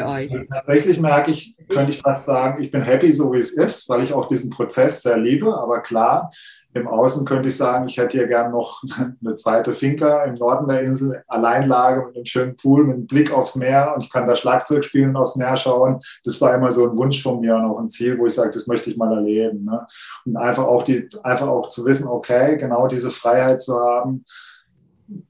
für 0.02 0.08
euch? 0.08 0.32
Also 0.32 0.46
tatsächlich 0.50 1.00
merke 1.00 1.32
ich, 1.32 1.56
könnte 1.70 1.92
ich 1.92 2.02
fast 2.02 2.26
sagen, 2.26 2.62
ich 2.62 2.72
bin 2.72 2.82
happy, 2.82 3.12
so 3.12 3.32
wie 3.34 3.40
es 3.40 3.52
ist, 3.54 3.88
weil 3.90 4.02
ich 4.02 4.14
auch 4.14 4.28
diesen 4.28 4.50
Prozess 4.50 5.02
sehr 5.02 5.18
liebe. 5.18 5.58
Aber 5.58 5.82
klar, 5.82 6.30
im 6.74 6.88
Außen 6.88 7.26
könnte 7.26 7.50
ich 7.50 7.58
sagen, 7.58 7.88
ich 7.88 7.98
hätte 7.98 8.18
hier 8.18 8.28
gern 8.28 8.52
noch 8.52 8.82
eine 9.24 9.36
zweite 9.36 9.74
Finca 9.74 10.24
im 10.24 10.36
Norden 10.36 10.68
der 10.68 10.82
Insel, 10.82 11.24
Alleinlage 11.28 12.06
mit 12.06 12.16
einem 12.16 12.26
schönen 12.26 12.56
Pool, 12.56 12.86
mit 12.86 12.96
einem 12.96 13.08
Blick 13.08 13.32
aufs 13.32 13.56
Meer 13.56 13.94
und 13.96 14.04
ich 14.04 14.12
kann 14.12 14.28
da 14.28 14.36
Schlagzeug 14.36 14.84
spielen 14.84 15.10
und 15.10 15.18
aufs 15.18 15.36
Meer 15.36 15.58
schauen. 15.58 16.00
Das 16.24 16.40
war 16.42 16.54
immer 16.54 16.72
so 16.72 16.90
ein 16.90 16.98
Wunsch 16.98 17.22
von 17.22 17.40
mir 17.40 17.56
und 17.56 17.66
auch 17.66 17.80
ein 17.80 17.90
Ziel, 17.90 18.18
wo 18.18 18.26
ich 18.26 18.34
sage, 18.34 18.52
das 18.52 18.68
möchte 18.68 18.90
ich 18.90 18.98
mal 18.98 19.14
erleben. 19.14 19.66
Ne? 19.66 19.86
Und 20.26 20.38
einfach 20.38 20.66
auch, 20.66 20.84
die, 20.84 21.08
einfach 21.24 21.48
auch 21.48 21.70
zu 21.70 21.86
wissen, 21.86 22.08
okay, 22.08 22.58
genau 22.58 22.88
diese 22.88 23.12
Freiheit 23.12 23.62
zu 23.62 23.80
haben, 23.80 24.26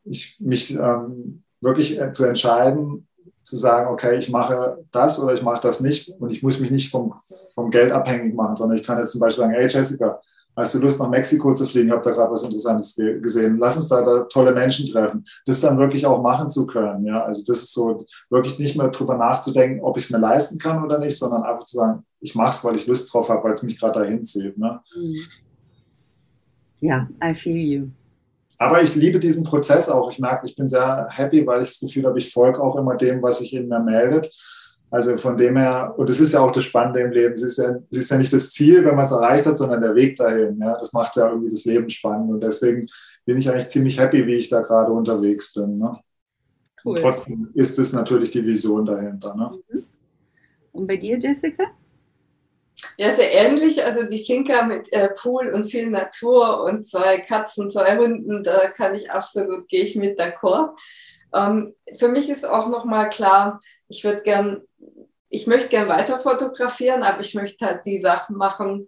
ich, 0.04 0.38
mich 0.40 0.74
ähm, 0.74 1.44
wirklich 1.62 2.00
äh, 2.00 2.12
zu 2.12 2.26
entscheiden, 2.26 3.07
zu 3.48 3.58
sagen, 3.58 3.90
okay, 3.90 4.18
ich 4.18 4.30
mache 4.30 4.84
das 4.92 5.20
oder 5.20 5.34
ich 5.34 5.42
mache 5.42 5.62
das 5.62 5.82
nicht 5.82 6.10
und 6.20 6.32
ich 6.32 6.44
muss 6.44 6.60
mich 6.60 6.72
nicht 6.72 6.92
vom, 6.92 7.16
vom 7.56 7.72
Geld 7.72 7.92
abhängig 7.92 8.36
machen, 8.36 8.56
sondern 8.56 8.78
ich 8.78 8.86
kann 8.86 8.98
jetzt 8.98 9.12
zum 9.12 9.22
Beispiel 9.22 9.44
sagen, 9.44 9.54
hey 9.54 9.68
Jessica, 9.68 10.20
Hast 10.58 10.74
du 10.74 10.80
Lust, 10.80 11.00
nach 11.00 11.10
Mexiko 11.10 11.54
zu 11.54 11.68
fliegen? 11.68 11.90
Ich 11.90 11.94
habe 11.94 12.02
da 12.02 12.10
gerade 12.10 12.32
was 12.32 12.44
Interessantes 12.44 12.96
gesehen. 12.96 13.60
Lass 13.60 13.78
uns 13.78 13.90
da, 13.90 14.02
da, 14.02 14.22
tolle 14.22 14.52
Menschen 14.52 14.88
treffen. 14.88 15.24
Das 15.46 15.62
dann 15.62 15.78
wirklich 15.78 16.04
auch 16.08 16.20
machen 16.20 16.50
zu 16.50 16.66
können. 16.66 17.06
Ja, 17.06 17.24
also 17.24 17.44
das 17.46 17.62
ist 17.62 17.74
so 17.76 18.08
wirklich 18.32 18.58
nicht 18.58 18.76
mehr 18.76 18.88
drüber 18.88 19.16
nachzudenken, 19.16 19.84
ob 19.84 19.98
ich 19.98 20.06
es 20.06 20.10
mir 20.10 20.18
leisten 20.18 20.58
kann 20.58 20.84
oder 20.84 20.98
nicht, 20.98 21.16
sondern 21.16 21.44
einfach 21.44 21.66
zu 21.66 21.76
sagen, 21.76 22.04
ich 22.22 22.34
mache 22.34 22.56
es, 22.56 22.64
weil 22.66 22.76
ich 22.76 22.88
Lust 22.88 23.14
drauf 23.14 23.30
habe, 23.30 23.44
weil 23.44 23.52
es 23.52 23.62
mich 23.62 23.80
gerade 23.80 24.00
dahin 24.00 24.24
zieht. 24.24 24.58
Ne? 24.58 24.80
Mhm. 24.96 25.16
Ja, 26.80 27.08
I 27.24 27.36
feel 27.36 27.56
you. 27.56 27.90
Aber 28.58 28.82
ich 28.82 28.96
liebe 28.96 29.20
diesen 29.20 29.44
Prozess 29.44 29.90
auch. 29.90 30.12
Ich 30.12 30.20
merke, 30.20 30.48
ich 30.48 30.56
bin 30.56 30.68
sehr 30.68 31.08
happy, 31.12 31.46
weil 31.46 31.62
ich 31.62 31.70
das 31.70 31.80
Gefühl 31.80 32.06
habe, 32.06 32.18
ich 32.18 32.34
folge 32.34 32.62
auch 32.62 32.76
immer 32.76 32.96
dem, 32.96 33.22
was 33.22 33.40
sich 33.40 33.54
in 33.54 33.68
mir 33.68 33.80
meldet. 33.80 34.34
Also 34.90 35.18
von 35.18 35.38
dem 35.38 35.58
her, 35.58 35.94
und 35.98 36.10
das 36.10 36.20
ist 36.20 36.34
ja 36.34 36.40
auch 36.40 36.52
das 36.52 36.64
Spannende 36.64 37.02
im 37.02 37.12
Leben, 37.12 37.34
es 37.34 37.44
ist 37.44 37.58
ja, 37.58 37.76
es 37.92 37.98
ist 37.98 38.10
ja 38.10 38.18
nicht 38.18 38.32
das 38.32 38.52
Ziel, 38.52 38.86
wenn 38.86 38.96
man 38.96 39.04
es 39.04 39.12
erreicht 39.12 39.46
hat, 39.46 39.58
sondern 39.58 39.82
der 39.82 39.96
Weg 39.96 40.16
dahin. 40.16 40.58
Ja? 40.60 40.78
Das 40.78 40.94
macht 40.94 41.16
ja 41.18 41.28
irgendwie 41.28 41.50
das 41.50 41.66
Leben 41.66 41.90
spannend. 41.90 42.32
Und 42.32 42.42
deswegen 42.42 42.88
bin 43.26 43.38
ich 43.38 43.50
eigentlich 43.50 43.68
ziemlich 43.68 44.00
happy, 44.00 44.26
wie 44.26 44.36
ich 44.36 44.50
da 44.50 44.62
gerade 44.62 44.92
unterwegs 44.92 45.54
bin. 45.54 45.78
Ne? 45.78 46.00
Cool. 46.84 46.96
Und 46.96 47.02
trotzdem 47.02 47.50
ist 47.54 47.78
es 47.78 47.92
natürlich 47.94 48.32
die 48.32 48.46
Vision 48.46 48.86
dahinter. 48.86 49.36
Ne? 49.36 49.52
Mhm. 49.70 49.84
Und 50.72 50.88
bei 50.88 50.96
dir, 50.96 51.18
Jessica? 51.18 51.66
Ja, 52.98 53.12
sehr 53.12 53.34
ähnlich. 53.34 53.84
Also 53.84 54.08
die 54.08 54.24
Finca 54.24 54.64
mit 54.64 54.92
äh, 54.94 55.10
Pool 55.10 55.50
und 55.50 55.66
viel 55.66 55.90
Natur 55.90 56.64
und 56.64 56.84
zwei 56.84 57.20
Katzen, 57.20 57.70
zwei 57.70 57.98
Hunden, 57.98 58.44
da 58.44 58.70
kann 58.70 58.96
ich 58.96 59.12
absolut, 59.12 59.68
gehe 59.68 59.84
ich 59.84 59.96
mit 59.96 60.20
d'accord. 60.20 60.78
Ähm, 61.34 61.76
für 61.98 62.08
mich 62.08 62.30
ist 62.30 62.46
auch 62.46 62.70
nochmal 62.70 63.10
klar, 63.10 63.60
ich 63.88 64.04
würde 64.04 64.22
gern 64.22 64.62
ich 65.30 65.48
möchte 65.48 65.70
gern 65.70 65.90
weiter 65.90 66.20
fotografieren, 66.20 67.04
aber 67.04 67.20
ich 67.20 67.34
möchte 67.36 67.66
halt 67.66 67.86
die 67.86 68.00
Sachen 68.00 68.38
machen, 68.38 68.88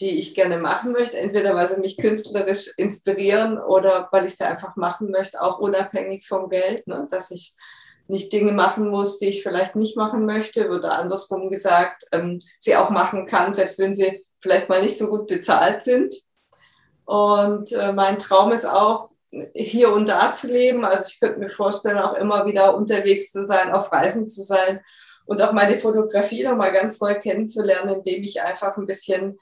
die 0.00 0.18
ich 0.18 0.34
gerne 0.34 0.58
machen 0.58 0.92
möchte. 0.92 1.18
Entweder 1.18 1.54
weil 1.54 1.68
sie 1.68 1.80
mich 1.80 1.96
künstlerisch 1.96 2.72
inspirieren 2.76 3.58
oder 3.58 4.08
weil 4.12 4.26
ich 4.26 4.36
sie 4.36 4.44
einfach 4.44 4.76
machen 4.76 5.10
möchte, 5.10 5.40
auch 5.40 5.58
unabhängig 5.58 6.26
vom 6.26 6.48
Geld, 6.48 6.86
ne? 6.86 7.06
dass 7.10 7.30
ich 7.30 7.54
nicht 8.08 8.32
Dinge 8.32 8.52
machen 8.52 8.88
muss, 8.88 9.18
die 9.18 9.28
ich 9.28 9.42
vielleicht 9.42 9.76
nicht 9.76 9.96
machen 9.96 10.26
möchte 10.26 10.68
oder 10.70 10.98
andersrum 10.98 11.50
gesagt, 11.50 12.04
ähm, 12.12 12.38
sie 12.58 12.76
auch 12.76 12.90
machen 12.90 13.26
kann, 13.26 13.54
selbst 13.54 13.78
wenn 13.78 13.94
sie 13.94 14.24
vielleicht 14.40 14.68
mal 14.68 14.82
nicht 14.82 14.96
so 14.96 15.08
gut 15.08 15.26
bezahlt 15.26 15.84
sind. 15.84 16.14
Und 17.04 17.72
äh, 17.72 17.92
mein 17.92 18.18
Traum 18.18 18.52
ist 18.52 18.66
auch, 18.66 19.10
hier 19.54 19.92
und 19.92 20.08
da 20.08 20.32
zu 20.32 20.46
leben. 20.46 20.84
Also 20.84 21.04
ich 21.08 21.20
könnte 21.20 21.38
mir 21.38 21.48
vorstellen, 21.48 21.98
auch 21.98 22.14
immer 22.14 22.46
wieder 22.46 22.76
unterwegs 22.76 23.32
zu 23.32 23.46
sein, 23.46 23.72
auf 23.72 23.92
Reisen 23.92 24.28
zu 24.28 24.42
sein 24.42 24.80
und 25.26 25.42
auch 25.42 25.52
meine 25.52 25.78
Fotografie 25.78 26.42
nochmal 26.42 26.72
ganz 26.72 27.00
neu 27.00 27.18
kennenzulernen, 27.18 27.96
indem 27.96 28.22
ich 28.24 28.40
einfach 28.40 28.76
ein 28.76 28.86
bisschen 28.86 29.38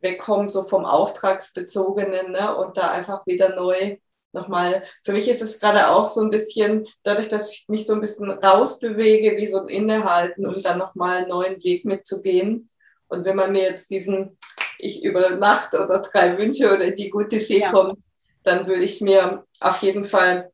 wegkomme, 0.00 0.48
so 0.50 0.66
vom 0.66 0.84
Auftragsbezogenen 0.84 2.32
ne? 2.32 2.56
und 2.56 2.76
da 2.76 2.90
einfach 2.90 3.26
wieder 3.26 3.54
neu 3.54 3.98
nochmal, 4.32 4.84
für 5.04 5.12
mich 5.12 5.28
ist 5.28 5.42
es 5.42 5.58
gerade 5.58 5.88
auch 5.88 6.06
so 6.06 6.20
ein 6.20 6.30
bisschen, 6.30 6.86
dadurch, 7.02 7.28
dass 7.28 7.50
ich 7.50 7.66
mich 7.68 7.86
so 7.86 7.94
ein 7.94 8.00
bisschen 8.00 8.30
rausbewege, 8.30 9.36
wie 9.36 9.46
so 9.46 9.60
ein 9.60 9.68
Innehalten, 9.68 10.46
um 10.46 10.62
dann 10.62 10.78
nochmal 10.78 11.18
einen 11.18 11.28
neuen 11.28 11.62
Weg 11.62 11.84
mitzugehen. 11.84 12.70
Und 13.08 13.24
wenn 13.24 13.36
man 13.36 13.52
mir 13.52 13.62
jetzt 13.62 13.90
diesen 13.90 14.36
ich 14.78 15.02
über 15.04 15.30
Nacht 15.30 15.74
oder 15.74 16.00
drei 16.00 16.40
Wünsche 16.40 16.72
oder 16.72 16.90
die 16.92 17.10
gute 17.10 17.40
Fee 17.40 17.60
ja. 17.60 17.72
kommt, 17.72 17.98
dann 18.44 18.66
würde 18.66 18.84
ich 18.84 19.00
mir 19.00 19.44
auf 19.60 19.82
jeden 19.82 20.04
Fall 20.04 20.52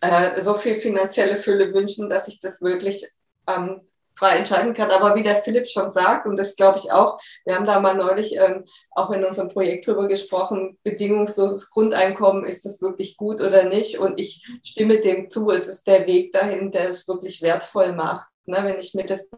äh, 0.00 0.40
so 0.40 0.54
viel 0.54 0.74
finanzielle 0.74 1.36
Fülle 1.36 1.72
wünschen, 1.74 2.08
dass 2.08 2.28
ich 2.28 2.40
das 2.40 2.62
wirklich 2.62 3.06
ähm, 3.46 3.82
frei 4.14 4.36
entscheiden 4.38 4.74
kann. 4.74 4.90
Aber 4.90 5.14
wie 5.14 5.22
der 5.22 5.36
Philipp 5.36 5.68
schon 5.68 5.90
sagt, 5.90 6.26
und 6.26 6.36
das 6.36 6.54
glaube 6.56 6.78
ich 6.78 6.92
auch, 6.92 7.18
wir 7.44 7.54
haben 7.54 7.66
da 7.66 7.80
mal 7.80 7.94
neulich 7.94 8.36
ähm, 8.36 8.64
auch 8.90 9.10
in 9.10 9.24
unserem 9.24 9.48
Projekt 9.48 9.86
drüber 9.86 10.08
gesprochen, 10.08 10.78
bedingungsloses 10.82 11.70
Grundeinkommen, 11.70 12.44
ist 12.44 12.64
das 12.64 12.80
wirklich 12.82 13.16
gut 13.16 13.40
oder 13.40 13.64
nicht? 13.64 13.98
Und 13.98 14.20
ich 14.20 14.46
stimme 14.62 15.00
dem 15.00 15.30
zu, 15.30 15.50
es 15.50 15.68
ist 15.68 15.86
der 15.86 16.06
Weg 16.06 16.32
dahin, 16.32 16.70
der 16.70 16.88
es 16.88 17.08
wirklich 17.08 17.42
wertvoll 17.42 17.92
macht. 17.92 18.26
Ne, 18.44 18.58
wenn 18.62 18.78
ich 18.78 18.92
mir 18.94 19.06
das 19.06 19.28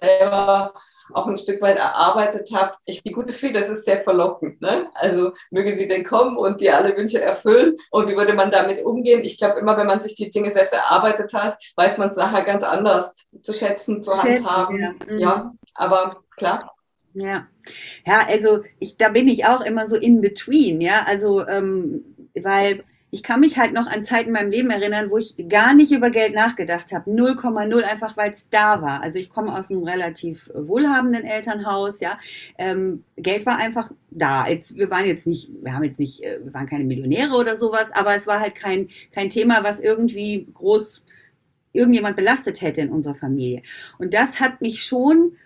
selber 0.00 0.74
auch 1.12 1.26
ein 1.26 1.36
Stück 1.36 1.60
weit 1.62 1.78
erarbeitet 1.78 2.50
habe. 2.54 2.74
Ich, 2.84 3.02
die 3.02 3.12
gute 3.12 3.32
Fee, 3.32 3.52
das 3.52 3.68
ist 3.68 3.84
sehr 3.84 4.02
verlockend. 4.02 4.60
Ne? 4.60 4.88
Also 4.94 5.32
möge 5.50 5.74
sie 5.76 5.88
denn 5.88 6.04
kommen 6.04 6.36
und 6.36 6.60
dir 6.60 6.76
alle 6.76 6.96
Wünsche 6.96 7.20
erfüllen. 7.20 7.76
Und 7.90 8.08
wie 8.08 8.16
würde 8.16 8.34
man 8.34 8.50
damit 8.50 8.84
umgehen? 8.84 9.22
Ich 9.22 9.38
glaube, 9.38 9.60
immer 9.60 9.76
wenn 9.76 9.86
man 9.86 10.00
sich 10.00 10.14
die 10.14 10.30
Dinge 10.30 10.50
selbst 10.50 10.74
erarbeitet 10.74 11.32
hat, 11.34 11.58
weiß 11.76 11.98
man 11.98 12.08
es 12.08 12.16
nachher 12.16 12.42
ganz 12.42 12.62
anders 12.62 13.14
zu 13.42 13.52
schätzen, 13.52 14.02
zu 14.02 14.12
schätzen, 14.12 14.46
handhaben. 14.46 14.80
Ja. 14.80 14.92
Mhm. 15.06 15.18
ja, 15.18 15.52
aber 15.74 16.22
klar. 16.36 16.74
Ja, 17.14 17.46
ja, 18.06 18.26
also 18.26 18.62
ich, 18.78 18.96
da 18.96 19.10
bin 19.10 19.28
ich 19.28 19.44
auch 19.44 19.60
immer 19.60 19.84
so 19.86 19.96
in 19.96 20.22
between, 20.22 20.80
ja, 20.80 21.04
also 21.06 21.46
ähm, 21.46 22.16
weil 22.34 22.84
ich 23.14 23.22
kann 23.22 23.40
mich 23.40 23.58
halt 23.58 23.74
noch 23.74 23.86
an 23.86 24.04
Zeiten 24.04 24.28
in 24.28 24.32
meinem 24.32 24.50
Leben 24.50 24.70
erinnern, 24.70 25.10
wo 25.10 25.18
ich 25.18 25.34
gar 25.50 25.74
nicht 25.74 25.92
über 25.92 26.08
Geld 26.08 26.34
nachgedacht 26.34 26.92
habe. 26.92 27.10
0,0 27.10 27.82
einfach, 27.82 28.16
weil 28.16 28.32
es 28.32 28.48
da 28.48 28.80
war. 28.80 29.02
Also 29.02 29.18
ich 29.18 29.28
komme 29.28 29.54
aus 29.54 29.70
einem 29.70 29.84
relativ 29.84 30.50
wohlhabenden 30.54 31.24
Elternhaus, 31.24 32.00
ja. 32.00 32.18
Ähm, 32.56 33.04
Geld 33.18 33.44
war 33.44 33.58
einfach 33.58 33.92
da. 34.10 34.46
Jetzt, 34.46 34.76
wir 34.76 34.88
waren 34.88 35.04
jetzt 35.04 35.26
nicht, 35.26 35.50
wir 35.62 35.74
haben 35.74 35.84
jetzt 35.84 35.98
nicht, 35.98 36.24
äh, 36.24 36.40
wir 36.42 36.54
waren 36.54 36.64
keine 36.64 36.84
Millionäre 36.84 37.34
oder 37.34 37.54
sowas, 37.54 37.92
aber 37.92 38.16
es 38.16 38.26
war 38.26 38.40
halt 38.40 38.54
kein, 38.54 38.88
kein 39.14 39.28
Thema, 39.28 39.62
was 39.62 39.78
irgendwie 39.78 40.48
groß 40.54 41.04
irgendjemand 41.74 42.16
belastet 42.16 42.62
hätte 42.62 42.80
in 42.80 42.88
unserer 42.88 43.14
Familie. 43.14 43.60
Und 43.98 44.14
das 44.14 44.40
hat 44.40 44.62
mich 44.62 44.84
schon 44.84 45.36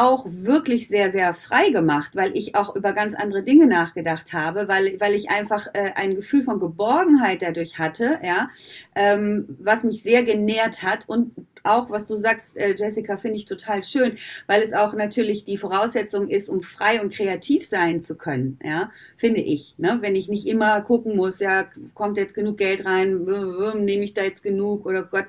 auch 0.00 0.26
wirklich 0.28 0.88
sehr, 0.88 1.12
sehr 1.12 1.34
frei 1.34 1.70
gemacht, 1.70 2.12
weil 2.14 2.36
ich 2.36 2.54
auch 2.54 2.74
über 2.74 2.92
ganz 2.92 3.14
andere 3.14 3.42
Dinge 3.42 3.66
nachgedacht 3.66 4.32
habe, 4.32 4.68
weil, 4.68 4.98
weil 5.00 5.14
ich 5.14 5.30
einfach 5.30 5.66
äh, 5.74 5.92
ein 5.94 6.14
Gefühl 6.14 6.44
von 6.44 6.60
Geborgenheit 6.60 7.42
dadurch 7.42 7.78
hatte, 7.78 8.18
ja, 8.22 8.48
ähm, 8.94 9.56
was 9.60 9.84
mich 9.84 10.02
sehr 10.02 10.22
genährt 10.22 10.82
hat 10.82 11.08
und 11.08 11.32
auch, 11.64 11.90
was 11.90 12.06
du 12.06 12.16
sagst, 12.16 12.56
äh, 12.56 12.74
Jessica, 12.76 13.16
finde 13.16 13.36
ich 13.36 13.46
total 13.46 13.82
schön, 13.82 14.16
weil 14.46 14.62
es 14.62 14.72
auch 14.72 14.94
natürlich 14.94 15.44
die 15.44 15.56
Voraussetzung 15.56 16.28
ist, 16.28 16.48
um 16.48 16.62
frei 16.62 17.00
und 17.00 17.12
kreativ 17.12 17.66
sein 17.66 18.02
zu 18.02 18.16
können, 18.16 18.58
ja, 18.62 18.90
finde 19.16 19.40
ich. 19.40 19.74
Ne? 19.78 19.98
Wenn 20.00 20.14
ich 20.14 20.28
nicht 20.28 20.46
immer 20.46 20.80
gucken 20.82 21.16
muss, 21.16 21.40
ja, 21.40 21.68
kommt 21.94 22.16
jetzt 22.16 22.34
genug 22.34 22.58
Geld 22.58 22.84
rein, 22.84 23.24
nehme 23.24 24.04
ich 24.04 24.14
da 24.14 24.22
jetzt 24.22 24.42
genug 24.42 24.86
oder 24.86 25.02
Gott. 25.02 25.26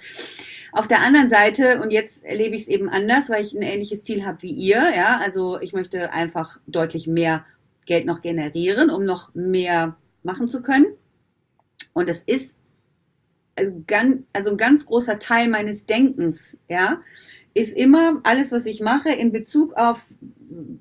Auf 0.71 0.87
der 0.87 1.01
anderen 1.01 1.29
Seite, 1.29 1.81
und 1.81 1.91
jetzt 1.91 2.23
erlebe 2.23 2.55
ich 2.55 2.63
es 2.63 2.67
eben 2.67 2.89
anders, 2.89 3.29
weil 3.29 3.43
ich 3.43 3.53
ein 3.53 3.61
ähnliches 3.61 4.03
Ziel 4.03 4.25
habe 4.25 4.41
wie 4.41 4.51
ihr, 4.51 4.91
ja, 4.95 5.17
also 5.17 5.59
ich 5.59 5.73
möchte 5.73 6.11
einfach 6.11 6.59
deutlich 6.67 7.07
mehr 7.07 7.45
Geld 7.85 8.05
noch 8.05 8.21
generieren, 8.21 8.89
um 8.89 9.05
noch 9.05 9.33
mehr 9.35 9.95
machen 10.23 10.49
zu 10.49 10.61
können. 10.61 10.87
Und 11.93 12.09
es 12.09 12.23
ist 12.23 12.55
also, 13.55 13.83
ganz, 13.87 14.23
also 14.33 14.51
ein 14.51 14.57
ganz 14.57 14.85
großer 14.85 15.19
Teil 15.19 15.47
meines 15.47 15.85
Denkens, 15.85 16.57
ja, 16.69 17.01
ist 17.53 17.77
immer 17.77 18.19
alles, 18.23 18.51
was 18.51 18.65
ich 18.65 18.81
mache, 18.81 19.09
in 19.09 19.31
Bezug 19.31 19.73
auf, 19.73 20.05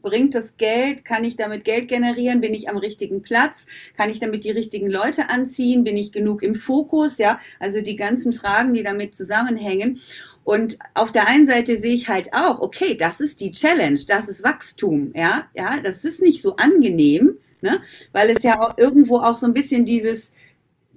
bringt 0.03 0.35
das 0.35 0.57
Geld, 0.57 1.05
kann 1.05 1.25
ich 1.25 1.37
damit 1.37 1.65
Geld 1.65 1.89
generieren, 1.89 2.41
bin 2.41 2.55
ich 2.55 2.69
am 2.69 2.77
richtigen 2.77 3.23
Platz, 3.23 3.67
kann 3.97 4.11
ich 4.11 4.19
damit 4.19 4.45
die 4.45 4.51
richtigen 4.51 4.91
Leute 4.91 5.29
anziehen, 5.31 5.85
bin 5.85 5.97
ich 5.97 6.13
genug 6.13 6.43
im 6.43 6.55
Fokus, 6.55 7.19
ja, 7.19 7.39
also 7.61 7.81
die 7.81 7.97
ganzen 7.97 8.33
Fragen, 8.33 8.75
die 8.75 8.83
damit 8.83 9.15
zusammenhängen. 9.15 10.01
Und 10.45 10.79
auf 10.95 11.13
der 11.13 11.29
einen 11.29 11.47
Seite 11.47 11.81
sehe 11.81 11.95
ich 11.95 12.09
halt 12.09 12.33
auch, 12.35 12.61
okay, 12.61 12.97
das 12.97 13.21
ist 13.21 13.41
die 13.41 13.53
Challenge, 13.53 14.01
das 14.09 14.29
ist 14.29 14.43
Wachstum, 14.43 15.13
ja, 15.15 15.47
ja, 15.55 15.79
das 15.83 16.05
ist 16.05 16.21
nicht 16.21 16.43
so 16.43 16.57
angenehm, 16.57 17.37
ne, 17.61 17.81
weil 18.13 18.31
es 18.31 18.43
ja 18.43 18.61
auch 18.61 18.77
irgendwo 18.79 19.19
auch 19.19 19.39
so 19.39 19.47
ein 19.47 19.55
bisschen 19.55 19.85
dieses, 19.85 20.33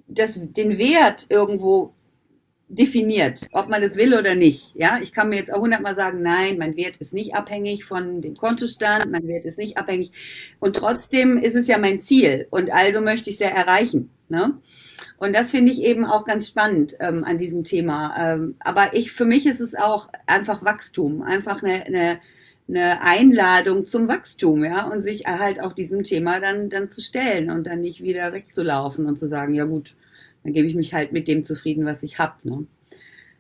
das, 0.07 0.39
den 0.39 0.77
Wert 0.77 1.27
irgendwo 1.29 1.93
definiert, 2.67 3.47
ob 3.51 3.69
man 3.69 3.81
das 3.81 3.95
will 3.95 4.15
oder 4.15 4.33
nicht. 4.33 4.73
Ja, 4.75 4.99
ich 5.01 5.13
kann 5.13 5.29
mir 5.29 5.37
jetzt 5.37 5.53
auch 5.53 5.61
hundertmal 5.61 5.95
sagen, 5.95 6.21
nein, 6.21 6.57
mein 6.57 6.75
Wert 6.75 6.97
ist 6.97 7.13
nicht 7.13 7.35
abhängig 7.35 7.85
von 7.85 8.21
dem 8.21 8.35
Kontostand, 8.35 9.11
mein 9.11 9.27
Wert 9.27 9.45
ist 9.45 9.57
nicht 9.57 9.77
abhängig. 9.77 10.11
Und 10.59 10.75
trotzdem 10.75 11.37
ist 11.37 11.55
es 11.55 11.67
ja 11.67 11.77
mein 11.77 12.01
Ziel 12.01 12.47
und 12.49 12.73
also 12.73 13.01
möchte 13.01 13.29
ich 13.29 13.35
es 13.35 13.39
ja 13.39 13.49
erreichen. 13.49 14.09
Ne? 14.29 14.57
Und 15.17 15.33
das 15.33 15.51
finde 15.51 15.71
ich 15.71 15.83
eben 15.83 16.05
auch 16.05 16.25
ganz 16.25 16.47
spannend 16.47 16.95
ähm, 16.99 17.23
an 17.23 17.37
diesem 17.37 17.63
Thema. 17.63 18.15
Ähm, 18.17 18.55
aber 18.59 18.93
ich, 18.93 19.11
für 19.11 19.25
mich 19.25 19.45
ist 19.45 19.59
es 19.59 19.75
auch 19.75 20.09
einfach 20.25 20.65
Wachstum, 20.65 21.21
einfach 21.21 21.61
eine, 21.61 21.85
eine, 21.85 22.19
eine 22.67 23.01
Einladung 23.01 23.85
zum 23.85 24.07
Wachstum, 24.07 24.63
ja, 24.63 24.89
und 24.89 25.01
sich 25.01 25.25
halt 25.25 25.59
auch 25.59 25.73
diesem 25.73 26.03
Thema 26.03 26.39
dann, 26.39 26.69
dann 26.69 26.89
zu 26.89 27.01
stellen 27.01 27.51
und 27.51 27.67
dann 27.67 27.81
nicht 27.81 28.01
wieder 28.01 28.33
wegzulaufen 28.33 29.05
und 29.05 29.19
zu 29.19 29.27
sagen, 29.27 29.53
ja 29.53 29.65
gut, 29.65 29.95
dann 30.43 30.53
gebe 30.53 30.67
ich 30.67 30.75
mich 30.75 30.93
halt 30.93 31.11
mit 31.11 31.27
dem 31.27 31.43
zufrieden, 31.43 31.85
was 31.85 32.03
ich 32.03 32.17
habe. 32.19 32.33
Ne? 32.43 32.65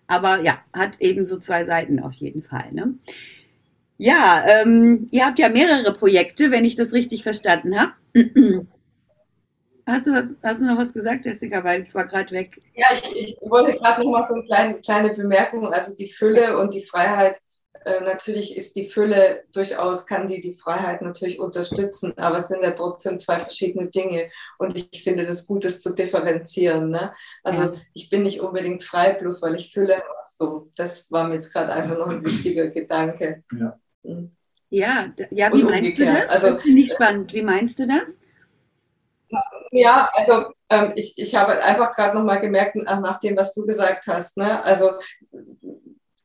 Aber 0.07 0.41
ja, 0.41 0.59
hat 0.73 1.01
eben 1.01 1.25
so 1.25 1.37
zwei 1.37 1.65
Seiten 1.65 1.99
auf 1.99 2.13
jeden 2.13 2.43
Fall. 2.43 2.71
Ne? 2.71 2.95
Ja, 3.97 4.43
ähm, 4.47 5.07
ihr 5.11 5.25
habt 5.25 5.39
ja 5.39 5.49
mehrere 5.49 5.93
Projekte, 5.93 6.51
wenn 6.51 6.65
ich 6.65 6.75
das 6.75 6.93
richtig 6.93 7.23
verstanden 7.23 7.79
habe. 7.79 7.93
Hast 9.87 10.07
du, 10.07 10.11
was, 10.13 10.23
hast 10.41 10.61
du 10.61 10.65
noch 10.65 10.79
was 10.79 10.93
gesagt, 10.93 11.27
Jessica? 11.27 11.63
Weil 11.63 11.83
es 11.83 11.93
war 11.93 12.05
gerade 12.05 12.31
weg. 12.31 12.59
Ja, 12.73 12.87
ich, 12.95 13.15
ich 13.15 13.37
wollte 13.41 13.77
gerade 13.77 14.01
noch 14.03 14.11
mal 14.11 14.27
so 14.27 14.33
eine 14.33 14.43
kleine, 14.43 14.73
kleine 14.79 15.13
Bemerkung. 15.13 15.71
Also 15.71 15.93
die 15.93 16.09
Fülle 16.09 16.57
und 16.57 16.73
die 16.73 16.81
Freiheit 16.81 17.39
äh, 17.85 18.01
natürlich 18.01 18.57
ist 18.57 18.75
die 18.75 18.85
Fülle 18.85 19.43
durchaus, 19.53 20.05
kann 20.05 20.27
die 20.27 20.39
die 20.39 20.55
Freiheit 20.55 21.01
natürlich 21.01 21.39
unterstützen, 21.39 22.17
aber 22.17 22.39
es 22.39 22.47
sind 22.47 22.63
ja 22.63 22.71
trotzdem 22.71 23.19
zwei 23.19 23.39
verschiedene 23.39 23.87
Dinge. 23.87 24.29
Und 24.57 24.75
ich 24.75 25.03
finde 25.03 25.25
das 25.25 25.45
gut, 25.45 25.65
das 25.65 25.81
zu 25.81 25.93
differenzieren. 25.93 26.89
Ne? 26.89 27.13
Also 27.43 27.61
ja. 27.61 27.73
ich 27.93 28.09
bin 28.09 28.23
nicht 28.23 28.41
unbedingt 28.41 28.83
frei, 28.83 29.13
bloß 29.13 29.41
weil 29.43 29.55
ich 29.55 29.71
Fülle 29.71 30.01
so. 30.33 30.71
Das 30.75 31.11
war 31.11 31.27
mir 31.27 31.35
jetzt 31.35 31.51
gerade 31.51 31.71
einfach 31.71 31.97
noch 31.97 32.07
ein 32.07 32.25
wichtiger 32.25 32.67
Gedanke. 32.69 33.43
Ja, 33.57 33.79
mhm. 34.03 34.31
ja, 34.69 35.13
ja 35.31 35.53
wie 35.53 35.63
meinst 35.63 35.97
du 35.99 36.05
das? 36.05 36.29
Also, 36.29 36.53
das 36.53 36.63
finde 36.63 36.81
ich 36.81 36.91
spannend. 36.91 37.33
Wie 37.33 37.43
meinst 37.43 37.79
du 37.79 37.85
das? 37.85 38.15
Ja, 39.71 40.09
also 40.13 40.45
ähm, 40.69 40.93
ich, 40.95 41.13
ich 41.17 41.35
habe 41.35 41.61
einfach 41.63 41.93
gerade 41.93 42.15
nochmal 42.15 42.39
gemerkt, 42.39 42.75
nach 42.75 43.19
dem, 43.19 43.35
was 43.35 43.53
du 43.53 43.65
gesagt 43.65 44.07
hast. 44.07 44.37
Ne? 44.37 44.63
Also 44.63 44.93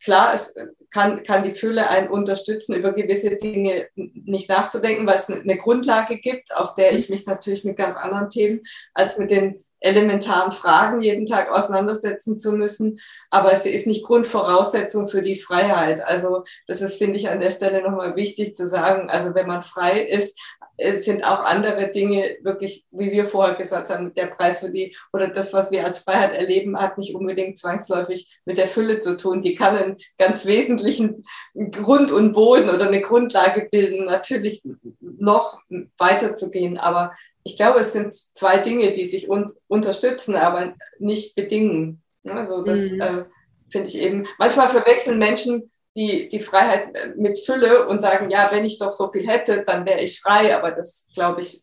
klar, 0.03 0.35
es 0.35 0.55
kann, 0.91 1.23
kann 1.23 1.43
die 1.43 1.53
Fülle 1.53 1.89
einen 1.89 2.09
unterstützen, 2.09 2.75
über 2.75 2.93
gewisse 2.93 3.37
Dinge 3.37 3.89
nicht 3.95 4.49
nachzudenken, 4.49 5.07
weil 5.07 5.17
es 5.17 5.29
eine 5.29 5.57
Grundlage 5.57 6.19
gibt, 6.19 6.55
auf 6.57 6.75
der 6.75 6.93
ich 6.93 7.11
mich 7.11 7.27
natürlich 7.27 7.65
mit 7.65 7.77
ganz 7.77 7.97
anderen 7.97 8.29
Themen 8.29 8.61
als 8.95 9.19
mit 9.19 9.31
den 9.31 9.65
elementaren 9.81 10.53
Fragen 10.53 11.01
jeden 11.01 11.27
Tag 11.27 11.51
auseinandersetzen 11.51 12.39
zu 12.39 12.53
müssen. 12.53 13.01
Aber 13.31 13.55
sie 13.57 13.71
ist 13.71 13.87
nicht 13.87 14.05
Grundvoraussetzung 14.05 15.09
für 15.09 15.23
die 15.23 15.37
Freiheit. 15.37 16.01
Also 16.03 16.45
das 16.67 16.81
ist, 16.81 16.99
finde 16.99 17.19
ich, 17.19 17.29
an 17.29 17.41
der 17.41 17.51
Stelle 17.51 17.83
nochmal 17.83 18.17
wichtig 18.17 18.55
zu 18.55 18.67
sagen. 18.67 19.11
Also 19.11 19.35
wenn 19.35 19.47
man 19.47 19.63
frei 19.63 20.01
ist, 20.01 20.39
es 20.81 21.05
sind 21.05 21.25
auch 21.25 21.41
andere 21.41 21.91
Dinge 21.91 22.37
wirklich, 22.43 22.87
wie 22.91 23.13
wir 23.13 23.27
vorher 23.27 23.55
gesagt 23.55 23.91
haben, 23.91 24.15
der 24.15 24.27
Preis 24.27 24.61
für 24.61 24.71
die 24.71 24.97
oder 25.13 25.29
das, 25.29 25.53
was 25.53 25.71
wir 25.71 25.85
als 25.85 26.01
Freiheit 26.01 26.35
erleben, 26.35 26.79
hat 26.79 26.99
nicht 26.99 27.15
unbedingt 27.15 27.59
zwangsläufig 27.59 28.41
mit 28.45 28.59
der 28.59 28.67
Fülle 28.67 28.99
zu 28.99 29.17
tun. 29.17 29.43
Die 29.43 29.55
kann 29.55 29.77
einen 29.77 29.97
ganz 30.19 30.47
wesentlichen 30.47 31.25
Grund 31.71 32.11
und 32.11 32.33
Boden 32.33 32.71
oder 32.71 32.87
eine 32.87 33.03
Grundlage 33.03 33.69
bilden, 33.71 34.07
natürlich 34.07 34.63
noch 35.01 35.61
weiterzugehen. 35.99 36.79
Aber 36.79 37.13
ich 37.43 37.57
glaube, 37.57 37.81
es 37.81 37.93
sind 37.93 38.15
zwei 38.15 38.59
Dinge, 38.59 38.93
die 38.93 39.07
sich 39.07 39.29
un 39.29 39.51
unterstützen, 39.69 40.37
aber 40.37 40.75
nicht 40.99 41.35
bedingen. 41.35 42.03
Also 42.25 42.63
das 42.63 42.91
mhm. 42.91 43.01
äh, 43.01 43.25
finde 43.71 43.89
ich 43.89 43.99
eben, 43.99 44.27
manchmal 44.39 44.69
verwechseln 44.69 45.19
Menschen 45.19 45.71
die, 45.97 46.29
die 46.29 46.41
Freiheit 46.41 46.95
äh, 46.95 47.09
mit 47.17 47.39
Fülle 47.39 47.87
und 47.87 48.03
sagen, 48.03 48.31
ja, 48.31 48.49
wenn 48.53 48.65
ich 48.65 48.79
doch 48.79 48.91
so 48.91 49.11
viel 49.11 49.27
hätte, 49.27 49.65
dann 49.67 49.87
wäre 49.87 50.01
ich 50.01 50.21
frei. 50.21 50.55
Aber 50.57 50.71
das, 50.71 51.07
glaube 51.15 51.41
ich, 51.41 51.63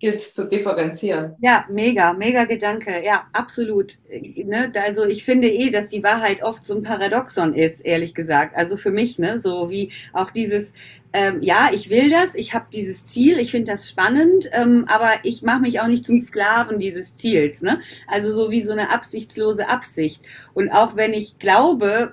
gilt 0.00 0.22
zu 0.22 0.48
differenzieren. 0.48 1.34
Ja, 1.40 1.64
mega, 1.68 2.12
mega 2.12 2.44
Gedanke. 2.44 3.02
Ja, 3.04 3.26
absolut. 3.32 3.98
Ne? 4.08 4.72
Also 4.74 5.04
ich 5.04 5.24
finde 5.24 5.48
eh, 5.48 5.70
dass 5.70 5.88
die 5.88 6.02
Wahrheit 6.02 6.42
oft 6.42 6.64
so 6.64 6.76
ein 6.76 6.82
Paradoxon 6.82 7.54
ist, 7.54 7.84
ehrlich 7.84 8.14
gesagt. 8.14 8.56
Also 8.56 8.76
für 8.76 8.90
mich, 8.90 9.18
ne, 9.18 9.40
so 9.40 9.70
wie 9.70 9.90
auch 10.12 10.30
dieses, 10.30 10.72
ähm, 11.12 11.42
ja, 11.42 11.70
ich 11.72 11.90
will 11.90 12.10
das, 12.10 12.34
ich 12.34 12.54
habe 12.54 12.66
dieses 12.72 13.06
Ziel, 13.06 13.38
ich 13.38 13.50
finde 13.50 13.72
das 13.72 13.88
spannend, 13.88 14.48
ähm, 14.52 14.84
aber 14.88 15.10
ich 15.24 15.42
mache 15.42 15.60
mich 15.60 15.80
auch 15.80 15.88
nicht 15.88 16.06
zum 16.06 16.18
Sklaven 16.18 16.78
dieses 16.78 17.16
Ziels. 17.16 17.62
Ne? 17.62 17.80
Also 18.06 18.32
so 18.32 18.50
wie 18.50 18.62
so 18.62 18.72
eine 18.72 18.90
absichtslose 18.90 19.68
Absicht. 19.68 20.26
Und 20.54 20.70
auch 20.70 20.96
wenn 20.96 21.12
ich 21.12 21.38
glaube, 21.38 22.12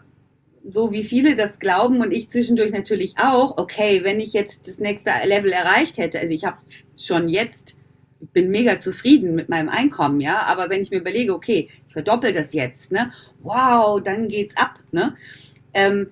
so 0.70 0.91
wie 0.91 1.03
viele 1.03 1.36
das 1.36 1.59
glauben 1.59 2.01
und 2.01 2.11
ich 2.11 2.30
zwischendurch 2.30 2.72
natürlich 2.72 3.16
auch, 3.18 3.57
okay, 3.57 4.03
wenn 4.03 4.20
ich 4.20 4.34
jetzt 4.34 4.68
das 4.68 4.80
nächste 4.80 5.11
Level 5.26 5.51
erreicht 5.51 5.97
hätte, 5.97 6.20
also 6.20 6.34
ich 6.34 6.45
habe 6.45 6.57
schon 6.97 7.30
jetzt, 7.30 7.76
bin 8.34 8.49
mega 8.49 8.80
zufrieden 8.80 9.36
mit 9.36 9.49
meinem 9.49 9.70
Einkommen, 9.70 10.22
ja, 10.22 10.43
aber 10.43 10.70
wenn 10.70 10.82
ich 10.82 10.91
mir 10.91 10.97
überlege, 10.97 11.34
okay, 11.34 11.70
ich 11.88 11.93
verdoppel 11.93 12.34
das 12.34 12.53
jetzt, 12.53 12.91
ne, 12.91 13.11
wow, 13.41 14.01
dann 14.01 14.28
geht's 14.28 14.57
ab, 14.57 14.80
ne, 14.91 15.16
ähm, 15.74 16.09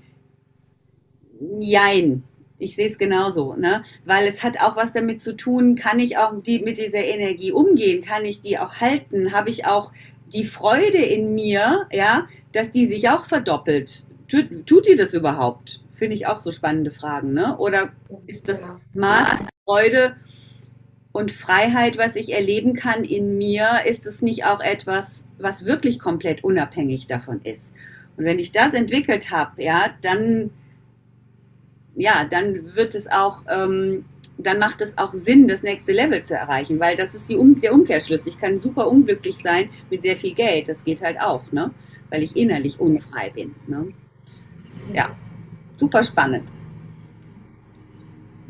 jein, 1.59 2.23
ich 2.59 2.75
sehe 2.75 2.87
es 2.87 2.97
genauso, 2.97 3.55
ne? 3.55 3.81
Weil 4.05 4.27
es 4.27 4.41
hat 4.41 4.61
auch 4.61 4.77
was 4.77 4.93
damit 4.93 5.21
zu 5.21 5.35
tun, 5.35 5.75
kann 5.75 5.99
ich 5.99 6.17
auch 6.17 6.31
die, 6.41 6.59
mit 6.59 6.77
dieser 6.77 7.03
Energie 7.03 7.51
umgehen, 7.51 8.03
kann 8.03 8.23
ich 8.23 8.39
die 8.39 8.57
auch 8.57 8.75
halten, 8.75 9.33
habe 9.33 9.49
ich 9.49 9.65
auch 9.65 9.91
die 10.31 10.45
Freude 10.45 10.99
in 10.99 11.35
mir, 11.35 11.87
ja, 11.91 12.27
dass 12.53 12.71
die 12.71 12.87
sich 12.87 13.09
auch 13.09 13.25
verdoppelt. 13.25 14.05
Tut, 14.33 14.65
tut 14.65 14.87
die 14.87 14.95
das 14.95 15.13
überhaupt? 15.13 15.79
Finde 15.93 16.15
ich 16.15 16.25
auch 16.25 16.39
so 16.39 16.49
spannende 16.49 16.89
Fragen, 16.89 17.33
ne? 17.33 17.55
Oder 17.59 17.91
ist 18.25 18.49
das 18.49 18.61
genau. 18.61 18.77
Maß 18.95 19.27
Freude 19.63 20.15
und 21.11 21.31
Freiheit, 21.31 21.99
was 21.99 22.15
ich 22.15 22.33
erleben 22.33 22.73
kann 22.73 23.03
in 23.03 23.37
mir, 23.37 23.81
ist 23.85 24.07
es 24.07 24.23
nicht 24.23 24.45
auch 24.45 24.59
etwas, 24.59 25.23
was 25.37 25.65
wirklich 25.65 25.99
komplett 25.99 26.43
unabhängig 26.43 27.05
davon 27.05 27.41
ist? 27.43 27.71
Und 28.17 28.25
wenn 28.25 28.39
ich 28.39 28.51
das 28.51 28.73
entwickelt 28.73 29.29
habe, 29.29 29.61
ja, 29.61 29.91
dann 30.01 30.49
ja, 31.95 32.23
dann 32.23 32.75
wird 32.75 32.95
es 32.95 33.05
auch, 33.11 33.43
ähm, 33.47 34.05
dann 34.39 34.57
macht 34.57 34.81
es 34.81 34.97
auch 34.97 35.11
Sinn, 35.11 35.47
das 35.47 35.61
nächste 35.61 35.91
Level 35.91 36.23
zu 36.23 36.33
erreichen, 36.33 36.79
weil 36.79 36.95
das 36.95 37.13
ist 37.13 37.29
die 37.29 37.35
um 37.35 37.61
der 37.61 37.71
Umkehrschluss. 37.71 38.25
Ich 38.25 38.39
kann 38.39 38.59
super 38.59 38.87
unglücklich 38.87 39.37
sein 39.37 39.69
mit 39.91 40.01
sehr 40.01 40.17
viel 40.17 40.33
Geld, 40.33 40.69
das 40.69 40.83
geht 40.83 41.03
halt 41.03 41.21
auch, 41.21 41.51
ne? 41.51 41.69
weil 42.09 42.23
ich 42.23 42.35
innerlich 42.35 42.79
unfrei 42.79 43.29
bin. 43.29 43.53
Ne? 43.67 43.93
Ja, 44.93 45.09
super 45.77 46.03
spannend. 46.03 46.47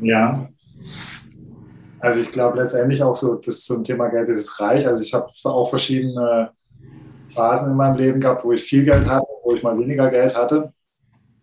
Ja, 0.00 0.48
also 2.00 2.20
ich 2.20 2.32
glaube 2.32 2.58
letztendlich 2.58 3.02
auch 3.02 3.16
so, 3.16 3.36
das 3.36 3.64
zum 3.64 3.84
Thema 3.84 4.08
Geld 4.08 4.28
ist 4.28 4.40
es 4.40 4.60
reich. 4.60 4.86
Also 4.86 5.02
ich 5.02 5.14
habe 5.14 5.26
auch 5.44 5.70
verschiedene 5.70 6.50
Phasen 7.34 7.70
in 7.70 7.76
meinem 7.76 7.96
Leben 7.96 8.20
gehabt, 8.20 8.44
wo 8.44 8.52
ich 8.52 8.62
viel 8.62 8.84
Geld 8.84 9.06
hatte, 9.08 9.26
wo 9.42 9.54
ich 9.54 9.62
mal 9.62 9.78
weniger 9.78 10.10
Geld 10.10 10.36
hatte 10.36 10.72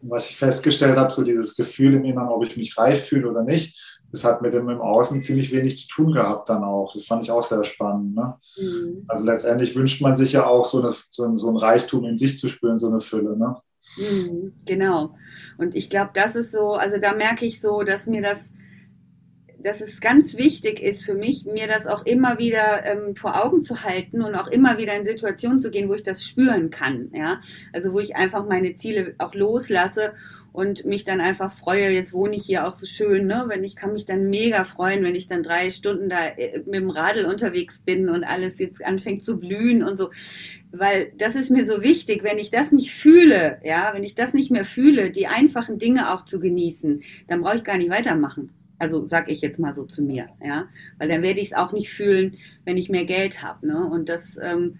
was 0.02 0.30
ich 0.30 0.38
festgestellt 0.38 0.98
habe, 0.98 1.12
so 1.12 1.24
dieses 1.24 1.56
Gefühl 1.56 1.96
im 1.96 2.06
Inneren, 2.06 2.30
ob 2.30 2.44
ich 2.44 2.58
mich 2.58 2.78
reif 2.78 3.06
fühle 3.06 3.30
oder 3.30 3.44
nicht, 3.44 4.00
das 4.12 4.26
hat 4.26 4.42
mit 4.42 4.54
dem 4.54 4.68
im 4.70 4.82
Außen 4.82 5.22
ziemlich 5.22 5.52
wenig 5.52 5.78
zu 5.78 5.88
tun 5.88 6.14
gehabt 6.14 6.50
dann 6.50 6.64
auch. 6.64 6.92
Das 6.94 7.06
fand 7.06 7.24
ich 7.24 7.32
auch 7.32 7.44
sehr 7.44 7.64
spannend. 7.64 8.16
Ne? 8.16 8.36
Mhm. 8.58 9.06
Also 9.08 9.26
letztendlich 9.26 9.76
wünscht 9.76 10.02
man 10.02 10.16
sich 10.16 10.34
ja 10.34 10.46
auch 10.46 10.66
so, 10.66 10.82
eine, 10.82 10.94
so, 11.12 11.24
ein, 11.24 11.38
so 11.38 11.50
ein 11.50 11.56
Reichtum 11.56 12.04
in 12.04 12.18
sich 12.18 12.38
zu 12.38 12.50
spüren, 12.50 12.78
so 12.78 12.90
eine 12.90 13.00
Fülle. 13.00 13.38
Ne? 13.38 13.56
Mhm, 13.98 14.54
genau. 14.66 15.16
Und 15.58 15.76
ich 15.76 15.90
glaube, 15.90 16.12
das 16.14 16.36
ist 16.36 16.52
so, 16.52 16.74
also 16.74 16.98
da 16.98 17.14
merke 17.14 17.46
ich 17.46 17.62
so, 17.62 17.84
dass 17.84 18.08
mir 18.08 18.22
das 18.22 18.52
dass 19.64 19.82
es 19.82 20.02
ganz 20.02 20.38
wichtig 20.38 20.80
ist 20.80 21.04
für 21.04 21.14
mich, 21.14 21.46
mir 21.46 21.68
das 21.68 21.88
auch 21.88 22.06
immer 22.06 22.40
wieder 22.40 22.86
ähm, 22.86 23.16
vor 23.16 23.44
Augen 23.44 23.62
zu 23.62 23.84
halten 23.84 24.22
und 24.22 24.36
auch 24.36 24.48
immer 24.48 24.78
wieder 24.78 24.96
in 24.96 25.06
Situationen 25.06 25.60
zu 25.60 25.70
gehen, 25.70 25.90
wo 25.90 25.94
ich 25.94 26.04
das 26.04 26.26
spüren 26.26 26.70
kann. 26.70 27.12
Ja? 27.14 27.40
Also 27.74 27.94
wo 27.94 28.00
ich 28.00 28.16
einfach 28.16 28.48
meine 28.48 28.76
Ziele 28.76 29.16
auch 29.18 29.34
loslasse 29.34 30.14
und 30.54 30.86
mich 30.86 31.06
dann 31.06 31.22
einfach 31.22 31.52
freue, 31.52 31.90
jetzt 31.92 32.14
wohne 32.14 32.36
ich 32.36 32.46
hier 32.46 32.68
auch 32.68 32.74
so 32.74 32.86
schön, 32.86 33.26
ne? 33.26 33.46
Wenn 33.48 33.64
ich 33.64 33.76
kann 33.76 33.94
mich 33.94 34.06
dann 34.06 34.30
mega 34.30 34.64
freuen, 34.64 35.04
wenn 35.04 35.16
ich 35.16 35.28
dann 35.28 35.44
drei 35.44 35.70
Stunden 35.70 36.10
da 36.10 36.26
äh, 36.26 36.60
mit 36.60 36.76
dem 36.76 36.90
Radl 36.90 37.26
unterwegs 37.26 37.80
bin 37.80 38.10
und 38.10 38.24
alles 38.24 38.60
jetzt 38.60 38.84
anfängt 38.84 39.24
zu 39.24 39.40
blühen 39.40 39.84
und 39.84 39.98
so. 39.98 40.10
Weil 40.72 41.14
das 41.18 41.36
ist 41.36 41.52
mir 41.52 41.66
so 41.66 41.84
wichtig, 41.84 42.24
wenn 42.24 42.38
ich 42.38 42.52
das 42.52 42.72
nicht 42.72 42.94
fühle, 42.94 43.60
ja, 43.64 43.92
wenn 43.94 44.04
ich 44.04 44.16
das 44.16 44.34
nicht 44.34 44.52
mehr 44.52 44.66
fühle, 44.66 45.12
die 45.12 45.28
einfachen 45.28 45.80
Dinge 45.80 46.14
auch 46.14 46.26
zu 46.26 46.40
genießen, 46.40 47.02
dann 47.28 47.42
brauche 47.42 47.58
ich 47.58 47.64
gar 47.64 47.78
nicht 47.78 47.92
weitermachen. 47.92 48.52
Also 48.82 49.06
sag 49.06 49.30
ich 49.30 49.42
jetzt 49.42 49.60
mal 49.60 49.76
so 49.76 49.84
zu 49.84 50.02
mir, 50.02 50.30
ja, 50.44 50.68
weil 50.98 51.08
dann 51.08 51.22
werde 51.22 51.40
ich 51.40 51.50
es 51.50 51.54
auch 51.54 51.72
nicht 51.72 51.92
fühlen, 51.92 52.38
wenn 52.66 52.78
ich 52.78 52.90
mehr 52.90 53.06
Geld 53.06 53.44
habe. 53.44 53.68
Ne? 53.68 53.86
Und 53.86 54.10
das, 54.10 54.40
ähm, 54.42 54.80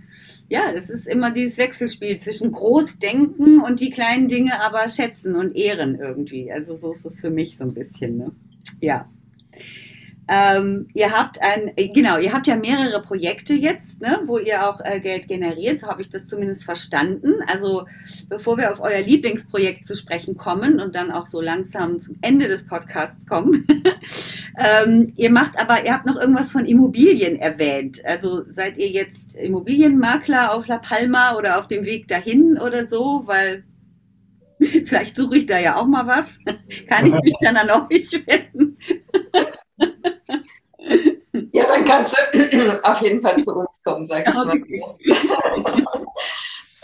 ja, 0.50 0.72
das 0.74 0.90
ist 0.90 1.08
immer 1.08 1.30
dieses 1.30 1.60
Wechselspiel 1.60 2.18
zwischen 2.18 2.52
Großdenken 2.52 3.62
und 3.62 3.80
die 3.80 3.92
kleinen 3.92 4.28
Dinge 4.28 4.60
aber 4.60 4.88
schätzen 4.88 5.36
und 5.36 5.56
ehren 5.56 6.00
irgendwie. 6.00 6.52
Also 6.52 6.76
so 6.76 6.94
ist 6.94 7.06
es 7.06 7.22
für 7.22 7.30
mich 7.30 7.58
so 7.58 7.64
ein 7.64 7.76
bisschen. 7.76 8.18
Ne? 8.18 8.32
Ja. 8.80 9.06
Ähm, 10.34 10.88
ihr 10.94 11.12
habt 11.12 11.42
ein, 11.42 11.74
äh, 11.76 11.90
genau, 11.90 12.18
ihr 12.18 12.32
habt 12.32 12.48
ja 12.48 12.56
mehrere 12.56 13.02
Projekte 13.02 13.54
jetzt, 13.54 14.00
ne, 14.00 14.22
wo 14.28 14.38
ihr 14.38 14.66
auch 14.66 14.80
äh, 14.82 15.02
Geld 15.02 15.28
generiert, 15.28 15.84
habe 15.84 16.02
ich 16.02 16.10
das 16.10 16.26
zumindest 16.26 16.64
verstanden. 16.64 17.34
Also 17.48 17.86
bevor 18.30 18.58
wir 18.58 18.72
auf 18.72 18.80
euer 18.80 19.02
Lieblingsprojekt 19.02 19.86
zu 19.86 19.94
sprechen 19.94 20.38
kommen 20.38 20.80
und 20.80 20.96
dann 20.96 21.12
auch 21.12 21.28
so 21.28 21.42
langsam 21.42 22.00
zum 22.00 22.16
Ende 22.22 22.48
des 22.48 22.66
Podcasts 22.66 23.26
kommen, 23.26 23.68
ähm, 24.58 25.08
ihr 25.18 25.32
macht 25.32 25.60
aber, 25.60 25.84
ihr 25.84 25.92
habt 25.94 26.06
noch 26.06 26.16
irgendwas 26.16 26.50
von 26.50 26.66
Immobilien 26.66 27.38
erwähnt. 27.38 28.00
Also 28.06 28.46
seid 28.54 28.78
ihr 28.78 28.88
jetzt 28.88 29.36
Immobilienmakler 29.36 30.54
auf 30.54 30.66
La 30.66 30.78
Palma 30.78 31.36
oder 31.36 31.60
auf 31.60 31.68
dem 31.68 31.84
Weg 31.84 32.08
dahin 32.08 32.58
oder 32.58 32.88
so, 32.88 33.24
weil 33.26 33.66
vielleicht 34.86 35.18
suche 35.18 35.36
ich 35.36 35.46
da 35.46 35.60
ja 35.60 35.76
auch 35.76 35.88
mal 35.88 36.08
was. 36.08 36.40
Kann 36.88 37.06
ich 37.06 37.16
mich 37.16 37.36
dann 37.42 37.58
an 37.58 37.70
euch 37.70 38.14
wenden? 38.26 38.78
Kannst 41.92 42.16
du 42.34 42.80
auf 42.84 43.02
jeden 43.02 43.22
Fall 43.22 43.38
zu 43.42 43.54
uns 43.54 43.84
kommen, 43.84 44.06
sag 44.06 44.28
ich 44.28 44.34
mal. 44.34 44.62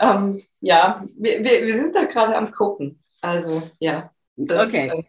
ähm, 0.00 0.38
ja, 0.60 1.02
wir, 1.16 1.42
wir, 1.42 1.66
wir, 1.66 1.76
sind 1.76 1.94
da 1.94 2.04
gerade 2.04 2.36
am 2.36 2.52
Gucken. 2.52 3.02
Also 3.22 3.62
ja, 3.78 4.10
das 4.36 4.66
okay. 4.68 5.04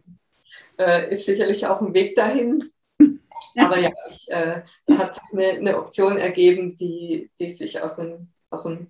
äh, 0.77 0.83
äh 0.83 1.11
ist 1.11 1.25
sicherlich 1.25 1.67
auch 1.67 1.81
ein 1.81 1.93
Weg 1.93 2.15
dahin. 2.15 2.71
Aber 3.57 3.77
ja, 3.77 3.89
ich, 4.09 4.31
äh, 4.31 4.61
da 4.85 4.97
hat 4.97 5.15
sich 5.15 5.33
eine, 5.33 5.59
eine, 5.59 5.77
Option 5.77 6.17
ergeben, 6.17 6.75
die, 6.75 7.29
die 7.37 7.49
sich 7.51 7.81
aus 7.81 7.99
einem, 7.99 8.29
aus 8.49 8.65
einem 8.65 8.87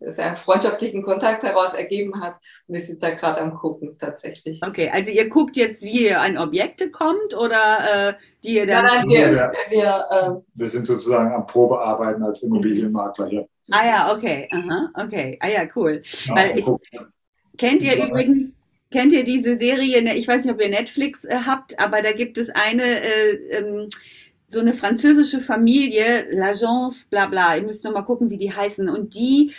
einen 0.00 0.36
freundschaftlichen 0.36 1.02
Kontakt 1.02 1.42
heraus 1.42 1.74
ergeben 1.74 2.20
hat. 2.20 2.34
Und 2.66 2.74
wir 2.74 2.80
sind 2.80 3.02
da 3.02 3.10
gerade 3.10 3.40
am 3.40 3.54
Gucken 3.54 3.96
tatsächlich. 3.98 4.60
Okay, 4.62 4.90
also 4.90 5.10
ihr 5.10 5.28
guckt 5.28 5.56
jetzt, 5.56 5.82
wie 5.82 6.06
ihr 6.06 6.20
an 6.20 6.38
Objekte 6.38 6.90
kommt 6.90 7.34
oder 7.36 8.10
äh, 8.10 8.14
die 8.42 8.56
ihr 8.56 8.66
dann. 8.66 8.84
Nein, 8.84 9.08
wir, 9.08 9.30
wir, 9.32 9.52
wir, 9.70 10.04
äh, 10.10 10.58
wir 10.58 10.66
sind 10.66 10.86
sozusagen 10.86 11.32
am 11.32 11.46
Probearbeiten 11.46 12.22
als 12.22 12.42
Immobilienmakler 12.42 13.26
hier. 13.26 13.48
Ah 13.70 13.86
ja, 13.86 14.12
okay, 14.12 14.48
aha, 14.50 14.90
okay, 14.94 15.38
ah 15.40 15.48
ja, 15.48 15.62
cool. 15.76 16.02
Ja, 16.24 16.36
Weil 16.36 16.58
ich, 16.58 16.64
kennt 17.56 17.82
ihr 17.82 18.04
übrigens 18.04 18.52
Kennt 18.90 19.12
ihr 19.12 19.22
diese 19.22 19.56
Serie? 19.56 20.02
Ne, 20.02 20.16
ich 20.16 20.26
weiß 20.26 20.44
nicht, 20.44 20.52
ob 20.52 20.60
ihr 20.60 20.68
Netflix 20.68 21.24
äh, 21.24 21.38
habt, 21.46 21.78
aber 21.78 22.02
da 22.02 22.10
gibt 22.10 22.38
es 22.38 22.50
eine, 22.50 22.82
äh, 22.82 23.30
ähm, 23.50 23.88
so 24.48 24.58
eine 24.58 24.74
französische 24.74 25.40
Familie, 25.40 26.26
L'Agence, 26.32 27.08
bla 27.08 27.26
bla. 27.26 27.54
Ihr 27.54 27.62
müsst 27.62 27.84
noch 27.84 27.92
mal 27.92 28.02
gucken, 28.02 28.30
wie 28.30 28.38
die 28.38 28.52
heißen. 28.52 28.88
Und 28.88 29.14
die 29.14 29.52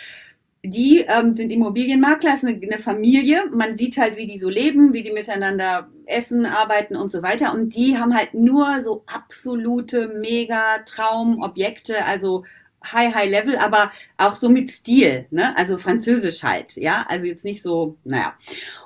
die 0.64 1.04
ähm, 1.08 1.34
sind 1.34 1.50
Immobilienmakler, 1.50 2.34
ist 2.34 2.44
eine, 2.44 2.56
eine, 2.56 2.78
Familie. 2.78 3.46
Man 3.50 3.76
sieht 3.76 3.96
halt, 3.96 4.16
wie 4.16 4.26
die 4.26 4.38
so 4.38 4.48
leben, 4.48 4.92
wie 4.92 5.02
die 5.02 5.10
miteinander 5.10 5.88
essen, 6.06 6.46
arbeiten 6.46 6.94
und 6.94 7.10
so 7.10 7.22
weiter. 7.22 7.52
Und 7.52 7.74
die 7.74 7.98
haben 7.98 8.14
halt 8.14 8.34
nur 8.34 8.80
so 8.80 9.02
absolute 9.06 10.08
mega 10.08 10.78
Traumobjekte, 10.86 12.04
also 12.04 12.44
High, 12.84 13.14
High 13.14 13.30
Level, 13.30 13.56
aber 13.56 13.92
auch 14.18 14.34
so 14.34 14.48
mit 14.48 14.70
Stil, 14.70 15.26
ne? 15.30 15.56
Also 15.56 15.78
französisch 15.78 16.42
halt, 16.42 16.76
ja? 16.76 17.06
Also 17.08 17.26
jetzt 17.26 17.44
nicht 17.44 17.62
so, 17.62 17.96
naja. 18.04 18.34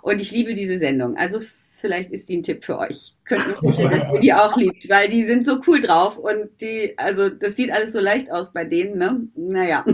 Und 0.03 0.21
ich 0.21 0.31
liebe 0.31 0.55
diese 0.55 0.79
Sendung. 0.79 1.17
Also 1.17 1.41
vielleicht 1.79 2.11
ist 2.11 2.29
die 2.31 2.39
ein 2.39 2.43
Tipp 2.43 2.65
für 2.65 2.79
euch. 2.79 3.15
Könnt 3.25 3.49
mir 3.49 3.55
vorstellen, 3.55 3.91
dass 3.91 4.15
ihr 4.15 4.21
die 4.21 4.33
auch 4.33 4.57
liebt, 4.57 4.89
weil 4.89 5.09
die 5.09 5.25
sind 5.25 5.47
so 5.47 5.61
cool 5.67 5.81
drauf 5.81 6.17
und 6.17 6.49
die, 6.61 6.95
also 6.97 7.29
das 7.29 7.57
sieht 7.57 7.71
alles 7.71 7.93
so 7.93 8.01
leicht 8.01 8.31
aus 8.31 8.53
bei 8.53 8.65
denen, 8.65 8.97
ne? 8.97 9.29
Naja. 9.35 9.85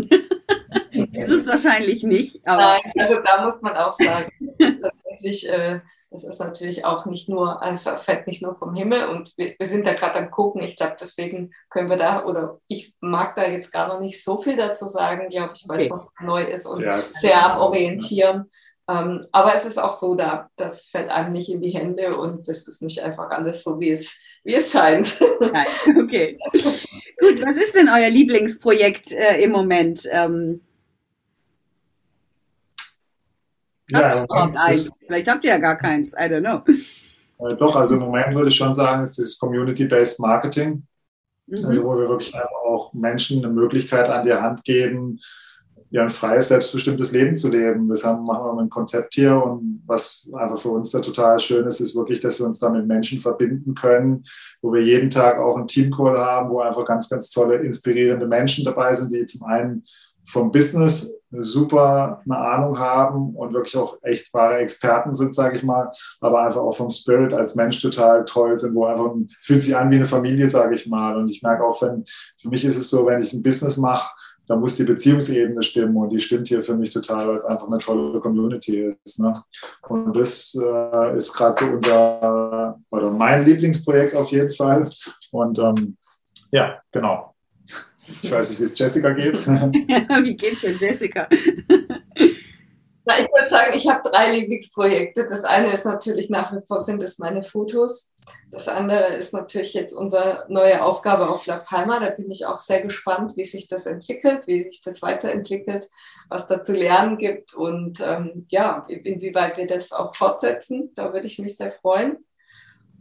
Ist 1.12 1.30
es 1.30 1.46
wahrscheinlich 1.46 2.02
nicht. 2.02 2.44
Nein, 2.44 2.80
also 2.98 3.16
da 3.22 3.44
muss 3.44 3.60
man 3.62 3.76
auch 3.76 3.92
sagen, 3.92 4.30
tatsächlich, 4.58 5.48
äh, 5.48 5.80
das 6.10 6.24
ist 6.24 6.40
natürlich 6.40 6.84
auch 6.84 7.06
nicht 7.06 7.28
nur, 7.28 7.62
also 7.62 7.96
fällt 7.96 8.26
nicht 8.26 8.42
nur 8.42 8.54
vom 8.54 8.74
Himmel 8.74 9.06
und 9.06 9.32
wir, 9.36 9.54
wir 9.58 9.66
sind 9.66 9.86
da 9.86 9.94
gerade 9.94 10.18
am 10.18 10.30
gucken. 10.30 10.62
Ich 10.62 10.76
glaube, 10.76 10.96
deswegen 11.00 11.52
können 11.70 11.88
wir 11.88 11.96
da, 11.96 12.24
oder 12.24 12.60
ich 12.68 12.94
mag 13.00 13.34
da 13.34 13.46
jetzt 13.46 13.72
gar 13.72 13.88
noch 13.88 14.00
nicht 14.00 14.22
so 14.22 14.40
viel 14.40 14.56
dazu 14.56 14.86
sagen, 14.86 15.28
glaube 15.30 15.52
ich, 15.54 15.64
weil 15.68 15.78
okay. 15.78 15.86
es 15.86 15.90
noch 15.90 16.26
neu 16.26 16.42
ist 16.42 16.66
und 16.66 16.82
ja, 16.82 17.00
sehr 17.00 17.52
am 17.52 17.60
Orientieren. 17.60 18.50
Ähm, 18.88 19.26
aber 19.32 19.54
es 19.54 19.64
ist 19.64 19.78
auch 19.78 19.92
so, 19.92 20.14
da, 20.14 20.50
das 20.56 20.86
fällt 20.86 21.08
einem 21.08 21.30
nicht 21.30 21.50
in 21.50 21.60
die 21.60 21.70
Hände 21.70 22.16
und 22.16 22.48
das 22.48 22.66
ist 22.66 22.82
nicht 22.82 23.00
einfach 23.00 23.30
alles 23.30 23.62
so, 23.62 23.78
wie 23.80 23.90
es, 23.90 24.18
wie 24.44 24.54
es 24.54 24.72
scheint. 24.72 25.18
Nein, 25.40 25.66
okay. 26.02 26.38
Gut, 27.18 27.40
was 27.40 27.56
ist 27.56 27.74
denn 27.74 27.88
euer 27.88 28.10
Lieblingsprojekt 28.10 29.12
äh, 29.12 29.40
im 29.40 29.52
Moment? 29.52 30.06
Ähm, 30.10 30.60
ja, 34.00 34.26
habt 34.28 34.56
eins? 34.56 34.90
Vielleicht 35.06 35.28
habt 35.28 35.44
ihr 35.44 35.50
ja 35.50 35.58
gar 35.58 35.76
keins, 35.76 36.12
I 36.14 36.26
don't 36.26 36.40
know. 36.40 36.74
Äh, 37.46 37.56
doch, 37.56 37.74
also 37.76 37.94
im 37.94 38.00
Moment 38.00 38.34
würde 38.34 38.48
ich 38.48 38.56
schon 38.56 38.72
sagen, 38.72 39.02
ist 39.02 39.18
das 39.18 39.38
Community-Based 39.38 40.20
Marketing. 40.20 40.86
Mhm. 41.46 41.64
Also 41.64 41.84
wo 41.84 41.98
wir 41.98 42.08
wirklich 42.08 42.34
einfach 42.34 42.62
auch 42.64 42.92
Menschen 42.92 43.44
eine 43.44 43.52
Möglichkeit 43.52 44.08
an 44.08 44.24
die 44.24 44.32
Hand 44.32 44.64
geben, 44.64 45.18
ja, 45.92 46.02
ein 46.02 46.10
freies, 46.10 46.48
selbstbestimmtes 46.48 47.12
Leben 47.12 47.36
zu 47.36 47.50
leben. 47.50 47.86
Das 47.86 48.02
haben, 48.02 48.24
machen 48.24 48.46
wir 48.46 48.52
mit 48.52 48.60
einem 48.60 48.70
Konzept 48.70 49.14
hier 49.14 49.36
und 49.36 49.82
was 49.84 50.26
einfach 50.32 50.58
für 50.58 50.70
uns 50.70 50.90
da 50.90 51.00
total 51.00 51.38
schön 51.38 51.66
ist, 51.66 51.80
ist 51.80 51.94
wirklich, 51.94 52.18
dass 52.20 52.38
wir 52.38 52.46
uns 52.46 52.58
da 52.58 52.70
mit 52.70 52.86
Menschen 52.86 53.20
verbinden 53.20 53.74
können, 53.74 54.24
wo 54.62 54.72
wir 54.72 54.82
jeden 54.82 55.10
Tag 55.10 55.38
auch 55.38 55.58
einen 55.58 55.68
Teamcall 55.68 56.18
haben, 56.18 56.48
wo 56.48 56.60
einfach 56.60 56.86
ganz, 56.86 57.10
ganz 57.10 57.30
tolle, 57.30 57.56
inspirierende 57.56 58.26
Menschen 58.26 58.64
dabei 58.64 58.94
sind, 58.94 59.12
die 59.12 59.26
zum 59.26 59.46
einen 59.46 59.84
vom 60.24 60.50
Business 60.50 61.22
super 61.30 62.20
eine 62.24 62.38
Ahnung 62.38 62.78
haben 62.78 63.34
und 63.34 63.52
wirklich 63.54 63.76
auch 63.76 63.98
echt 64.02 64.32
wahre 64.34 64.58
Experten 64.58 65.14
sind, 65.14 65.34
sage 65.34 65.56
ich 65.56 65.62
mal, 65.62 65.90
aber 66.20 66.44
einfach 66.44 66.60
auch 66.60 66.76
vom 66.76 66.90
Spirit 66.90 67.32
als 67.32 67.54
Mensch 67.54 67.80
total 67.80 68.24
toll 68.24 68.56
sind, 68.56 68.74
wo 68.74 68.84
einfach 68.84 69.10
fühlt 69.40 69.62
sich 69.62 69.74
an 69.76 69.90
wie 69.90 69.96
eine 69.96 70.06
Familie, 70.06 70.46
sage 70.46 70.74
ich 70.74 70.86
mal. 70.86 71.16
Und 71.16 71.30
ich 71.30 71.42
merke 71.42 71.64
auch, 71.64 71.80
wenn 71.82 72.04
für 72.40 72.48
mich 72.48 72.64
ist 72.64 72.76
es 72.76 72.90
so, 72.90 73.06
wenn 73.06 73.22
ich 73.22 73.32
ein 73.32 73.42
Business 73.42 73.76
mache, 73.78 74.12
da 74.46 74.56
muss 74.56 74.76
die 74.76 74.84
Beziehungsebene 74.84 75.62
stimmen 75.62 75.96
und 75.96 76.10
die 76.10 76.20
stimmt 76.20 76.48
hier 76.48 76.62
für 76.62 76.74
mich 76.74 76.92
total, 76.92 77.28
weil 77.28 77.36
es 77.36 77.44
einfach 77.44 77.68
eine 77.68 77.78
tolle 77.78 78.20
Community 78.20 78.92
ist. 79.04 79.20
Ne? 79.20 79.32
Und 79.88 80.14
das 80.14 80.54
äh, 80.60 81.16
ist 81.16 81.32
gerade 81.32 81.64
so 81.64 81.72
unser 81.72 82.78
oder 82.90 83.10
mein 83.10 83.44
Lieblingsprojekt 83.44 84.14
auf 84.14 84.30
jeden 84.30 84.50
Fall. 84.50 84.90
Und 85.30 85.58
ähm, 85.58 85.96
ja, 86.50 86.82
genau. 86.90 87.31
Ich 88.06 88.30
weiß 88.30 88.50
nicht, 88.50 88.60
wie 88.60 88.64
es 88.64 88.78
Jessica 88.78 89.10
geht. 89.10 89.46
wie 89.46 90.36
geht 90.36 90.54
es 90.54 90.60
denn 90.62 90.78
Jessica? 90.78 91.28
Na, 93.04 93.18
ich 93.18 93.26
würde 93.32 93.50
sagen, 93.50 93.72
ich 93.74 93.88
habe 93.88 94.08
drei 94.08 94.32
Lieblingsprojekte. 94.32 95.26
Das 95.26 95.42
eine 95.44 95.72
ist 95.72 95.84
natürlich 95.84 96.30
nach 96.30 96.52
wie 96.52 96.64
vor 96.64 96.78
sind 96.78 97.02
es 97.02 97.18
meine 97.18 97.42
Fotos. 97.42 98.12
Das 98.52 98.68
andere 98.68 99.08
ist 99.14 99.32
natürlich 99.32 99.74
jetzt 99.74 99.92
unsere 99.92 100.44
neue 100.48 100.84
Aufgabe 100.84 101.28
auf 101.28 101.46
La 101.46 101.58
Palma. 101.58 101.98
Da 101.98 102.10
bin 102.10 102.30
ich 102.30 102.46
auch 102.46 102.58
sehr 102.58 102.80
gespannt, 102.80 103.36
wie 103.36 103.44
sich 103.44 103.66
das 103.66 103.86
entwickelt, 103.86 104.46
wie 104.46 104.64
sich 104.64 104.82
das 104.82 105.02
weiterentwickelt, 105.02 105.88
was 106.28 106.46
da 106.46 106.60
zu 106.60 106.74
lernen 106.74 107.18
gibt 107.18 107.54
und 107.54 108.00
ähm, 108.00 108.46
ja, 108.50 108.86
inwieweit 108.88 109.56
wir 109.56 109.66
das 109.66 109.90
auch 109.90 110.14
fortsetzen. 110.14 110.92
Da 110.94 111.12
würde 111.12 111.26
ich 111.26 111.40
mich 111.40 111.56
sehr 111.56 111.72
freuen. 111.72 112.24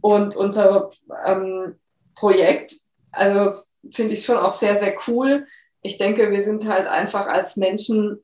Und 0.00 0.34
unser 0.34 0.90
ähm, 1.24 1.78
Projekt, 2.16 2.74
also 3.12 3.52
finde 3.90 4.14
ich 4.14 4.24
schon 4.24 4.36
auch 4.36 4.52
sehr, 4.52 4.78
sehr 4.78 4.94
cool. 5.06 5.46
Ich 5.80 5.98
denke, 5.98 6.30
wir 6.30 6.44
sind 6.44 6.68
halt 6.68 6.86
einfach 6.86 7.26
als 7.26 7.56
Menschen 7.56 8.22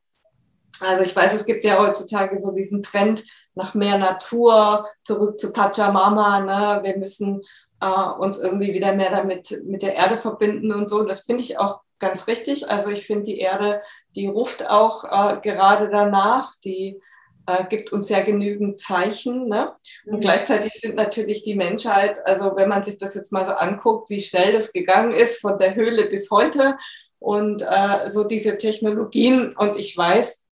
also 0.80 1.02
ich 1.02 1.14
weiß, 1.14 1.34
es 1.34 1.44
gibt 1.44 1.64
ja 1.64 1.78
heutzutage 1.78 2.38
so 2.38 2.52
diesen 2.52 2.82
Trend 2.82 3.24
nach 3.54 3.74
mehr 3.74 3.98
Natur, 3.98 4.86
zurück 5.04 5.38
zu 5.38 5.52
Pachamama. 5.52 6.40
Ne? 6.40 6.80
Wir 6.84 6.96
müssen 6.96 7.42
äh, 7.80 8.10
uns 8.18 8.38
irgendwie 8.38 8.72
wieder 8.72 8.94
mehr 8.94 9.10
damit 9.10 9.62
mit 9.64 9.82
der 9.82 9.94
Erde 9.96 10.16
verbinden 10.16 10.72
und 10.72 10.88
so. 10.88 11.02
Das 11.02 11.22
finde 11.22 11.42
ich 11.42 11.58
auch 11.58 11.80
ganz 11.98 12.26
richtig. 12.26 12.70
Also 12.70 12.90
ich 12.90 13.06
finde, 13.06 13.24
die 13.24 13.38
Erde, 13.38 13.82
die 14.14 14.28
ruft 14.28 14.68
auch 14.68 15.04
äh, 15.04 15.40
gerade 15.40 15.90
danach. 15.90 16.52
Die 16.64 17.00
äh, 17.48 17.64
gibt 17.64 17.92
uns 17.92 18.10
ja 18.10 18.20
genügend 18.20 18.78
Zeichen. 18.78 19.48
Ne? 19.48 19.72
Und 20.04 20.16
mhm. 20.16 20.20
gleichzeitig 20.20 20.74
sind 20.74 20.96
natürlich 20.96 21.42
die 21.42 21.54
Menschheit, 21.54 22.24
also 22.26 22.54
wenn 22.56 22.68
man 22.68 22.84
sich 22.84 22.98
das 22.98 23.14
jetzt 23.14 23.32
mal 23.32 23.46
so 23.46 23.52
anguckt, 23.52 24.10
wie 24.10 24.20
schnell 24.20 24.52
das 24.52 24.72
gegangen 24.72 25.12
ist 25.12 25.40
von 25.40 25.56
der 25.56 25.74
Höhle 25.74 26.04
bis 26.04 26.30
heute 26.30 26.76
und 27.18 27.62
äh, 27.62 28.08
so 28.08 28.24
diese 28.24 28.58
Technologien. 28.58 29.56
Und 29.56 29.76
ich 29.76 29.96
weiß, 29.96 30.44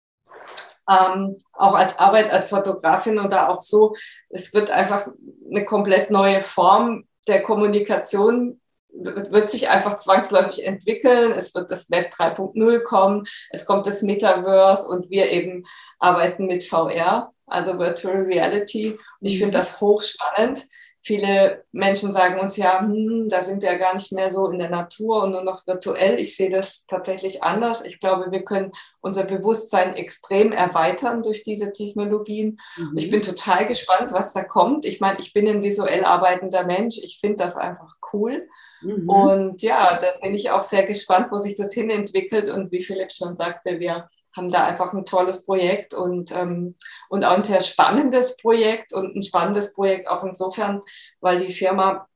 ähm, 0.89 1.39
auch 1.53 1.75
als 1.75 1.99
Arbeit 1.99 2.31
als 2.31 2.51
Fotografin 2.51 3.19
oder 3.19 3.49
auch 3.49 3.61
so, 3.61 3.97
es 4.29 4.55
wird 4.55 4.71
einfach 4.71 5.09
eine 5.51 5.65
komplett 5.65 6.13
neue 6.13 6.43
Form 6.43 7.09
der 7.27 7.43
Kommunikation 7.43 8.61
wird 8.95 9.51
sich 9.51 9.69
einfach 9.69 9.99
zwangsläufig 9.99 10.65
entwickeln. 10.65 11.33
Es 11.33 11.55
wird 11.55 11.71
das 11.71 11.91
Web 11.91 12.13
3.0 12.13 12.83
kommen, 12.83 13.25
es 13.51 13.65
kommt 13.65 13.87
das 13.87 14.03
Metaverse 14.03 14.89
und 14.89 15.11
wir 15.11 15.31
eben 15.31 15.65
arbeiten 15.99 16.47
mit 16.47 16.65
VR, 16.65 17.33
also 17.47 17.79
Virtual 17.79 18.23
Reality. 18.23 18.93
Und 18.93 19.01
ich 19.21 19.39
finde 19.39 19.57
mhm. 19.57 19.61
das 19.61 19.81
hochspannend 19.81 20.67
viele 21.05 21.65
Menschen 21.71 22.13
sagen 22.13 22.41
uns 22.41 22.57
ja, 22.57 22.81
hm, 22.81 23.29
da 23.29 23.43
sind 23.43 23.63
wir 23.63 23.73
ja 23.73 23.79
gar 23.79 23.95
nicht 23.95 24.11
mehr 24.13 24.33
so 24.33 24.49
in 24.49 24.59
der 24.59 24.71
Natur 24.71 25.23
und 25.23 25.33
nur 25.33 25.45
noch 25.45 25.67
virtuell. 25.67 26.19
Ich 26.19 26.35
sehe 26.35 26.51
das 26.51 26.87
tatsächlich 26.87 27.43
anders. 27.43 27.85
Ich 27.85 28.01
glaube, 28.01 28.33
wir 28.33 28.43
können 28.43 28.73
unser 29.03 29.25
Bewusstsein 29.25 29.95
extrem 29.95 30.51
erweitern 30.51 31.23
durch 31.23 31.43
diese 31.43 31.73
Technologien. 31.73 32.59
Mhm. 32.77 32.97
Ich 32.97 33.11
bin 33.11 33.21
total 33.21 33.67
gespannt, 33.67 34.13
was 34.13 34.33
da 34.33 34.43
kommt. 34.43 34.87
Ich 34.87 35.01
meine, 35.01 35.21
ich 35.21 35.35
bin 35.35 35.47
ein 35.47 35.63
visuell 35.63 36.05
arbeitender 36.05 36.65
Mensch. 36.65 36.97
Ich 36.97 37.19
finde 37.21 37.37
das 37.37 37.57
einfach 37.57 37.97
cool. 38.15 38.49
Mhm. 38.81 39.07
Und 39.07 39.63
ja, 39.63 40.01
da 40.01 40.19
bin 40.23 40.35
ich 40.35 40.51
auch 40.51 40.63
sehr 40.63 40.85
gespannt, 40.85 41.29
wo 41.31 41.37
sich 41.37 41.55
das 41.55 41.75
hinentwickelt. 41.75 42.49
Und 42.49 42.73
wie 42.73 42.83
Philipp 42.83 43.13
schon 43.13 43.37
sagte, 43.37 43.79
wir 43.79 44.07
haben 44.37 44.51
da 44.51 44.65
einfach 44.65 44.93
ein 44.93 45.05
tolles 45.05 45.45
Projekt 45.45 45.95
und, 45.95 46.33
ähm, 46.33 46.77
und 47.09 47.25
auch 47.25 47.37
ein 47.37 47.45
sehr 47.45 47.61
spannendes 47.61 48.37
Projekt 48.37 48.93
und 48.93 49.17
ein 49.17 49.23
spannendes 49.23 49.73
Projekt 49.73 50.09
auch 50.09 50.25
insofern, 50.25 50.83
weil 51.21 51.45
die 51.45 51.53
Firma 51.53 52.09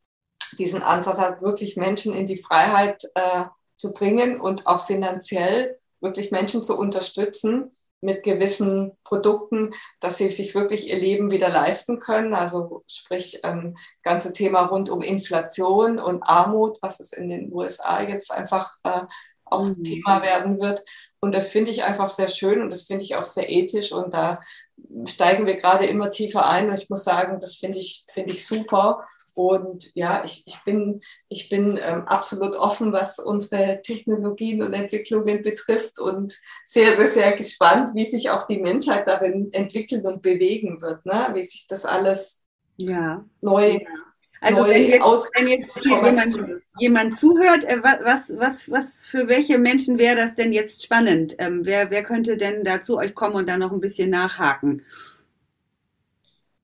diesen 0.59 0.83
Ansatz 0.83 1.19
hat, 1.19 1.43
wirklich 1.43 1.77
Menschen 1.77 2.15
in 2.15 2.27
die 2.27 2.39
Freiheit 2.39 3.03
äh, 3.15 3.45
zu 3.77 3.93
bringen 3.93 4.41
und 4.41 4.67
auch 4.67 4.87
finanziell 4.87 5.79
wirklich 6.01 6.31
Menschen 6.31 6.65
zu 6.65 6.79
unterstützen 6.79 7.73
mit 8.01 8.23
gewissen 8.23 8.93
Produkten, 9.03 9.75
dass 10.01 10.19
sie 10.19 10.31
sich 10.31 10.55
wirklich 10.55 10.89
ihr 10.89 10.99
Leben 10.99 11.31
wieder 11.31 11.49
leisten 11.49 11.99
können. 11.99 12.33
Also 12.33 12.85
sprich, 12.87 13.41
ähm, 13.43 13.77
ganze 14.03 14.33
Thema 14.33 14.67
rund 14.67 14.89
um 14.89 15.03
Inflation 15.03 15.99
und 15.99 16.23
Armut, 16.23 16.79
was 16.81 17.01
es 17.01 17.13
in 17.13 17.29
den 17.29 17.53
USA 17.53 18.03
jetzt 18.03 18.31
einfach 18.31 18.77
äh, 18.85 19.03
auch 19.51 19.69
mhm. 19.69 19.83
Thema 19.83 20.23
werden 20.23 20.61
wird. 20.61 20.83
Und 21.21 21.35
das 21.35 21.51
finde 21.51 21.71
ich 21.71 21.85
einfach 21.85 22.11
sehr 22.11 22.29
schön 22.29 22.63
und 22.63 22.73
das 22.73 22.85
finde 22.85 23.05
ich 23.05 23.17
auch 23.17 23.25
sehr 23.25 23.51
ethisch 23.51 23.93
und 23.93 24.15
da 24.15 24.41
steigen 25.07 25.47
wir 25.47 25.57
gerade 25.57 25.87
immer 25.87 26.11
tiefer 26.11 26.49
ein 26.49 26.71
und 26.71 26.79
ich 26.79 26.89
muss 26.89 27.05
sagen, 27.05 27.41
das 27.41 27.57
finde 27.57 27.79
ich, 27.79 28.05
finde 28.13 28.33
ich 28.33 28.47
super. 28.47 29.05
Und 29.35 29.93
ja, 29.95 30.25
ich, 30.25 30.43
ich 30.47 30.65
bin, 30.65 31.01
ich 31.29 31.49
bin 31.49 31.79
ähm, 31.81 32.03
absolut 32.07 32.57
offen, 32.57 32.93
was 32.93 33.21
unsere 33.21 33.81
Technologien 33.83 34.63
und 34.63 34.75
Entwicklungen 34.75 35.43
betrifft 35.43 36.01
und 36.01 36.37
sehr, 36.65 36.97
sehr, 36.97 37.07
sehr 37.07 37.33
gespannt, 37.37 37.95
wie 37.95 38.05
sich 38.05 38.31
auch 38.31 38.49
die 38.49 38.59
Menschheit 38.59 39.07
darin 39.07 39.53
entwickeln 39.53 40.05
und 40.05 40.23
bewegen 40.23 40.81
wird, 40.83 41.07
ne? 41.07 41.31
wie 41.35 41.45
sich 41.45 41.69
das 41.69 41.85
alles 41.85 42.41
ja. 42.79 43.25
neu 43.41 43.75
ja. 43.75 44.08
Also 44.41 44.67
wenn 44.67 44.87
jetzt, 44.87 45.31
wenn 45.35 45.49
jetzt 45.49 45.85
jemand, 45.85 46.63
jemand, 46.79 47.17
zuhört, 47.17 47.65
äh, 47.65 47.83
was, 47.83 48.33
was, 48.37 48.71
was 48.71 49.05
für 49.05 49.27
welche 49.27 49.59
Menschen 49.59 49.99
wäre 49.99 50.17
das 50.17 50.35
denn 50.35 50.53
jetzt 50.53 50.85
spannend? 50.85 51.35
Ähm, 51.39 51.65
wer, 51.65 51.91
wer 51.91 52.03
könnte 52.03 52.37
denn 52.37 52.63
da 52.63 52.81
zu 52.81 52.99
euch 52.99 53.15
kommen 53.15 53.35
und 53.35 53.49
da 53.49 53.57
noch 53.57 53.73
ein 53.73 53.81
bisschen 53.81 54.11
nachhaken? 54.11 54.83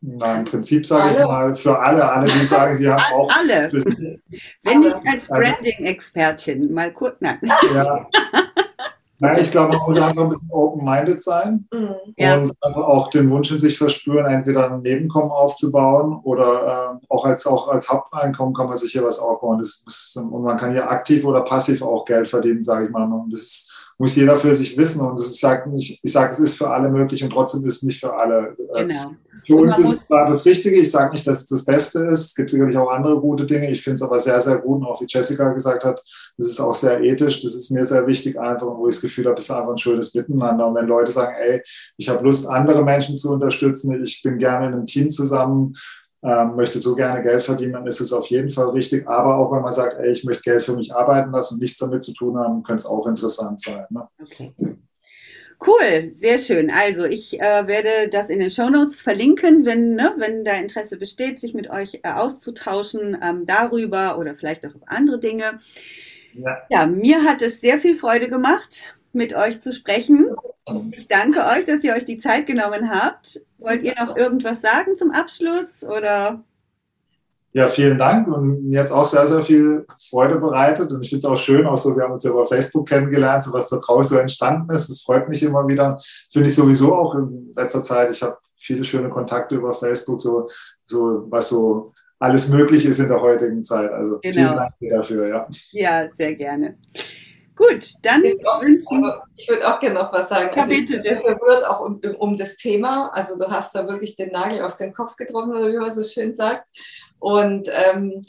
Na, 0.06 0.40
im 0.40 0.44
Prinzip 0.44 0.86
sage 0.86 1.16
ich 1.18 1.24
mal 1.24 1.54
für 1.54 1.78
alle, 1.78 2.06
alle, 2.06 2.26
die 2.26 2.46
sagen, 2.46 2.74
sie 2.74 2.88
haben 2.88 3.02
auch. 3.14 3.34
Alle. 3.34 3.72
Wenn 4.62 4.80
nicht 4.80 4.96
als 5.06 5.30
also 5.30 5.34
Branding-Expertin, 5.34 6.72
mal 6.72 6.92
kurz. 6.92 7.16
Nein. 7.20 7.38
Ja. 7.74 8.06
Nein, 9.24 9.42
ich 9.42 9.50
glaube, 9.50 9.76
man 9.76 9.86
muss 9.86 10.00
einfach 10.00 10.22
ein 10.22 10.28
bisschen 10.28 10.52
open-minded 10.52 11.22
sein 11.22 11.68
mhm. 11.72 11.94
ja. 12.16 12.34
und 12.36 12.52
auch 12.62 13.08
den 13.08 13.30
Wunsch 13.30 13.50
in 13.50 13.58
sich 13.58 13.78
verspüren, 13.78 14.26
entweder 14.26 14.70
ein 14.70 14.82
Nebenkommen 14.82 15.30
aufzubauen 15.30 16.20
oder 16.22 16.98
äh, 17.00 17.06
auch, 17.08 17.24
als, 17.24 17.46
auch 17.46 17.68
als 17.68 17.88
Haupteinkommen 17.88 18.54
kann 18.54 18.66
man 18.66 18.76
sich 18.76 18.92
hier 18.92 19.04
was 19.04 19.18
aufbauen. 19.18 19.58
Das 19.58 19.84
ist, 19.86 20.16
und 20.16 20.42
man 20.42 20.56
kann 20.56 20.72
hier 20.72 20.90
aktiv 20.90 21.24
oder 21.24 21.42
passiv 21.42 21.82
auch 21.82 22.04
Geld 22.04 22.28
verdienen, 22.28 22.62
sage 22.62 22.86
ich 22.86 22.90
mal. 22.90 23.04
Und 23.04 23.32
das 23.32 23.40
ist 23.40 23.70
muss 23.98 24.16
jeder 24.16 24.36
für 24.36 24.52
sich 24.52 24.76
wissen. 24.76 25.06
Und 25.06 25.20
ich 25.20 25.40
sage 25.40 25.70
ich 25.76 26.00
sage, 26.04 26.32
es 26.32 26.38
ist 26.38 26.58
für 26.58 26.70
alle 26.70 26.88
möglich 26.88 27.22
und 27.22 27.30
trotzdem 27.30 27.64
ist 27.64 27.76
es 27.76 27.82
nicht 27.82 28.00
für 28.00 28.14
alle. 28.14 28.52
Genau. 28.74 29.12
Für 29.46 29.56
uns 29.56 29.78
ist 29.78 29.92
es 29.92 30.06
gerade 30.06 30.30
das 30.30 30.44
Richtige. 30.46 30.76
Ich 30.76 30.90
sage 30.90 31.12
nicht, 31.12 31.26
dass 31.26 31.40
es 31.40 31.46
das 31.46 31.64
Beste 31.64 32.06
ist. 32.06 32.26
Es 32.26 32.34
gibt 32.34 32.50
sicherlich 32.50 32.76
auch 32.76 32.90
andere 32.90 33.20
gute 33.20 33.44
Dinge. 33.46 33.70
Ich 33.70 33.82
finde 33.82 33.96
es 33.96 34.02
aber 34.02 34.18
sehr, 34.18 34.40
sehr 34.40 34.58
gut. 34.58 34.80
Und 34.80 34.86
auch 34.86 35.00
wie 35.00 35.06
Jessica 35.08 35.52
gesagt 35.52 35.84
hat, 35.84 36.02
das 36.36 36.46
ist 36.46 36.60
auch 36.60 36.74
sehr 36.74 37.00
ethisch. 37.00 37.42
Das 37.42 37.54
ist 37.54 37.70
mir 37.70 37.84
sehr 37.84 38.06
wichtig 38.06 38.38
einfach, 38.38 38.66
wo 38.66 38.88
ich 38.88 38.94
das 38.94 39.02
Gefühl 39.02 39.26
habe, 39.26 39.38
es 39.38 39.44
ist 39.44 39.50
einfach 39.50 39.72
ein 39.72 39.78
schönes 39.78 40.14
Miteinander. 40.14 40.66
Und 40.66 40.74
wenn 40.74 40.86
Leute 40.86 41.10
sagen, 41.10 41.34
ey, 41.38 41.62
ich 41.96 42.08
habe 42.08 42.24
Lust, 42.24 42.48
andere 42.48 42.82
Menschen 42.82 43.16
zu 43.16 43.32
unterstützen, 43.32 44.02
ich 44.02 44.22
bin 44.22 44.38
gerne 44.38 44.66
in 44.66 44.72
einem 44.74 44.86
Team 44.86 45.10
zusammen, 45.10 45.74
ähm, 46.22 46.56
möchte 46.56 46.78
so 46.78 46.94
gerne 46.94 47.22
Geld 47.22 47.42
verdienen, 47.42 47.74
dann 47.74 47.86
ist 47.86 48.00
es 48.00 48.12
auf 48.12 48.26
jeden 48.28 48.48
Fall 48.48 48.70
richtig. 48.70 49.06
Aber 49.06 49.36
auch 49.36 49.52
wenn 49.52 49.60
man 49.60 49.72
sagt, 49.72 49.98
ey, 49.98 50.10
ich 50.10 50.24
möchte 50.24 50.42
Geld 50.42 50.62
für 50.62 50.74
mich 50.74 50.94
arbeiten 50.94 51.30
lassen 51.32 51.54
und 51.54 51.60
nichts 51.60 51.78
damit 51.78 52.02
zu 52.02 52.14
tun 52.14 52.38
haben, 52.38 52.62
könnte 52.62 52.80
es 52.80 52.86
auch 52.86 53.06
interessant 53.06 53.60
sein. 53.60 53.84
Ne? 53.90 54.08
Okay. 54.22 54.54
Cool, 55.66 56.10
sehr 56.14 56.38
schön. 56.38 56.70
Also 56.70 57.04
ich 57.04 57.40
äh, 57.40 57.66
werde 57.66 58.08
das 58.10 58.28
in 58.28 58.38
den 58.38 58.50
Show 58.50 58.68
Notes 58.68 59.00
verlinken, 59.00 59.64
wenn, 59.64 59.94
ne, 59.94 60.12
wenn 60.18 60.44
da 60.44 60.52
Interesse 60.54 60.98
besteht, 60.98 61.40
sich 61.40 61.54
mit 61.54 61.70
euch 61.70 62.00
äh, 62.02 62.10
auszutauschen 62.10 63.16
ähm, 63.22 63.46
darüber 63.46 64.18
oder 64.18 64.34
vielleicht 64.34 64.66
auch 64.66 64.74
auf 64.74 64.82
andere 64.86 65.18
Dinge. 65.18 65.60
Ja. 66.34 66.62
ja, 66.68 66.86
mir 66.86 67.22
hat 67.22 67.40
es 67.40 67.60
sehr 67.60 67.78
viel 67.78 67.94
Freude 67.94 68.28
gemacht, 68.28 68.94
mit 69.12 69.34
euch 69.34 69.60
zu 69.60 69.72
sprechen. 69.72 70.34
Ich 70.90 71.08
danke 71.08 71.46
euch, 71.46 71.64
dass 71.64 71.82
ihr 71.84 71.94
euch 71.94 72.04
die 72.04 72.18
Zeit 72.18 72.46
genommen 72.46 72.90
habt. 72.90 73.40
Wollt 73.58 73.82
ihr 73.82 73.94
noch 73.98 74.16
irgendwas 74.16 74.60
sagen 74.60 74.98
zum 74.98 75.12
Abschluss 75.12 75.82
oder? 75.82 76.42
Ja, 77.56 77.68
vielen 77.68 77.98
Dank 77.98 78.26
und 78.26 78.68
mir 78.68 78.80
hat 78.80 78.86
es 78.86 78.92
auch 78.92 79.04
sehr, 79.04 79.28
sehr 79.28 79.44
viel 79.44 79.86
Freude 80.10 80.40
bereitet 80.40 80.90
und 80.90 81.04
ich 81.04 81.10
finde 81.10 81.24
es 81.24 81.32
auch 81.32 81.36
schön, 81.36 81.66
auch 81.66 81.78
so, 81.78 81.96
wir 81.96 82.02
haben 82.02 82.12
uns 82.12 82.24
ja 82.24 82.32
über 82.32 82.48
Facebook 82.48 82.88
kennengelernt, 82.88 83.44
so 83.44 83.52
was 83.52 83.68
da 83.68 83.76
draußen 83.76 84.16
so 84.16 84.20
entstanden 84.20 84.74
ist. 84.74 84.90
Das 84.90 85.02
freut 85.02 85.28
mich 85.28 85.40
immer 85.44 85.66
wieder. 85.68 85.96
Finde 86.32 86.48
ich 86.48 86.54
sowieso 86.56 86.92
auch 86.96 87.14
in 87.14 87.52
letzter 87.54 87.84
Zeit. 87.84 88.10
Ich 88.10 88.24
habe 88.24 88.36
viele 88.56 88.82
schöne 88.82 89.08
Kontakte 89.08 89.54
über 89.54 89.72
Facebook, 89.72 90.20
so, 90.20 90.48
so 90.84 91.26
was 91.30 91.48
so 91.48 91.92
alles 92.18 92.48
möglich 92.48 92.86
ist 92.86 92.98
in 92.98 93.08
der 93.08 93.20
heutigen 93.20 93.62
Zeit. 93.62 93.92
Also 93.92 94.18
genau. 94.20 94.34
vielen 94.34 94.56
Dank 94.56 94.74
dafür, 94.80 95.28
ja. 95.28 95.48
Ja, 95.70 96.08
sehr 96.18 96.34
gerne. 96.34 96.76
Gut, 97.56 97.94
dann 98.02 98.24
ich, 98.24 98.34
wünschen. 98.34 99.04
Also, 99.04 99.18
ich 99.36 99.48
würde 99.48 99.72
auch 99.72 99.78
gerne 99.78 100.00
noch 100.00 100.12
was 100.12 100.28
sagen. 100.28 100.58
Also 100.58 100.72
ich 100.72 100.88
bin 100.88 101.00
verwirrt 101.00 101.64
auch 101.66 101.80
um, 101.80 102.00
um 102.18 102.36
das 102.36 102.56
Thema. 102.56 103.10
Also 103.14 103.38
du 103.38 103.48
hast 103.48 103.74
da 103.74 103.86
wirklich 103.86 104.16
den 104.16 104.32
Nagel 104.32 104.62
auf 104.62 104.76
den 104.76 104.92
Kopf 104.92 105.14
getroffen, 105.16 105.54
oder 105.54 105.72
wie 105.72 105.78
man 105.78 105.92
so 105.92 106.02
schön 106.02 106.34
sagt. 106.34 106.68
Und 107.20 107.68
ähm, 107.72 108.24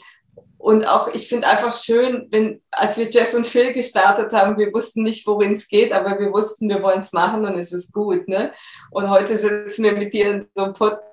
und 0.58 0.88
auch, 0.88 1.06
ich 1.14 1.28
finde 1.28 1.46
einfach 1.46 1.72
schön, 1.72 2.26
wenn, 2.30 2.60
als 2.72 2.96
wir 2.96 3.04
Jess 3.04 3.34
und 3.34 3.46
Phil 3.46 3.72
gestartet 3.72 4.32
haben, 4.32 4.58
wir 4.58 4.72
wussten 4.72 5.04
nicht, 5.04 5.24
worin 5.26 5.52
es 5.52 5.68
geht, 5.68 5.92
aber 5.92 6.18
wir 6.18 6.32
wussten, 6.32 6.68
wir 6.68 6.82
wollen 6.82 7.02
es 7.02 7.12
machen 7.12 7.44
und 7.44 7.54
es 7.54 7.72
ist 7.72 7.92
gut. 7.92 8.26
Ne? 8.26 8.52
Und 8.90 9.08
heute 9.08 9.36
sitzen 9.36 9.84
wir 9.84 9.92
mit 9.92 10.12
dir 10.12 10.30
in 10.32 10.48
so 10.56 10.64
einem 10.64 10.72
Podcast 10.72 11.05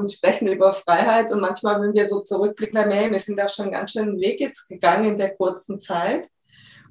und 0.00 0.10
sprechen 0.10 0.48
über 0.48 0.72
Freiheit. 0.72 1.32
Und 1.32 1.40
manchmal, 1.40 1.80
wenn 1.80 1.94
wir 1.94 2.08
so 2.08 2.20
zurückblicken, 2.20 2.74
sagen 2.74 2.90
wir, 2.90 3.10
wir 3.10 3.18
sind 3.18 3.38
da 3.38 3.48
schon 3.48 3.70
ganz 3.70 3.92
schön 3.92 4.08
einen 4.08 4.20
Weg 4.20 4.40
jetzt 4.40 4.68
gegangen 4.68 5.10
in 5.10 5.18
der 5.18 5.30
kurzen 5.36 5.78
Zeit. 5.78 6.28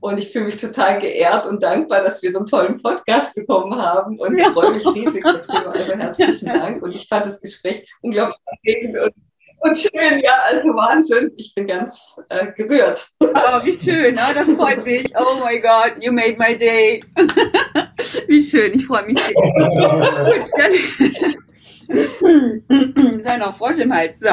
Und 0.02 0.18
ich 0.18 0.32
fühle 0.32 0.46
mich 0.46 0.58
total 0.58 1.00
geehrt 1.00 1.46
und 1.46 1.62
dankbar, 1.62 2.04
dass 2.04 2.22
wir 2.24 2.32
so 2.32 2.40
einen 2.40 2.48
tollen 2.48 2.82
Podcast 2.82 3.36
bekommen 3.36 3.76
haben 3.76 4.18
und 4.18 4.38
ja. 4.38 4.52
freue 4.52 4.72
mich 4.72 4.86
riesig 4.88 5.24
darüber. 5.24 5.74
Also 5.74 5.94
herzlichen 5.94 6.46
Dank. 6.46 6.82
Und 6.82 6.96
ich 6.96 7.06
fand 7.08 7.26
das 7.26 7.42
Gespräch 7.42 7.86
unglaublich 8.02 8.38
anregend 8.46 8.98
und, 8.98 9.14
und 9.60 9.78
schön. 9.78 10.20
Ja, 10.20 10.40
also 10.46 10.70
Wahnsinn. 10.70 11.34
Ich 11.36 11.54
bin 11.54 11.68
ganz 11.68 12.16
äh, 12.30 12.48
gerührt. 12.54 13.10
Oh, 13.20 13.26
wie 13.64 13.78
schön. 13.78 14.18
Oh, 14.18 14.34
das 14.34 14.50
freut 14.52 14.86
mich. 14.86 15.12
Oh 15.18 15.44
my 15.46 15.60
God, 15.60 16.02
you 16.02 16.14
made 16.14 16.38
my 16.38 16.58
day. 16.58 17.02
wie 18.28 18.42
schön. 18.42 18.76
Ich 18.76 18.86
freue 18.86 19.04
mich 19.04 19.22
sehr. 19.22 19.34
Gut, 19.34 20.50
dann 20.56 21.49
sei 23.24 23.38
noch 23.38 23.58
Frosch 23.58 23.80
im 23.80 23.94
Hals. 23.94 24.16
So. 24.22 24.30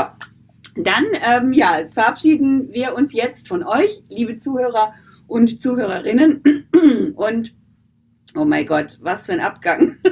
Dann 0.76 1.04
ähm, 1.22 1.52
ja, 1.52 1.80
verabschieden 1.90 2.72
wir 2.72 2.94
uns 2.94 3.12
jetzt 3.12 3.48
von 3.48 3.62
euch, 3.62 4.02
liebe 4.08 4.38
Zuhörer 4.38 4.94
und 5.26 5.62
Zuhörerinnen. 5.62 6.42
Und 7.16 7.54
oh 8.36 8.44
mein 8.44 8.66
Gott, 8.66 8.98
was 9.00 9.26
für 9.26 9.32
ein 9.32 9.40
Abgang. 9.40 9.96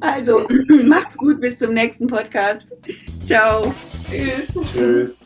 also, 0.00 0.46
macht's 0.84 1.16
gut, 1.16 1.40
bis 1.40 1.58
zum 1.58 1.74
nächsten 1.74 2.06
Podcast. 2.06 2.74
Ciao. 3.24 3.74
Tschüss. 4.10 4.52
Tschüss. 4.72 5.18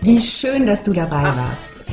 Wie 0.00 0.20
schön, 0.20 0.66
dass 0.66 0.82
du 0.82 0.92
dabei 0.92 1.22
warst. 1.22 1.73